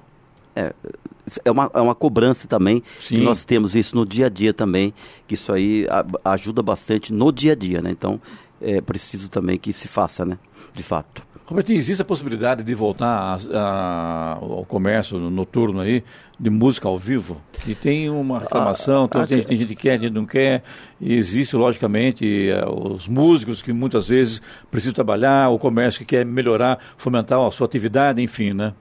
é 0.56 1.52
uma, 1.52 1.70
é 1.74 1.82
uma 1.82 1.96
cobrança 1.96 2.48
também, 2.48 2.84
Sim. 3.00 3.18
nós 3.18 3.44
temos 3.44 3.76
isso 3.76 3.96
no 3.96 4.06
dia 4.06 4.28
a 4.28 4.30
dia 4.30 4.54
também, 4.54 4.94
que 5.28 5.34
isso 5.34 5.52
aí 5.52 5.88
a- 5.90 6.32
ajuda 6.34 6.62
bastante 6.64 7.12
no 7.12 7.32
dia 7.32 7.54
a 7.54 7.56
dia, 7.56 7.82
né? 7.82 7.90
Então, 7.92 8.22
é 8.62 8.80
preciso 8.80 9.28
também 9.28 9.58
que 9.58 9.74
se 9.74 9.88
faça, 9.88 10.24
né? 10.24 10.38
De 10.74 10.84
fato. 10.84 11.26
Robertinho, 11.48 11.78
existe 11.80 12.02
a 12.02 12.06
possibilidade 12.06 12.62
de 12.62 12.74
voltar 12.76 13.08
a- 13.08 13.38
a- 13.58 14.38
ao 14.42 14.66
comércio 14.66 15.18
noturno 15.18 15.80
aí, 15.80 16.04
de 16.38 16.50
música 16.50 16.90
ao 16.90 16.98
vivo? 16.98 17.42
Que 17.64 17.74
tem 17.74 18.10
uma 18.10 18.40
reclamação, 18.40 19.06
ah, 19.06 19.26
tem, 19.26 19.40
que- 19.40 19.46
tem 19.48 19.58
gente 19.58 19.70
que 19.74 19.82
quer, 19.84 19.98
gente 19.98 20.10
que 20.10 20.14
não 20.20 20.26
quer, 20.26 20.62
e 21.00 21.14
existe, 21.16 21.56
logicamente, 21.56 22.50
eh, 22.50 22.66
os 22.68 23.08
músicos 23.08 23.62
que 23.62 23.72
muitas 23.72 24.10
vezes 24.10 24.42
precisam 24.70 24.94
trabalhar, 24.94 25.50
o 25.50 25.58
comércio 25.58 26.00
que 26.02 26.06
quer 26.06 26.26
melhorar, 26.26 26.80
fomentar 26.98 27.40
a 27.40 27.50
sua 27.50 27.66
atividade, 27.66 28.22
enfim, 28.22 28.52
né? 28.54 28.74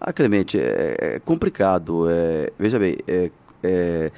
Ah, 0.00 0.12
Clemente, 0.12 0.58
é, 0.58 0.96
é 0.98 1.18
complicado. 1.20 2.10
é, 2.10 2.52
veja 2.58 2.80
bem, 2.80 2.96
é, 3.06 3.30
é, 3.62 4.10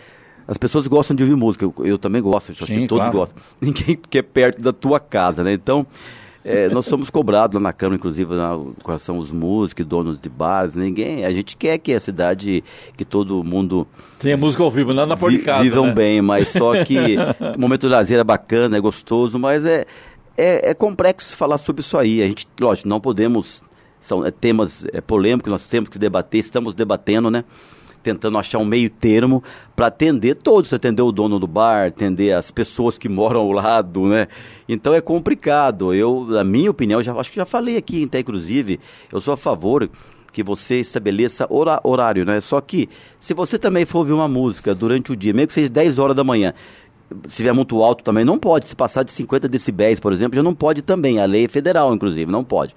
as 0.49 0.57
pessoas 0.57 0.87
gostam 0.87 1.15
de 1.15 1.23
ouvir 1.23 1.37
música, 1.37 1.67
eu, 1.67 1.75
eu 1.85 1.99
também 1.99 2.23
gosto, 2.23 2.51
acho 2.53 2.67
Sim, 2.67 2.81
que 2.81 2.87
todos 2.89 3.05
claro. 3.05 3.19
gostam. 3.19 3.43
Ninguém 3.61 3.97
quer 4.09 4.23
perto 4.23 4.63
da 4.63 4.73
tua 4.73 4.99
casa, 4.99 5.45
né? 5.45 5.53
Então, 5.53 5.87
é, 6.45 6.69
nós 6.71 6.87
somos 6.87 7.11
cobrados 7.11 7.55
lá 7.55 7.61
na 7.61 7.73
Câmara, 7.73 7.97
inclusive, 7.97 8.35
na, 8.35 8.59
quais 8.83 9.03
são 9.03 9.19
os 9.19 9.31
músicos, 9.31 9.85
donos 9.87 10.19
de 10.19 10.29
bares, 10.29 10.75
ninguém, 10.75 11.25
a 11.25 11.33
gente 11.33 11.57
quer 11.57 11.77
que 11.79 11.93
a 11.93 12.01
cidade, 12.01 12.65
que 12.97 13.05
todo 13.05 13.45
mundo 13.45 13.87
Tem 14.19 14.33
a 14.33 14.37
música 14.37 14.63
ao 14.63 14.71
vivo, 14.71 14.93
lá 14.93 15.05
na 15.05 15.17
porta 15.17 15.33
de 15.33 15.39
vi- 15.39 15.45
casa. 15.45 15.63
vivam 15.63 15.87
né? 15.87 15.93
bem, 15.93 16.23
mas 16.23 16.49
só 16.49 16.73
que 16.85 16.97
o 17.57 17.61
momento 17.61 17.83
de 17.83 17.89
lazer 17.89 18.19
é 18.19 18.25
bacana, 18.25 18.77
é 18.77 18.81
gostoso, 18.81 19.39
mas 19.39 19.65
é, 19.65 19.85
é, 20.37 20.71
é 20.71 20.75
complexo 20.75 21.37
falar 21.37 21.59
sobre 21.59 21.81
isso 21.81 21.99
aí. 21.99 22.23
A 22.23 22.27
gente, 22.29 22.49
lógico, 22.59 22.89
não 22.89 23.01
podemos, 23.01 23.63
são 24.01 24.25
é, 24.25 24.31
temas 24.31 24.85
é, 24.93 25.01
polêmicos, 25.03 25.53
nós 25.53 25.69
temos 25.69 25.91
que 25.91 25.99
debater, 25.99 26.41
estamos 26.41 26.75
debatendo, 26.75 27.31
né? 27.31 27.45
Tentando 28.03 28.39
achar 28.39 28.59
um 28.59 28.65
meio 28.65 28.89
termo 28.89 29.43
para 29.77 29.87
atender 29.87 30.37
todos, 30.37 30.73
atender 30.73 31.03
o 31.03 31.13
dono 31.13 31.39
do 31.39 31.47
bar, 31.47 31.89
atender 31.89 32.33
as 32.33 32.51
pessoas 32.51 32.99
que 32.99 33.09
moram 33.11 33.41
ao 33.41 33.53
lado, 33.53 34.07
né? 34.07 34.29
Então 34.69 34.95
é 34.95 35.01
complicado. 35.01 35.93
Eu, 35.95 36.27
na 36.29 36.45
minha 36.45 36.71
opinião, 36.71 37.03
já, 37.03 37.15
acho 37.15 37.31
que 37.31 37.37
já 37.37 37.45
falei 37.45 37.77
aqui, 37.77 38.05
até 38.05 38.21
inclusive, 38.21 38.81
eu 39.13 39.21
sou 39.21 39.35
a 39.35 39.37
favor 39.37 39.89
que 40.33 40.43
você 40.43 40.81
estabeleça 40.81 41.47
horário, 41.51 42.25
né? 42.25 42.41
Só 42.41 42.61
que 42.61 42.89
se 43.19 43.35
você 43.35 43.59
também 43.59 43.85
for 43.85 43.99
ouvir 43.99 44.13
uma 44.13 44.29
música 44.29 44.75
durante 44.75 45.13
o 45.13 45.17
dia, 45.17 45.33
mesmo 45.33 45.49
que 45.49 45.55
seja 45.55 45.69
10 45.69 45.99
horas 45.99 46.17
da 46.17 46.25
manhã, 46.25 46.55
se 47.25 47.29
estiver 47.29 47.53
muito 47.53 47.83
alto 47.83 48.05
também, 48.05 48.25
não 48.25 48.39
pode. 48.39 48.69
Se 48.69 48.77
passar 48.77 49.03
de 49.03 49.13
50 49.13 49.49
decibéis, 49.49 49.99
por 49.99 50.13
exemplo, 50.13 50.37
já 50.37 50.43
não 50.43 50.55
pode 50.55 50.83
também. 50.83 51.19
A 51.19 51.25
lei 51.25 51.45
é 51.45 51.49
federal, 51.49 51.93
inclusive, 51.93 52.31
não 52.31 52.45
pode. 52.45 52.75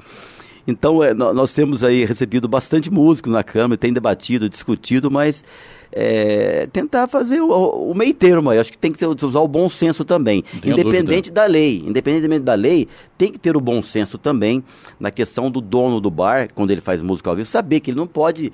Então, 0.67 1.03
é, 1.03 1.13
nó- 1.13 1.33
nós 1.33 1.53
temos 1.53 1.83
aí 1.83 2.05
recebido 2.05 2.47
bastante 2.47 2.89
músico 2.91 3.29
na 3.29 3.43
Câmara, 3.43 3.77
tem 3.77 3.91
debatido, 3.91 4.49
discutido, 4.49 5.11
mas 5.11 5.43
é, 5.91 6.67
tentar 6.71 7.07
fazer 7.07 7.39
o, 7.41 7.49
o 7.91 7.93
meio 7.93 8.13
termo 8.13 8.49
aí. 8.49 8.57
Acho 8.57 8.71
que 8.71 8.77
tem 8.77 8.91
que 8.91 8.97
ser- 8.97 9.05
usar 9.07 9.39
o 9.41 9.47
bom 9.47 9.69
senso 9.69 10.03
também. 10.05 10.43
tenho 10.61 10.73
Independente 10.73 11.31
da 11.31 11.45
lei. 11.45 11.83
Independentemente 11.85 12.43
da 12.43 12.53
lei, 12.55 12.87
tem 13.17 13.31
que 13.31 13.37
ter 13.37 13.55
o 13.55 13.61
bom 13.61 13.83
senso 13.83 14.17
também 14.17 14.63
na 14.99 15.11
questão 15.11 15.51
do 15.51 15.61
dono 15.61 15.99
do 15.99 16.09
bar, 16.09 16.47
quando 16.55 16.71
ele 16.71 16.81
faz 16.81 17.01
música 17.01 17.29
ao 17.29 17.35
vivo, 17.35 17.47
saber 17.47 17.79
que 17.79 17.91
ele 17.91 17.97
não 17.97 18.07
pode 18.07 18.51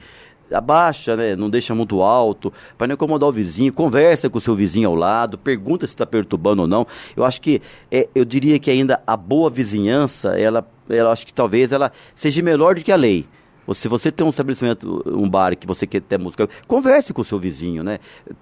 abaixa, 0.52 1.16
né? 1.16 1.36
Não 1.36 1.50
deixa 1.50 1.74
muito 1.76 2.02
alto, 2.02 2.52
para 2.78 2.88
não 2.88 2.94
incomodar 2.94 3.30
o 3.30 3.32
vizinho, 3.32 3.72
conversa 3.72 4.30
com 4.30 4.38
o 4.38 4.42
seu 4.42 4.56
vizinho 4.56 4.90
ao 4.90 4.96
lado, 4.96 5.38
pergunta 5.38 5.86
se 5.88 5.94
está 5.94 6.06
perturbando 6.06 6.64
ou 6.64 6.68
não. 6.68 6.86
Eu 7.16 7.24
acho 7.24 7.42
que, 7.42 7.62
é, 7.92 8.08
eu 8.14 8.26
diria 8.26 8.60
que 8.60 8.70
ainda 8.70 9.02
a 9.06 9.16
boa 9.16 9.50
vizinhança, 9.50 10.40
ela, 10.40 10.68
ela 10.90 11.12
acho 11.12 11.26
que 11.26 11.34
talvez 11.34 11.72
ela 11.72 11.92
seja 12.16 12.42
melhor 12.42 12.76
do 12.76 12.82
que 12.82 12.92
a 12.92 12.96
lei. 12.96 13.26
Se 13.74 13.88
você 13.88 14.12
tem 14.12 14.26
um 14.26 14.32
estabelecimento, 14.32 15.04
um 15.06 15.30
bar 15.30 15.56
que 15.56 15.68
você 15.68 15.86
quer 15.86 16.02
ter 16.02 16.18
música, 16.18 16.50
converse 16.68 17.14
com 17.14 17.22
o 17.22 17.26
seu 17.26 17.40
vizinho, 17.40 17.84
né? 17.84 18.00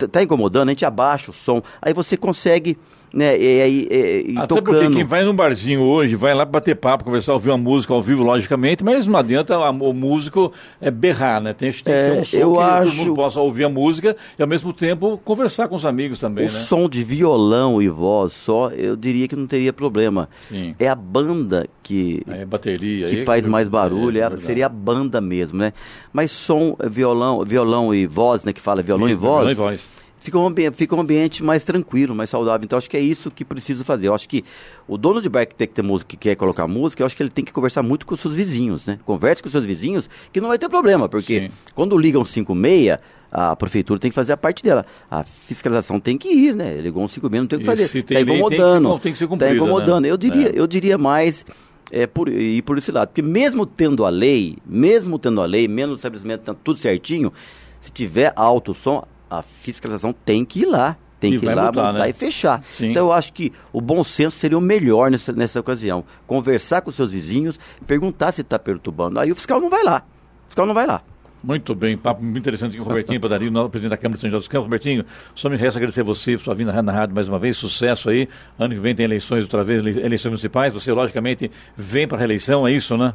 Tá 0.10 0.24
incomodando, 0.24 0.70
a 0.70 0.72
gente 0.72 0.86
abaixa 0.86 1.32
o 1.32 1.34
som, 1.34 1.62
aí 1.82 1.94
você 1.94 2.16
consegue, 2.16 2.78
né, 3.14 3.38
e, 3.38 3.88
e, 3.90 4.32
e 4.34 4.38
Até 4.38 4.48
tocando. 4.48 4.64
porque 4.80 4.94
quem 4.96 5.04
vai 5.04 5.24
num 5.24 5.36
barzinho 5.36 5.82
hoje, 5.82 6.16
vai 6.16 6.34
lá 6.34 6.44
bater 6.46 6.76
papo, 6.76 7.04
conversar, 7.04 7.34
ouvir 7.34 7.50
uma 7.50 7.58
música 7.58 7.94
ao 7.94 8.02
vivo, 8.02 8.24
logicamente, 8.24 8.84
mas 8.84 9.08
não 9.08 9.18
adianta 9.18 9.58
o 9.58 9.94
músico 9.94 10.52
é 10.82 10.92
berrar, 10.92 11.42
né? 11.42 11.54
Tem, 11.54 11.72
tem 11.72 11.82
que 11.84 11.90
É, 11.92 12.04
ser 12.04 12.20
um 12.20 12.24
som 12.24 12.38
eu 12.38 12.52
que 12.52 12.58
todo 12.58 12.88
acho- 12.90 12.96
mundo 12.96 13.16
possa 13.16 13.40
ouvir 13.40 13.64
a 13.66 13.70
música 13.70 14.16
e 14.38 14.42
ao 14.42 14.48
mesmo 14.48 14.74
tempo 14.74 15.20
conversar 15.24 15.68
com 15.68 15.76
os 15.76 15.86
amigos 15.86 16.20
também, 16.20 16.46
o 16.46 16.52
né? 16.52 16.54
som 16.54 16.88
de 16.90 17.04
violão 17.04 17.82
e 17.82 17.88
voz 17.90 18.34
só, 18.34 18.70
eu 18.72 18.96
diria 18.96 19.28
que 19.28 19.36
não 19.36 19.48
teria 19.48 19.72
problema. 19.74 20.30
Sim. 20.44 20.76
É 20.80 20.88
a 20.90 20.96
banda 20.96 21.68
que, 21.82 22.22
É 22.28 22.46
bateria. 22.46 23.08
que 23.08 23.24
faz 23.24 23.46
mais 23.46 23.70
barulho, 23.70 24.22
é, 24.22 24.26
é- 24.26 24.38
seria 24.38 24.66
a 24.66 24.70
banda 24.70 25.22
mesmo, 25.22 25.58
né? 25.58 25.74
Mas 26.12 26.32
som, 26.32 26.76
violão, 26.90 27.44
violão 27.46 27.94
e 27.94 28.06
voz, 28.06 28.44
né? 28.44 28.52
Que 28.54 28.62
fala 28.62 28.82
violão 28.82 29.08
e 29.08 29.14
voz, 29.14 29.46
Violão 29.48 29.52
e 29.52 29.56
voz. 29.56 29.90
Fica, 30.28 30.38
um 30.38 30.46
ambiente, 30.48 30.76
fica 30.76 30.94
um 30.94 31.00
ambiente 31.00 31.42
mais 31.42 31.64
tranquilo, 31.64 32.14
mais 32.14 32.30
saudável. 32.30 32.66
Então 32.66 32.78
acho 32.78 32.90
que 32.90 32.98
é 32.98 33.00
isso 33.00 33.32
que 33.32 33.46
preciso 33.46 33.86
fazer. 33.86 34.10
Eu 34.10 34.14
acho 34.14 34.28
que 34.28 34.44
o 34.86 34.98
dono 34.98 35.22
de 35.22 35.30
bar 35.30 35.46
que 35.48 35.56
tem 35.56 35.66
que 35.66 35.74
ter 35.74 35.82
música, 35.82 36.10
que 36.10 36.18
quer 36.18 36.36
colocar 36.36 36.68
música, 36.68 37.02
eu 37.02 37.06
acho 37.06 37.16
que 37.16 37.24
ele 37.24 37.30
tem 37.30 37.46
que 37.46 37.54
conversar 37.54 37.82
muito 37.82 38.06
com 38.06 38.14
os 38.14 38.20
seus 38.20 38.36
vizinhos, 38.36 38.86
né? 38.86 39.00
Converse 39.06 39.42
com 39.42 39.48
os 39.48 39.54
seus 39.54 39.64
vizinhos, 39.66 40.10
que 40.34 40.42
não 40.42 40.50
vai 40.50 40.58
ter 40.58 40.68
problema, 40.68 41.08
porque 41.08 41.48
Sim. 41.48 41.50
quando 41.74 41.98
ligam 41.98 42.26
56, 42.26 43.00
a 43.32 43.56
prefeitura 43.56 44.00
tem 44.02 44.12
que 44.12 44.16
fazer 44.16 44.34
a 44.34 44.38
parte 44.38 44.62
dela. 44.64 44.86
A 45.10 45.24
fiscalização 45.24 45.98
tem 45.98 46.18
que 46.18 46.28
ir, 46.28 46.54
né? 46.54 46.76
Ligou 46.82 47.02
um 47.04 47.08
56, 47.08 47.42
não 47.42 47.48
tem 47.48 47.56
o 47.58 47.60
que 47.62 47.64
E 47.64 47.66
fazer. 47.66 47.88
se 47.88 48.02
Tá 48.02 48.08
tem 48.10 48.18
lei, 48.18 48.26
tem 48.26 48.34
que 48.36 48.50
ser- 48.50 48.56
incomodando. 48.56 49.00
tem 49.00 49.12
que 49.14 49.18
ser 49.18 49.26
Tá 49.26 49.30
cumprida, 49.30 49.56
incomodando. 49.56 50.02
né? 50.04 50.10
Eu 50.12 50.18
diria, 50.18 50.50
É. 50.50 50.52
eu 50.60 50.68
diria 50.68 50.98
mais 50.98 51.46
é, 51.90 52.06
por, 52.06 52.28
ir 52.28 52.62
por 52.64 52.78
esse 52.78 52.92
lado. 52.92 53.08
Porque 53.08 53.22
mesmo 53.22 53.66
tendo 53.66 54.04
a 54.04 54.10
lei, 54.10 54.58
mesmo 54.66 55.18
tendo 55.18 55.40
a 55.42 55.46
lei, 55.46 55.70
mesmo 55.70 55.94
o 55.94 55.96
estabelecimento 55.96 56.42
tá 56.42 56.54
tudo 56.54 56.78
certinho, 56.78 57.32
se 57.80 57.90
tiver 57.92 58.34
alto 58.36 58.74
som, 58.74 59.06
a 59.30 59.42
fiscalização 59.42 60.14
tem 60.14 60.44
que 60.46 60.62
ir 60.62 60.66
lá. 60.66 60.96
Tem 61.20 61.34
E 61.34 61.40
que 61.40 61.46
ir 61.48 61.56
lá, 61.56 61.64
multar, 61.64 61.94
montar 61.94 62.04
né? 62.04 62.10
e 62.12 62.14
fechar. 62.14 62.64
Sim. 62.70 62.92
Então 62.92 63.08
eu 63.08 63.12
acho 63.12 63.34
que 63.34 63.52
o 63.74 63.82
bom 63.82 64.04
senso 64.04 64.38
seria 64.38 64.56
o 64.58 64.62
melhor 64.62 65.10
nessa, 65.10 65.34
nessa 65.34 65.60
ocasião. 65.60 66.04
Conversar 66.28 66.82
com 66.82 66.92
seus 66.92 67.12
vizinhos, 67.12 67.60
perguntar 67.88 68.32
se 68.32 68.42
está 68.42 68.60
perturbando. 68.60 69.20
Aí 69.20 69.32
o 69.32 69.36
fiscal 69.36 69.60
não 69.60 69.68
vai 69.70 69.84
lá. 69.84 70.04
O 70.46 70.48
fiscal 70.50 70.68
não 70.68 70.76
vai 70.76 70.86
lá. 70.86 71.02
Muito 71.44 71.74
bem, 71.76 71.96
papo 71.98 72.22
muito 72.24 72.40
interessante 72.40 72.70
aqui 72.72 72.78
com 72.80 72.84
o 72.84 72.88
Robertinho 72.88 73.22
Padario, 73.22 73.52
novo 73.52 73.70
presidente 73.70 73.92
da 73.92 73.98
Câmara 73.98 74.18
de 74.18 74.22
São 74.22 74.30
José 74.30 74.40
dos 74.40 74.48
Campos. 74.48 74.66
Robertinho, 74.66 75.06
só 75.36 75.50
me 75.50 75.56
resta 75.56 75.80
agradecer 75.80 76.02
a 76.02 76.04
você 76.04 76.36
por 76.36 76.44
sua 76.44 76.54
vinda 76.56 76.74
na 76.82 76.92
rádio 76.92 77.16
mais 77.16 77.28
uma 77.30 77.38
vez, 77.40 77.58
sucesso 77.58 78.10
aí. 78.10 78.28
Ano 78.60 78.74
que 78.74 78.80
vem 78.80 78.94
tem 78.96 79.04
eleições 79.06 79.44
outra 79.44 79.64
vez, 79.64 79.86
ele- 79.86 80.00
eleições 80.02 80.32
municipais. 80.32 80.74
Você, 80.74 80.92
logicamente, 80.92 81.50
vem 81.76 82.08
para 82.08 82.18
a 82.18 82.20
reeleição, 82.20 82.68
é 82.68 82.72
isso, 82.72 82.98
né? 82.98 83.14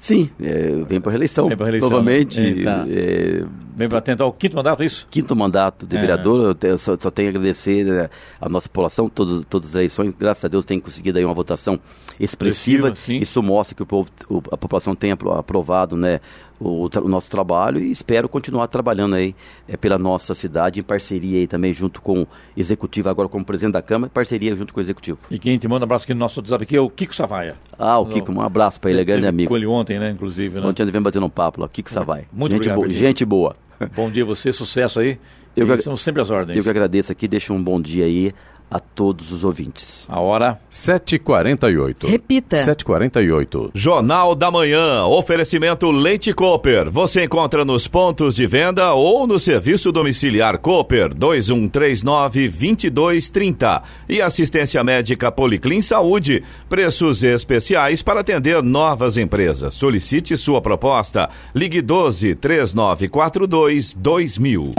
Sim, 0.00 0.30
é, 0.40 0.82
vem 0.88 0.98
para 1.00 1.10
reeleição. 1.10 1.46
Vem 1.48 1.56
pra 1.56 1.66
reeleição, 1.66 1.90
Novamente. 1.90 2.40
né? 2.40 2.86
É, 2.88 3.44
Vem 3.76 3.88
para 3.88 4.00
tentar 4.00 4.24
o 4.26 4.32
quinto 4.32 4.56
mandato, 4.56 4.82
é 4.82 4.86
isso? 4.86 5.06
quinto 5.10 5.34
mandato 5.36 5.86
de 5.86 5.96
É. 5.96 6.00
vereador, 6.00 6.42
eu, 6.44 6.54
te- 6.54 6.66
eu 6.68 6.78
só, 6.78 6.96
só 6.98 7.10
tenho 7.10 7.28
a 7.28 7.30
agradecer 7.30 7.84
né, 7.84 8.10
a 8.40 8.48
nossa 8.48 8.68
população, 8.68 9.08
todos, 9.08 9.44
todas 9.48 9.70
as 9.70 9.74
eleições, 9.74 10.12
graças 10.18 10.44
a 10.44 10.48
Deus 10.48 10.64
tem 10.64 10.80
conseguido 10.80 11.18
aí 11.18 11.24
uma 11.24 11.34
votação 11.34 11.78
expressiva, 12.18 12.88
Expressiva, 12.88 13.22
isso 13.22 13.42
mostra 13.42 13.74
que 13.74 13.82
o 13.82 13.86
povo, 13.86 14.10
o- 14.28 14.42
a 14.50 14.56
população 14.56 14.94
tem 14.94 15.12
apro- 15.12 15.32
aprovado 15.32 15.96
né, 15.96 16.20
o, 16.60 16.86
o, 16.86 17.08
nosso 17.08 17.30
trabalho 17.30 17.80
e 17.80 17.90
espero 17.90 18.28
continuar 18.28 18.68
trabalhando 18.68 19.16
aí 19.16 19.34
é, 19.66 19.76
pela 19.76 19.98
nossa 19.98 20.34
cidade 20.34 20.78
em 20.78 20.82
parceria 20.82 21.38
aí 21.38 21.46
também 21.46 21.72
junto 21.72 22.02
com 22.02 22.22
o 22.22 22.28
executivo 22.56 23.08
agora 23.08 23.28
como 23.28 23.44
presidente 23.44 23.72
da 23.72 23.82
Câmara, 23.82 24.10
parceria 24.12 24.54
junto 24.54 24.74
com 24.74 24.80
o 24.80 24.82
executivo. 24.82 25.18
E 25.30 25.38
quem 25.38 25.56
te 25.58 25.66
manda 25.66 25.84
um 25.84 25.86
abraço 25.86 26.04
aqui 26.04 26.12
no 26.12 26.20
nosso 26.20 26.38
WhatsApp 26.40 26.62
aqui 26.64 26.76
é 26.76 26.80
o 26.80 26.90
Kiko 26.90 27.14
Savaia. 27.14 27.56
Ah, 27.78 27.98
o 27.98 28.06
Kiko, 28.06 28.30
um 28.30 28.42
abraço 28.42 28.78
para 28.78 28.90
ele, 28.90 29.00
é 29.00 29.04
grande 29.04 29.26
amigo. 29.26 29.48
Com 29.48 29.56
ele 29.56 29.66
ontem, 29.66 29.98
né, 29.98 30.10
inclusive, 30.10 30.60
né? 30.60 30.66
Ontem 30.66 30.82
ele 30.82 30.92
vem 30.92 31.00
batendo 31.00 31.26
um 31.26 31.30
papo 31.30 31.62
lá, 31.62 31.68
Kiko 31.68 31.90
Savaia. 31.90 32.26
Muito 32.32 32.52
gente 32.52 32.68
obrigado. 32.68 32.76
Boa, 32.76 32.92
gente 32.92 33.24
boa. 33.24 33.56
Bom 33.96 34.10
dia 34.10 34.22
a 34.22 34.26
você, 34.26 34.52
sucesso 34.52 35.00
aí. 35.00 35.18
Eu 35.56 35.66
que, 35.66 35.78
são 35.78 35.96
sempre 35.96 36.22
as 36.22 36.30
ordens. 36.30 36.56
Eu 36.56 36.62
que 36.62 36.70
agradeço 36.70 37.10
aqui, 37.10 37.26
deixo 37.26 37.52
um 37.52 37.62
bom 37.62 37.80
dia 37.80 38.04
aí 38.04 38.32
a 38.70 38.78
todos 38.78 39.32
os 39.32 39.42
ouvintes. 39.42 40.04
A 40.08 40.20
hora 40.20 40.60
7h48. 40.70 42.06
Repita. 42.06 42.58
7h48. 42.58 43.70
Jornal 43.74 44.34
da 44.34 44.50
Manhã, 44.50 45.04
oferecimento 45.04 45.90
Leite 45.90 46.32
Cooper. 46.32 46.90
Você 46.90 47.24
encontra 47.24 47.64
nos 47.64 47.88
pontos 47.88 48.36
de 48.36 48.46
venda 48.46 48.92
ou 48.92 49.26
no 49.26 49.40
serviço 49.40 49.90
domiciliar 49.90 50.58
Cooper 50.58 51.12
2139-2230. 51.14 53.82
E 54.08 54.22
assistência 54.22 54.84
médica 54.84 55.32
Policlin 55.32 55.82
Saúde. 55.82 56.44
Preços 56.68 57.24
especiais 57.24 58.02
para 58.02 58.20
atender 58.20 58.62
novas 58.62 59.16
empresas. 59.16 59.74
Solicite 59.74 60.36
sua 60.36 60.60
proposta. 60.60 61.28
Ligue 61.54 61.80
12 61.82 62.34
3942 62.36 63.94
2000. 63.94 64.70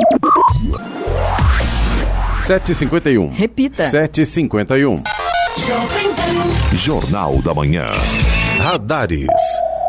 7h51. 2.41 3.31
Repita. 3.37 3.83
7h51. 3.89 5.03
Jornal 6.73 7.39
da 7.43 7.53
Manhã. 7.53 7.91
Radares. 8.57 9.27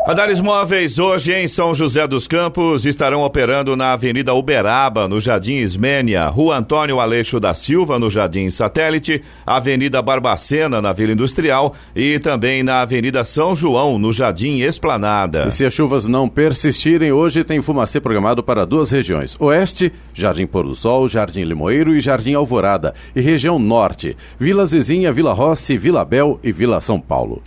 Radares 0.05 0.41
móveis 0.41 0.99
hoje 0.99 1.31
em 1.31 1.47
São 1.47 1.73
José 1.73 2.05
dos 2.05 2.27
Campos 2.27 2.85
estarão 2.85 3.21
operando 3.23 3.73
na 3.77 3.93
Avenida 3.93 4.33
Uberaba, 4.33 5.07
no 5.07 5.17
Jardim 5.17 5.59
Ismênia, 5.59 6.27
Rua 6.27 6.57
Antônio 6.57 6.99
Aleixo 6.99 7.39
da 7.39 7.53
Silva, 7.53 7.97
no 7.97 8.09
Jardim 8.09 8.49
Satélite, 8.49 9.21
Avenida 9.45 10.01
Barbacena, 10.01 10.81
na 10.81 10.91
Vila 10.91 11.13
Industrial. 11.13 11.73
E 11.95 12.19
também 12.19 12.63
na 12.63 12.81
Avenida 12.81 13.23
São 13.23 13.55
João, 13.55 13.97
no 13.97 14.11
Jardim 14.11 14.59
Esplanada. 14.59 15.45
E 15.47 15.51
se 15.53 15.65
as 15.65 15.73
chuvas 15.73 16.05
não 16.05 16.27
persistirem, 16.27 17.13
hoje 17.13 17.45
tem 17.45 17.61
fumacê 17.61 18.01
programado 18.01 18.43
para 18.43 18.65
duas 18.65 18.91
regiões: 18.91 19.37
Oeste, 19.39 19.89
Jardim 20.13 20.45
Pôr 20.45 20.65
do 20.65 20.75
Sol, 20.75 21.07
Jardim 21.07 21.43
Limoeiro 21.43 21.95
e 21.95 22.01
Jardim 22.01 22.33
Alvorada, 22.33 22.93
e 23.15 23.21
região 23.21 23.57
Norte, 23.57 24.17
Vila 24.37 24.65
Zezinha, 24.65 25.13
Vila 25.13 25.31
Rossi, 25.31 25.77
Vila 25.77 26.03
Bel 26.03 26.41
e 26.43 26.51
Vila 26.51 26.81
São 26.81 26.99
Paulo. 26.99 27.41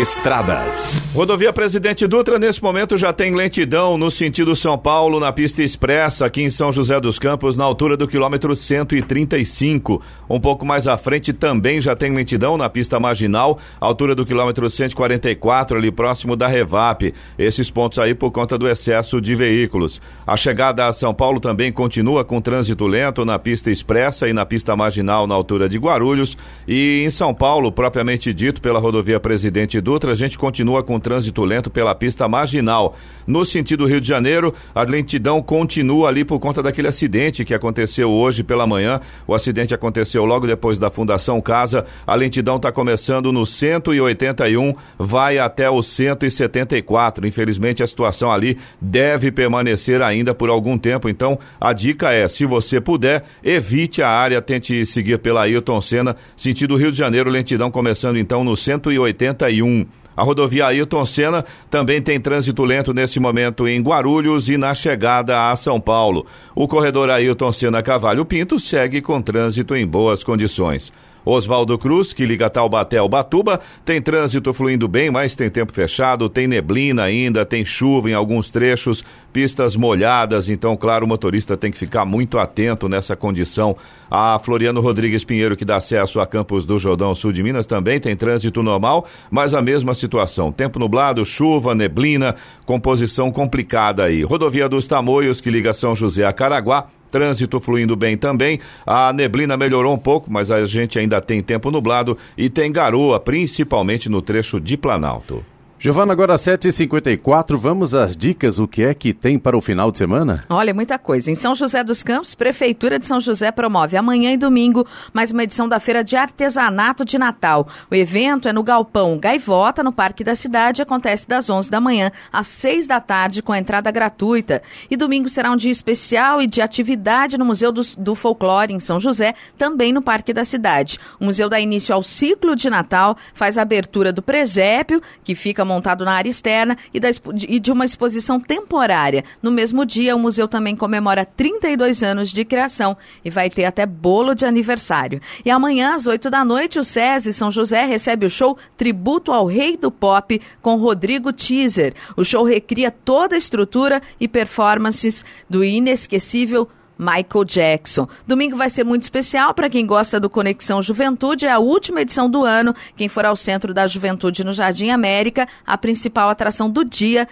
Estradas. 0.00 1.02
Rodovia 1.14 1.52
Presidente 1.52 2.06
Dutra, 2.06 2.38
nesse 2.38 2.62
momento, 2.62 2.96
já 2.96 3.12
tem 3.12 3.34
lentidão 3.34 3.98
no 3.98 4.10
sentido 4.10 4.56
São 4.56 4.76
Paulo, 4.78 5.20
na 5.20 5.32
pista 5.32 5.62
expressa, 5.62 6.24
aqui 6.24 6.42
em 6.42 6.50
São 6.50 6.72
José 6.72 6.98
dos 6.98 7.18
Campos, 7.18 7.56
na 7.56 7.64
altura 7.64 7.96
do 7.96 8.08
quilômetro 8.08 8.56
135. 8.56 10.00
Um 10.28 10.40
pouco 10.40 10.64
mais 10.64 10.86
à 10.86 10.96
frente 10.96 11.32
também 11.32 11.80
já 11.80 11.94
tem 11.94 12.14
lentidão 12.14 12.56
na 12.56 12.70
pista 12.70 12.98
marginal, 12.98 13.58
altura 13.78 14.14
do 14.14 14.24
quilômetro 14.24 14.68
144, 14.68 15.76
ali 15.76 15.90
próximo 15.90 16.34
da 16.34 16.48
Revap. 16.48 17.12
Esses 17.38 17.70
pontos 17.70 17.98
aí 17.98 18.14
por 18.14 18.30
conta 18.30 18.56
do 18.56 18.68
excesso 18.68 19.20
de 19.20 19.34
veículos. 19.34 20.00
A 20.26 20.36
chegada 20.36 20.86
a 20.86 20.92
São 20.92 21.12
Paulo 21.12 21.38
também 21.38 21.70
continua 21.70 22.24
com 22.24 22.40
trânsito 22.40 22.86
lento 22.86 23.24
na 23.24 23.38
pista 23.38 23.70
expressa 23.70 24.28
e 24.28 24.32
na 24.32 24.46
pista 24.46 24.74
marginal 24.74 25.26
na 25.26 25.34
altura 25.34 25.68
de 25.68 25.78
Guarulhos. 25.78 26.36
E 26.66 27.02
em 27.04 27.10
São 27.10 27.34
Paulo, 27.34 27.70
propriamente 27.70 28.32
dito, 28.32 28.60
pela 28.60 28.85
rodovia 28.86 29.18
Presidente 29.18 29.80
Dutra, 29.80 30.12
a 30.12 30.14
gente 30.14 30.38
continua 30.38 30.82
com 30.82 30.98
trânsito 31.00 31.44
lento 31.44 31.70
pela 31.70 31.94
pista 31.94 32.28
marginal. 32.28 32.94
No 33.26 33.44
sentido 33.44 33.84
Rio 33.84 34.00
de 34.00 34.06
Janeiro, 34.06 34.54
a 34.74 34.82
lentidão 34.82 35.42
continua 35.42 36.08
ali 36.08 36.24
por 36.24 36.38
conta 36.38 36.62
daquele 36.62 36.86
acidente 36.86 37.44
que 37.44 37.52
aconteceu 37.52 38.10
hoje 38.10 38.44
pela 38.44 38.66
manhã. 38.66 39.00
O 39.26 39.34
acidente 39.34 39.74
aconteceu 39.74 40.24
logo 40.24 40.46
depois 40.46 40.78
da 40.78 40.90
Fundação 40.90 41.40
Casa. 41.40 41.84
A 42.06 42.14
lentidão 42.14 42.56
está 42.56 42.70
começando 42.70 43.32
no 43.32 43.44
181, 43.44 44.74
vai 44.96 45.38
até 45.38 45.68
o 45.68 45.82
174. 45.82 47.26
Infelizmente, 47.26 47.82
a 47.82 47.86
situação 47.86 48.30
ali 48.30 48.56
deve 48.80 49.32
permanecer 49.32 50.00
ainda 50.00 50.32
por 50.32 50.48
algum 50.48 50.78
tempo. 50.78 51.08
Então, 51.08 51.38
a 51.60 51.72
dica 51.72 52.12
é: 52.12 52.28
se 52.28 52.46
você 52.46 52.80
puder, 52.80 53.24
evite 53.42 54.02
a 54.02 54.08
área, 54.08 54.40
tente 54.40 54.86
seguir 54.86 55.18
pela 55.18 55.42
Ailton 55.42 55.80
Senna, 55.80 56.14
sentido 56.36 56.76
Rio 56.76 56.92
de 56.92 56.98
Janeiro, 56.98 57.28
lentidão 57.28 57.70
começando 57.70 58.18
então 58.18 58.44
no 58.44 58.56
181. 58.66 59.86
A 60.16 60.22
rodovia 60.22 60.66
Ailton 60.66 61.04
Senna 61.04 61.44
também 61.70 62.00
tem 62.00 62.18
trânsito 62.18 62.64
lento 62.64 62.92
nesse 62.92 63.20
momento 63.20 63.68
em 63.68 63.80
Guarulhos 63.80 64.48
e 64.48 64.56
na 64.56 64.74
chegada 64.74 65.50
a 65.50 65.54
São 65.54 65.78
Paulo. 65.78 66.26
O 66.54 66.66
corredor 66.66 67.10
Ailton 67.10 67.52
Senna 67.52 67.82
Cavalho 67.82 68.24
Pinto 68.24 68.58
segue 68.58 69.00
com 69.00 69.20
trânsito 69.20 69.76
em 69.76 69.86
boas 69.86 70.24
condições. 70.24 70.92
Oswaldo 71.28 71.76
Cruz, 71.76 72.12
que 72.12 72.24
liga 72.24 72.48
Taubaté 72.48 72.98
ao 72.98 73.08
Batuba, 73.08 73.60
tem 73.84 74.00
trânsito 74.00 74.54
fluindo 74.54 74.86
bem, 74.86 75.10
mas 75.10 75.34
tem 75.34 75.50
tempo 75.50 75.72
fechado, 75.72 76.28
tem 76.28 76.46
neblina 76.46 77.02
ainda, 77.02 77.44
tem 77.44 77.64
chuva 77.64 78.08
em 78.08 78.14
alguns 78.14 78.48
trechos, 78.48 79.04
pistas 79.36 79.76
molhadas, 79.76 80.48
então, 80.48 80.74
claro, 80.78 81.04
o 81.04 81.08
motorista 81.08 81.58
tem 81.58 81.70
que 81.70 81.76
ficar 81.76 82.06
muito 82.06 82.38
atento 82.38 82.88
nessa 82.88 83.14
condição. 83.14 83.76
A 84.10 84.40
Floriano 84.42 84.80
Rodrigues 84.80 85.24
Pinheiro, 85.24 85.54
que 85.54 85.62
dá 85.62 85.76
acesso 85.76 86.20
a 86.20 86.26
Campos 86.26 86.64
do 86.64 86.78
Jordão 86.78 87.14
Sul 87.14 87.34
de 87.34 87.42
Minas, 87.42 87.66
também 87.66 88.00
tem 88.00 88.16
trânsito 88.16 88.62
normal, 88.62 89.04
mas 89.30 89.52
a 89.52 89.60
mesma 89.60 89.92
situação. 89.92 90.50
Tempo 90.50 90.78
nublado, 90.78 91.22
chuva, 91.26 91.74
neblina, 91.74 92.34
composição 92.64 93.30
complicada 93.30 94.04
aí. 94.04 94.22
Rodovia 94.22 94.70
dos 94.70 94.86
Tamoios, 94.86 95.38
que 95.38 95.50
liga 95.50 95.74
São 95.74 95.94
José 95.94 96.24
a 96.24 96.32
Caraguá, 96.32 96.86
Trânsito 97.10 97.60
fluindo 97.60 97.94
bem 97.94 98.16
também. 98.16 98.58
A 98.86 99.12
neblina 99.12 99.54
melhorou 99.54 99.92
um 99.92 99.98
pouco, 99.98 100.32
mas 100.32 100.50
a 100.50 100.64
gente 100.66 100.98
ainda 100.98 101.20
tem 101.20 101.42
tempo 101.42 101.70
nublado 101.70 102.16
e 102.38 102.48
tem 102.48 102.72
garoa, 102.72 103.20
principalmente 103.20 104.08
no 104.08 104.22
trecho 104.22 104.58
de 104.58 104.78
Planalto. 104.78 105.44
Giovana, 105.78 106.10
agora 106.10 106.36
7h54, 106.36 107.54
vamos 107.58 107.94
às 107.94 108.16
dicas, 108.16 108.58
o 108.58 108.66
que 108.66 108.82
é 108.82 108.94
que 108.94 109.12
tem 109.12 109.38
para 109.38 109.54
o 109.54 109.60
final 109.60 109.92
de 109.92 109.98
semana? 109.98 110.46
Olha, 110.48 110.72
muita 110.72 110.98
coisa. 110.98 111.30
Em 111.30 111.34
São 111.34 111.54
José 111.54 111.84
dos 111.84 112.02
Campos, 112.02 112.34
Prefeitura 112.34 112.98
de 112.98 113.06
São 113.06 113.20
José 113.20 113.52
promove 113.52 113.94
amanhã 113.94 114.32
e 114.32 114.38
domingo 114.38 114.86
mais 115.12 115.30
uma 115.30 115.44
edição 115.44 115.68
da 115.68 115.78
Feira 115.78 116.02
de 116.02 116.16
Artesanato 116.16 117.04
de 117.04 117.18
Natal. 117.18 117.68
O 117.90 117.94
evento 117.94 118.48
é 118.48 118.54
no 118.54 118.62
Galpão 118.62 119.18
Gaivota, 119.18 119.82
no 119.82 119.92
Parque 119.92 120.24
da 120.24 120.34
Cidade, 120.34 120.80
acontece 120.80 121.28
das 121.28 121.50
11 121.50 121.70
da 121.70 121.78
manhã 121.78 122.10
às 122.32 122.48
6 122.48 122.86
da 122.86 122.98
tarde, 122.98 123.42
com 123.42 123.54
entrada 123.54 123.90
gratuita. 123.90 124.62
E 124.90 124.96
domingo 124.96 125.28
será 125.28 125.50
um 125.50 125.58
dia 125.58 125.70
especial 125.70 126.40
e 126.40 126.46
de 126.46 126.62
atividade 126.62 127.36
no 127.36 127.44
Museu 127.44 127.70
do, 127.70 127.82
do 127.98 128.14
Folclore, 128.14 128.72
em 128.72 128.80
São 128.80 128.98
José, 128.98 129.34
também 129.58 129.92
no 129.92 130.00
Parque 130.00 130.32
da 130.32 130.44
Cidade. 130.44 130.98
O 131.20 131.26
museu 131.26 131.50
dá 131.50 131.60
início 131.60 131.94
ao 131.94 132.02
ciclo 132.02 132.56
de 132.56 132.70
Natal, 132.70 133.14
faz 133.34 133.58
a 133.58 133.62
abertura 133.62 134.10
do 134.10 134.22
presépio, 134.22 135.02
que 135.22 135.34
fica 135.34 135.65
montado 135.66 136.04
na 136.04 136.12
área 136.12 136.30
externa 136.30 136.76
e, 136.94 137.00
da, 137.00 137.08
e 137.48 137.58
de 137.58 137.72
uma 137.72 137.84
exposição 137.84 138.40
temporária. 138.40 139.24
No 139.42 139.50
mesmo 139.50 139.84
dia, 139.84 140.16
o 140.16 140.18
museu 140.18 140.48
também 140.48 140.76
comemora 140.76 141.24
32 141.24 142.02
anos 142.02 142.30
de 142.30 142.44
criação 142.44 142.96
e 143.24 143.30
vai 143.30 143.50
ter 143.50 143.64
até 143.64 143.84
bolo 143.84 144.34
de 144.34 144.46
aniversário. 144.46 145.20
E 145.44 145.50
amanhã, 145.50 145.94
às 145.94 146.06
8 146.06 146.30
da 146.30 146.44
noite, 146.44 146.78
o 146.78 146.84
SESI 146.84 147.32
São 147.32 147.50
José 147.50 147.84
recebe 147.84 148.26
o 148.26 148.30
show 148.30 148.56
Tributo 148.76 149.32
ao 149.32 149.46
Rei 149.46 149.76
do 149.76 149.90
Pop 149.90 150.40
com 150.62 150.76
Rodrigo 150.76 151.32
Teaser. 151.32 151.94
O 152.16 152.24
show 152.24 152.44
recria 152.44 152.90
toda 152.90 153.34
a 153.34 153.38
estrutura 153.38 154.00
e 154.20 154.28
performances 154.28 155.24
do 155.50 155.64
inesquecível 155.64 156.68
Michael 156.98 157.44
Jackson. 157.44 158.08
Domingo 158.26 158.56
vai 158.56 158.70
ser 158.70 158.84
muito 158.84 159.02
especial 159.02 159.52
para 159.52 159.68
quem 159.68 159.86
gosta 159.86 160.18
do 160.18 160.30
Conexão 160.30 160.80
Juventude. 160.80 161.46
É 161.46 161.52
a 161.52 161.58
última 161.58 162.00
edição 162.00 162.28
do 162.28 162.44
ano. 162.44 162.74
Quem 162.96 163.08
for 163.08 163.24
ao 163.24 163.36
Centro 163.36 163.74
da 163.74 163.86
Juventude 163.86 164.44
no 164.44 164.52
Jardim 164.52 164.90
América, 164.90 165.46
a 165.66 165.76
principal 165.76 166.30
atração 166.30 166.70
do 166.70 166.84
dia 166.84 167.28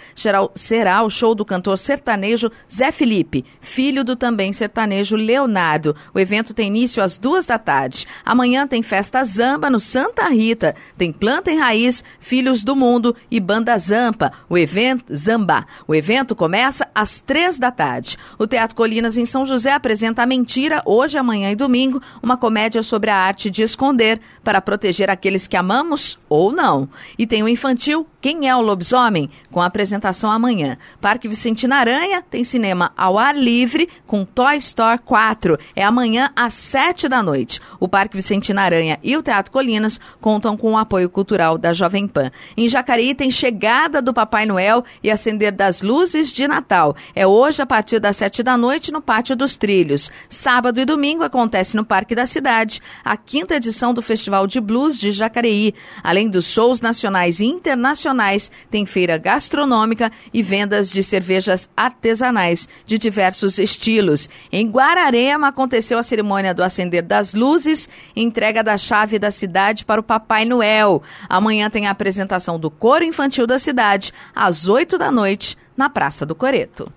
será 0.54 1.02
o 1.02 1.10
show 1.10 1.34
do 1.34 1.44
cantor 1.44 1.78
sertanejo 1.78 2.50
Zé 2.70 2.92
Felipe, 2.92 3.44
filho 3.60 4.04
do 4.04 4.14
também 4.16 4.52
sertanejo 4.52 5.16
Leonardo. 5.16 5.96
O 6.12 6.20
evento 6.20 6.52
tem 6.52 6.68
início 6.68 7.02
às 7.02 7.16
duas 7.16 7.46
da 7.46 7.58
tarde. 7.58 8.06
Amanhã 8.24 8.66
tem 8.66 8.82
festa 8.82 9.24
Zamba 9.24 9.70
no 9.70 9.80
Santa 9.80 10.28
Rita. 10.28 10.74
Tem 10.96 11.12
Planta 11.12 11.50
em 11.50 11.58
Raiz, 11.58 12.04
Filhos 12.20 12.62
do 12.62 12.76
Mundo 12.76 13.16
e 13.30 13.40
Banda 13.40 13.76
Zampa. 13.78 14.32
O 14.48 14.58
evento 14.58 15.14
Zamba. 15.14 15.66
O 15.86 15.94
evento 15.94 16.36
começa 16.36 16.86
às 16.94 17.18
três 17.18 17.58
da 17.58 17.70
tarde. 17.70 18.18
O 18.38 18.46
Teatro 18.46 18.76
Colinas 18.76 19.16
em 19.16 19.24
São 19.24 19.46
José 19.46 19.53
José 19.54 19.72
apresenta 19.72 20.20
a 20.20 20.26
Mentira, 20.26 20.82
hoje, 20.84 21.16
amanhã 21.16 21.48
e 21.48 21.54
domingo, 21.54 22.02
uma 22.20 22.36
comédia 22.36 22.82
sobre 22.82 23.08
a 23.08 23.16
arte 23.16 23.48
de 23.48 23.62
esconder 23.62 24.20
para 24.42 24.60
proteger 24.60 25.08
aqueles 25.08 25.46
que 25.46 25.56
amamos 25.56 26.18
ou 26.28 26.50
não. 26.50 26.88
E 27.16 27.24
tem 27.24 27.40
o 27.40 27.48
infantil 27.48 28.04
Quem 28.20 28.48
é 28.48 28.56
o 28.56 28.60
Lobisomem? 28.60 29.30
com 29.54 29.60
a 29.60 29.66
apresentação 29.66 30.28
amanhã. 30.28 30.76
Parque 31.00 31.28
Vicentina 31.28 31.76
Aranha 31.76 32.20
tem 32.20 32.42
cinema 32.42 32.90
ao 32.96 33.16
ar 33.16 33.36
livre 33.36 33.88
com 34.04 34.24
Toy 34.24 34.56
Story 34.56 34.98
4. 34.98 35.56
É 35.76 35.84
amanhã 35.84 36.30
às 36.34 36.54
7 36.54 37.08
da 37.08 37.22
noite. 37.22 37.60
O 37.78 37.86
Parque 37.86 38.16
Vicentina 38.16 38.62
Aranha 38.62 38.98
e 39.00 39.16
o 39.16 39.22
Teatro 39.22 39.52
Colinas 39.52 40.00
contam 40.20 40.56
com 40.56 40.72
o 40.72 40.76
apoio 40.76 41.08
cultural 41.08 41.56
da 41.56 41.72
Jovem 41.72 42.08
Pan. 42.08 42.32
Em 42.56 42.68
Jacareí 42.68 43.14
tem 43.14 43.30
chegada 43.30 44.02
do 44.02 44.12
Papai 44.12 44.44
Noel 44.44 44.82
e 45.04 45.10
acender 45.10 45.52
das 45.52 45.82
luzes 45.82 46.32
de 46.32 46.48
Natal. 46.48 46.96
É 47.14 47.24
hoje 47.24 47.62
a 47.62 47.66
partir 47.66 48.00
das 48.00 48.16
7 48.16 48.42
da 48.42 48.56
noite 48.56 48.90
no 48.90 49.00
Pátio 49.00 49.36
dos 49.44 49.58
Trilhos. 49.58 50.10
Sábado 50.26 50.80
e 50.80 50.86
domingo 50.86 51.22
acontece 51.22 51.76
no 51.76 51.84
Parque 51.84 52.14
da 52.14 52.24
Cidade 52.24 52.80
a 53.04 53.14
quinta 53.14 53.56
edição 53.56 53.92
do 53.92 54.00
Festival 54.00 54.46
de 54.46 54.58
Blues 54.58 54.98
de 54.98 55.12
Jacareí. 55.12 55.74
Além 56.02 56.30
dos 56.30 56.46
shows 56.46 56.80
nacionais 56.80 57.40
e 57.40 57.44
internacionais, 57.44 58.50
tem 58.70 58.86
feira 58.86 59.18
gastronômica 59.18 60.10
e 60.32 60.42
vendas 60.42 60.90
de 60.90 61.02
cervejas 61.02 61.68
artesanais 61.76 62.66
de 62.86 62.96
diversos 62.96 63.58
estilos. 63.58 64.30
Em 64.50 64.66
Guararema 64.66 65.48
aconteceu 65.48 65.98
a 65.98 66.02
cerimônia 66.02 66.54
do 66.54 66.62
acender 66.62 67.02
das 67.02 67.34
luzes, 67.34 67.86
entrega 68.16 68.64
da 68.64 68.78
chave 68.78 69.18
da 69.18 69.30
cidade 69.30 69.84
para 69.84 70.00
o 70.00 70.04
Papai 70.04 70.46
Noel. 70.46 71.02
Amanhã 71.28 71.68
tem 71.68 71.86
a 71.86 71.90
apresentação 71.90 72.58
do 72.58 72.70
coro 72.70 73.04
infantil 73.04 73.46
da 73.46 73.58
cidade 73.58 74.10
às 74.34 74.68
8 74.68 74.96
da 74.96 75.12
noite 75.12 75.54
na 75.76 75.90
Praça 75.90 76.24
do 76.24 76.34
Coreto. 76.34 76.90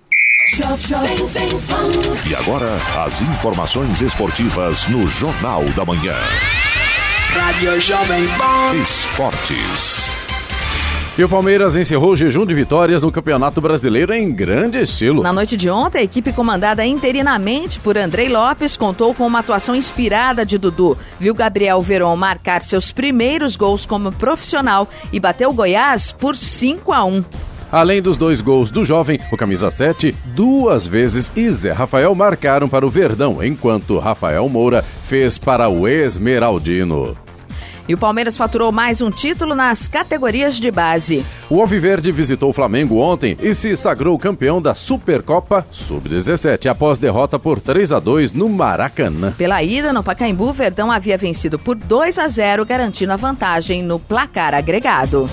E 2.26 2.34
agora, 2.34 2.68
as 3.04 3.20
informações 3.20 4.00
esportivas 4.00 4.88
no 4.88 5.06
Jornal 5.06 5.64
da 5.76 5.84
Manhã. 5.84 6.14
Rádio 7.30 7.80
Jovem 7.80 8.26
Pan. 8.36 8.74
Esportes. 8.82 10.08
E 11.18 11.24
o 11.24 11.28
Palmeiras 11.28 11.74
encerrou 11.74 12.12
o 12.12 12.16
jejum 12.16 12.46
de 12.46 12.54
vitórias 12.54 13.02
no 13.02 13.10
Campeonato 13.10 13.60
Brasileiro 13.60 14.14
em 14.14 14.32
grande 14.32 14.80
estilo. 14.80 15.20
Na 15.20 15.32
noite 15.32 15.56
de 15.56 15.68
ontem, 15.68 15.98
a 15.98 16.04
equipe 16.04 16.32
comandada 16.32 16.86
interinamente 16.86 17.80
por 17.80 17.98
Andrei 17.98 18.28
Lopes 18.28 18.76
contou 18.76 19.12
com 19.12 19.26
uma 19.26 19.40
atuação 19.40 19.74
inspirada 19.74 20.46
de 20.46 20.56
Dudu. 20.56 20.96
Viu 21.18 21.34
Gabriel 21.34 21.82
Veron 21.82 22.14
marcar 22.14 22.62
seus 22.62 22.92
primeiros 22.92 23.56
gols 23.56 23.84
como 23.84 24.12
profissional 24.12 24.88
e 25.12 25.18
bateu 25.18 25.52
Goiás 25.52 26.12
por 26.12 26.36
5 26.36 26.92
a 26.92 27.04
1. 27.04 27.24
Além 27.70 28.00
dos 28.00 28.16
dois 28.16 28.40
gols 28.40 28.70
do 28.70 28.84
jovem, 28.84 29.20
o 29.30 29.36
camisa 29.36 29.70
7 29.70 30.14
duas 30.34 30.86
vezes 30.86 31.30
e 31.36 31.50
Zé 31.50 31.72
Rafael 31.72 32.14
marcaram 32.14 32.68
para 32.68 32.86
o 32.86 32.90
Verdão, 32.90 33.44
enquanto 33.44 33.98
Rafael 33.98 34.48
Moura 34.48 34.82
fez 34.82 35.36
para 35.36 35.68
o 35.68 35.86
Esmeraldino. 35.86 37.14
E 37.86 37.94
o 37.94 37.98
Palmeiras 37.98 38.36
faturou 38.36 38.70
mais 38.70 39.00
um 39.00 39.10
título 39.10 39.54
nas 39.54 39.88
categorias 39.88 40.56
de 40.56 40.70
base. 40.70 41.24
O 41.48 41.58
Alviverde 41.60 42.12
visitou 42.12 42.50
o 42.50 42.52
Flamengo 42.52 42.98
ontem 42.98 43.34
e 43.40 43.54
se 43.54 43.74
sagrou 43.76 44.18
campeão 44.18 44.60
da 44.60 44.74
Supercopa 44.74 45.66
Sub-17 45.70 46.70
após 46.70 46.98
derrota 46.98 47.38
por 47.38 47.60
3 47.60 47.92
a 47.92 47.98
2 47.98 48.32
no 48.32 48.48
Maracanã. 48.48 49.32
Pela 49.38 49.62
ida 49.62 49.90
no 49.90 50.02
Pacaembu, 50.02 50.52
Verdão 50.52 50.90
havia 50.90 51.16
vencido 51.16 51.58
por 51.58 51.76
2 51.76 52.18
a 52.18 52.28
0, 52.28 52.66
garantindo 52.66 53.12
a 53.12 53.16
vantagem 53.16 53.82
no 53.82 53.98
placar 53.98 54.54
agregado. 54.54 55.28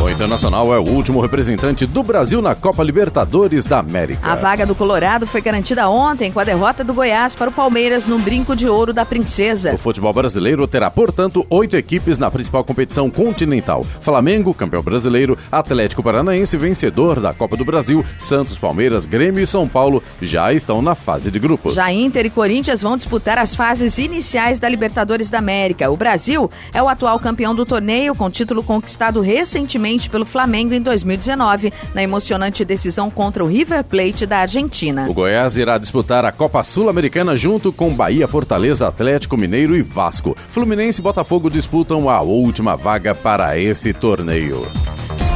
O 0.00 0.08
Internacional 0.08 0.72
é 0.72 0.78
o 0.78 0.88
último 0.88 1.20
representante 1.20 1.84
do 1.84 2.04
Brasil 2.04 2.40
na 2.40 2.54
Copa 2.54 2.84
Libertadores 2.84 3.64
da 3.64 3.80
América. 3.80 4.24
A 4.24 4.36
vaga 4.36 4.64
do 4.64 4.72
Colorado 4.72 5.26
foi 5.26 5.40
garantida 5.40 5.88
ontem 5.88 6.30
com 6.30 6.38
a 6.38 6.44
derrota 6.44 6.84
do 6.84 6.94
Goiás 6.94 7.34
para 7.34 7.50
o 7.50 7.52
Palmeiras 7.52 8.06
no 8.06 8.16
Brinco 8.16 8.54
de 8.54 8.68
Ouro 8.68 8.92
da 8.92 9.04
Princesa. 9.04 9.74
O 9.74 9.78
futebol 9.78 10.12
brasileiro 10.12 10.68
terá, 10.68 10.88
portanto, 10.88 11.44
oito 11.50 11.76
equipes 11.76 12.16
na 12.16 12.30
principal 12.30 12.62
competição 12.62 13.10
continental: 13.10 13.84
Flamengo, 14.00 14.54
campeão 14.54 14.84
brasileiro, 14.84 15.36
Atlético 15.50 16.00
Paranaense, 16.00 16.56
vencedor 16.56 17.18
da 17.18 17.34
Copa 17.34 17.56
do 17.56 17.64
Brasil, 17.64 18.06
Santos, 18.20 18.56
Palmeiras, 18.56 19.04
Grêmio 19.04 19.42
e 19.42 19.48
São 19.48 19.66
Paulo 19.66 20.00
já 20.22 20.52
estão 20.52 20.80
na 20.80 20.94
fase 20.94 21.28
de 21.28 21.40
grupos. 21.40 21.74
Já 21.74 21.92
Inter 21.92 22.24
e 22.26 22.30
Corinthians 22.30 22.82
vão 22.82 22.96
disputar 22.96 23.36
as 23.36 23.52
fases 23.52 23.98
iniciais 23.98 24.60
da 24.60 24.68
Libertadores 24.68 25.28
da 25.28 25.38
América. 25.38 25.90
O 25.90 25.96
Brasil 25.96 26.48
é 26.72 26.80
o 26.80 26.88
atual 26.88 27.18
campeão 27.18 27.52
do 27.52 27.66
torneio, 27.66 28.14
com 28.14 28.30
título 28.30 28.62
conquistado 28.62 29.20
recentemente 29.20 29.87
pelo 30.10 30.26
Flamengo 30.26 30.74
em 30.74 30.82
2019, 30.82 31.72
na 31.94 32.02
emocionante 32.02 32.64
decisão 32.64 33.08
contra 33.08 33.42
o 33.42 33.46
River 33.46 33.84
Plate 33.84 34.26
da 34.26 34.38
Argentina. 34.38 35.08
O 35.08 35.14
Goiás 35.14 35.56
irá 35.56 35.78
disputar 35.78 36.24
a 36.24 36.32
Copa 36.32 36.62
Sul-Americana 36.62 37.36
junto 37.36 37.72
com 37.72 37.94
Bahia, 37.94 38.28
Fortaleza, 38.28 38.86
Atlético 38.86 39.36
Mineiro 39.36 39.74
e 39.74 39.82
Vasco. 39.82 40.36
Fluminense 40.50 41.00
e 41.00 41.02
Botafogo 41.02 41.50
disputam 41.50 42.10
a 42.10 42.20
última 42.20 42.76
vaga 42.76 43.14
para 43.14 43.58
esse 43.58 43.92
torneio. 43.92 44.66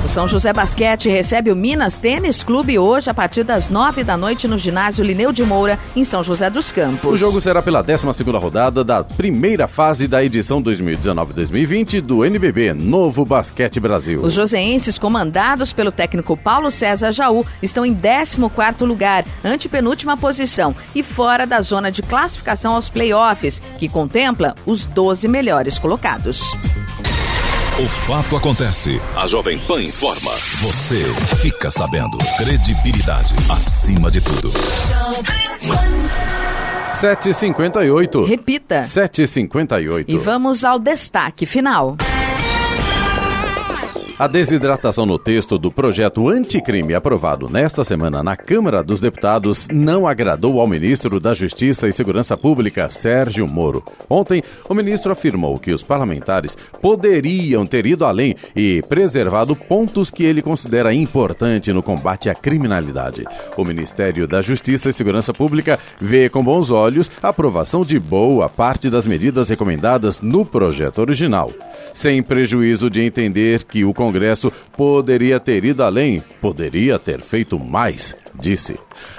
O 0.04 0.08
São 0.08 0.26
José 0.26 0.52
Basquete 0.52 1.08
recebe 1.08 1.52
o 1.52 1.56
Minas 1.56 1.96
Tênis 1.96 2.42
Clube 2.42 2.76
hoje 2.76 3.08
a 3.08 3.14
partir 3.14 3.44
das 3.44 3.70
nove 3.70 4.02
da 4.02 4.16
noite 4.16 4.48
no 4.48 4.58
ginásio 4.58 5.04
Lineu 5.04 5.32
de 5.32 5.44
Moura, 5.44 5.78
em 5.94 6.02
São 6.02 6.24
José 6.24 6.50
dos 6.50 6.72
Campos. 6.72 7.12
O 7.12 7.16
jogo 7.16 7.40
será 7.40 7.62
pela 7.62 7.82
12 7.82 8.12
segunda 8.12 8.36
rodada 8.36 8.82
da 8.82 9.04
primeira 9.04 9.68
fase 9.68 10.08
da 10.08 10.22
edição 10.24 10.60
2019-2020 10.60 12.00
do 12.00 12.24
NBB 12.24 12.74
Novo 12.74 13.24
Basquete 13.24 13.78
Brasil. 13.78 14.20
Os 14.20 14.32
joseenses, 14.32 14.98
comandados 14.98 15.72
pelo 15.72 15.92
técnico 15.92 16.36
Paulo 16.36 16.72
César 16.72 17.12
Jaú, 17.12 17.46
estão 17.62 17.86
em 17.86 17.94
14º 17.94 18.84
lugar, 18.84 19.24
antepenúltima 19.44 20.16
posição 20.16 20.74
e 20.96 21.02
fora 21.04 21.46
da 21.46 21.60
zona 21.60 21.92
de 21.92 22.02
classificação 22.02 22.74
aos 22.74 22.88
playoffs, 22.88 23.62
que 23.78 23.88
contempla 23.88 24.56
os 24.66 24.84
12 24.84 25.28
melhores 25.28 25.78
colocados. 25.78 26.42
O 27.82 27.88
fato 27.88 28.36
acontece. 28.36 29.00
A 29.16 29.26
Jovem 29.26 29.58
Pan 29.58 29.82
informa. 29.82 30.30
Você 30.60 31.02
fica 31.42 31.68
sabendo. 31.68 32.16
Credibilidade 32.36 33.34
acima 33.50 34.08
de 34.08 34.20
tudo. 34.20 34.52
7h58. 36.86 38.24
Repita. 38.24 38.82
7h58. 38.82 40.04
E 40.06 40.16
vamos 40.16 40.62
ao 40.62 40.78
destaque 40.78 41.44
final. 41.44 41.96
A 44.22 44.28
desidratação 44.28 45.04
no 45.04 45.18
texto 45.18 45.58
do 45.58 45.72
projeto 45.72 46.28
anticrime 46.28 46.94
aprovado 46.94 47.48
nesta 47.48 47.82
semana 47.82 48.22
na 48.22 48.36
Câmara 48.36 48.80
dos 48.80 49.00
Deputados 49.00 49.66
não 49.68 50.06
agradou 50.06 50.60
ao 50.60 50.66
ministro 50.68 51.18
da 51.18 51.34
Justiça 51.34 51.88
e 51.88 51.92
Segurança 51.92 52.36
Pública, 52.36 52.88
Sérgio 52.88 53.48
Moro. 53.48 53.84
Ontem, 54.08 54.40
o 54.68 54.74
ministro 54.74 55.10
afirmou 55.10 55.58
que 55.58 55.72
os 55.72 55.82
parlamentares 55.82 56.56
poderiam 56.80 57.66
ter 57.66 57.84
ido 57.84 58.04
além 58.04 58.36
e 58.54 58.80
preservado 58.82 59.56
pontos 59.56 60.08
que 60.08 60.22
ele 60.22 60.40
considera 60.40 60.94
importante 60.94 61.72
no 61.72 61.82
combate 61.82 62.30
à 62.30 62.34
criminalidade. 62.36 63.24
O 63.56 63.64
Ministério 63.64 64.28
da 64.28 64.40
Justiça 64.40 64.88
e 64.88 64.92
Segurança 64.92 65.34
Pública 65.34 65.80
vê 66.00 66.28
com 66.28 66.44
bons 66.44 66.70
olhos 66.70 67.10
a 67.20 67.30
aprovação 67.30 67.84
de 67.84 67.98
boa 67.98 68.48
parte 68.48 68.88
das 68.88 69.04
medidas 69.04 69.48
recomendadas 69.48 70.20
no 70.20 70.46
projeto 70.46 71.00
original, 71.00 71.50
sem 71.92 72.22
prejuízo 72.22 72.88
de 72.88 73.00
entender 73.00 73.64
que 73.64 73.84
o 73.84 73.92
Congresso 73.92 74.11
poderia 74.76 75.38
ter 75.38 75.64
ido 75.64 75.82
além, 75.82 76.22
poderia 76.40 76.98
ter 76.98 77.20
feito 77.20 77.58
mais, 77.58 78.14
disse. 78.34 78.78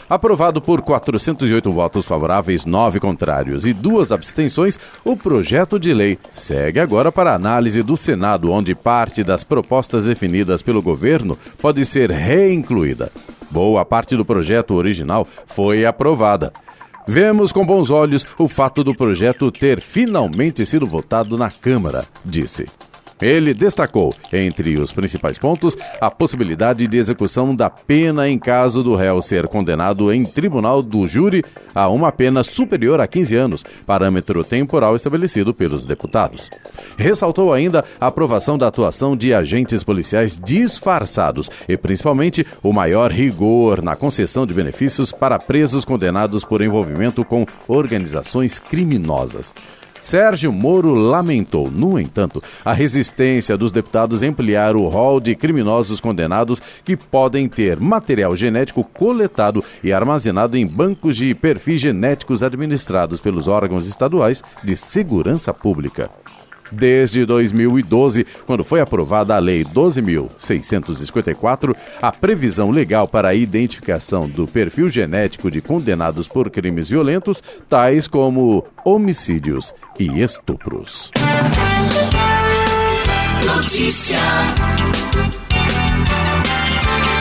Aprovado 0.10 0.62
por 0.62 0.82
408 0.82 1.72
votos 1.72 2.06
favoráveis, 2.06 2.66
9 2.66 3.00
contrários 3.00 3.66
e 3.66 3.74
duas 3.74 4.12
abstenções, 4.12 4.80
o 5.04 5.16
projeto 5.16 5.80
de 5.80 5.94
lei 5.94 6.18
segue 6.34 6.80
agora 6.80 7.12
para 7.12 7.34
análise 7.34 7.82
do 7.82 7.98
Senado, 7.98 8.52
onde 8.52 8.76
parte 8.76 9.24
das 9.24 9.44
propostas 9.44 10.06
definidas 10.06 10.62
pelo 10.62 10.82
governo 10.82 11.38
pode 11.60 11.86
ser 11.86 12.12
reincluída. 12.12 13.12
Boa 13.50 13.86
parte 13.86 14.16
do 14.16 14.26
projeto 14.26 14.74
original 14.74 15.28
foi 15.46 15.86
aprovada. 15.86 16.52
Vemos 17.08 17.52
com 17.52 17.66
bons 17.66 17.90
olhos 17.90 18.26
o 18.38 18.48
fato 18.48 18.84
do 18.84 18.96
projeto 18.96 19.52
ter 19.52 19.82
finalmente 19.82 20.66
sido 20.66 20.86
votado 20.86 21.38
na 21.38 21.52
Câmara, 21.52 22.06
disse. 22.24 22.66
Ele 23.22 23.54
destacou, 23.54 24.14
entre 24.32 24.80
os 24.80 24.92
principais 24.92 25.38
pontos, 25.38 25.78
a 26.00 26.12
possibilidade 26.12 26.88
de 26.88 26.98
execução 26.98 27.56
da 27.56 27.70
pena 27.70 28.28
em 28.28 28.38
caso 28.38 28.84
do 28.84 28.96
réu 28.96 29.22
ser 29.22 29.48
condenado 29.48 30.12
em 30.12 30.26
tribunal 30.26 30.82
do 30.82 31.08
júri 31.08 31.44
a 31.74 31.90
uma 31.90 32.12
pena 32.12 32.44
superior 32.44 33.00
a 33.00 33.08
15 33.08 33.36
anos, 33.36 33.64
parâmetro 33.86 34.44
temporal 34.44 34.96
estabelecido 34.96 35.54
pelos 35.54 35.86
deputados. 35.86 36.50
Ressaltou 36.98 37.54
ainda 37.54 37.84
a 38.00 38.08
aprovação 38.08 38.58
da 38.58 38.68
atuação 38.68 39.16
de 39.16 39.34
agentes 39.34 39.84
policiais 39.84 40.38
disfarçados 40.38 41.50
e, 41.68 41.78
principalmente, 41.78 42.46
o 42.62 42.72
maior 42.74 43.12
rigor 43.12 43.82
na 43.82 43.96
concessão 43.96 44.46
de 44.46 44.54
benefícios 44.54 45.12
para 45.12 45.40
presos 45.40 45.86
condenados 45.86 46.44
por 46.44 46.62
envolvimento 46.62 47.24
com 47.24 47.46
organizações 47.68 48.60
criminosas. 48.60 49.54
Sérgio 50.04 50.52
Moro 50.52 50.94
lamentou, 50.94 51.72
no 51.72 51.98
entanto, 51.98 52.44
a 52.66 52.74
resistência 52.74 53.58
dos 53.58 53.72
deputados 53.72 54.22
ampliar 54.22 54.76
o 54.76 54.90
rol 54.90 55.22
de 55.22 55.34
criminosos 55.34 56.02
condenados 56.02 56.62
que 56.84 56.98
podem 56.98 57.48
ter 57.48 57.80
material 57.80 58.36
genético 58.36 58.84
coletado 58.84 59.64
e 59.82 59.94
armazenado 59.94 60.58
em 60.58 60.68
bancos 60.68 61.16
de 61.16 61.34
perfis 61.34 61.80
genéticos 61.80 62.44
administrados 62.44 63.22
pelos 63.22 63.48
órgãos 63.48 63.88
estaduais 63.88 64.44
de 64.62 64.76
segurança 64.76 65.54
pública 65.54 66.10
desde 66.74 67.26
2012, 67.26 68.26
quando 68.46 68.64
foi 68.64 68.80
aprovada 68.82 69.36
a 69.36 69.40
Lei 69.40 69.64
12.654, 69.64 71.76
a 72.02 72.12
previsão 72.12 72.72
legal 72.72 73.08
para 73.08 73.30
a 73.30 73.36
identificação 73.36 74.28
do 74.28 74.46
perfil 74.48 74.90
genético 74.90 75.50
de 75.50 75.62
condenados 75.62 76.28
por 76.28 76.50
crimes 76.50 76.90
violentos, 76.90 77.42
tais 77.70 78.06
como 78.08 78.66
homicídios 78.86 79.74
e 80.00 80.22
estupros. 80.22 81.12
Notícia. 83.46 84.18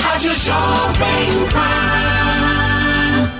Rádio 0.02 0.34
Jovem 0.34 1.48
Pan. 1.52 2.21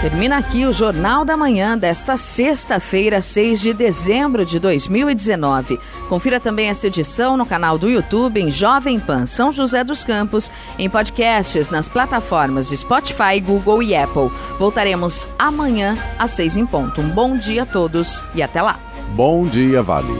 Termina 0.00 0.38
aqui 0.38 0.64
o 0.64 0.72
Jornal 0.72 1.26
da 1.26 1.36
Manhã 1.36 1.76
desta 1.76 2.16
sexta-feira, 2.16 3.20
6 3.20 3.60
de 3.60 3.74
dezembro 3.74 4.46
de 4.46 4.58
2019. 4.58 5.78
Confira 6.08 6.40
também 6.40 6.68
esta 6.68 6.86
edição 6.86 7.36
no 7.36 7.44
canal 7.44 7.76
do 7.76 7.86
YouTube 7.86 8.40
em 8.40 8.50
Jovem 8.50 8.98
Pan 8.98 9.26
São 9.26 9.52
José 9.52 9.84
dos 9.84 10.02
Campos, 10.02 10.50
em 10.78 10.88
podcasts 10.88 11.68
nas 11.68 11.86
plataformas 11.86 12.70
de 12.70 12.78
Spotify, 12.78 13.38
Google 13.44 13.82
e 13.82 13.94
Apple. 13.94 14.30
Voltaremos 14.58 15.28
amanhã 15.38 15.98
às 16.18 16.30
seis 16.30 16.56
em 16.56 16.64
ponto. 16.64 17.02
Um 17.02 17.10
bom 17.10 17.36
dia 17.36 17.64
a 17.64 17.66
todos 17.66 18.24
e 18.34 18.42
até 18.42 18.62
lá. 18.62 18.80
Bom 19.14 19.44
dia, 19.44 19.82
Vale. 19.82 20.14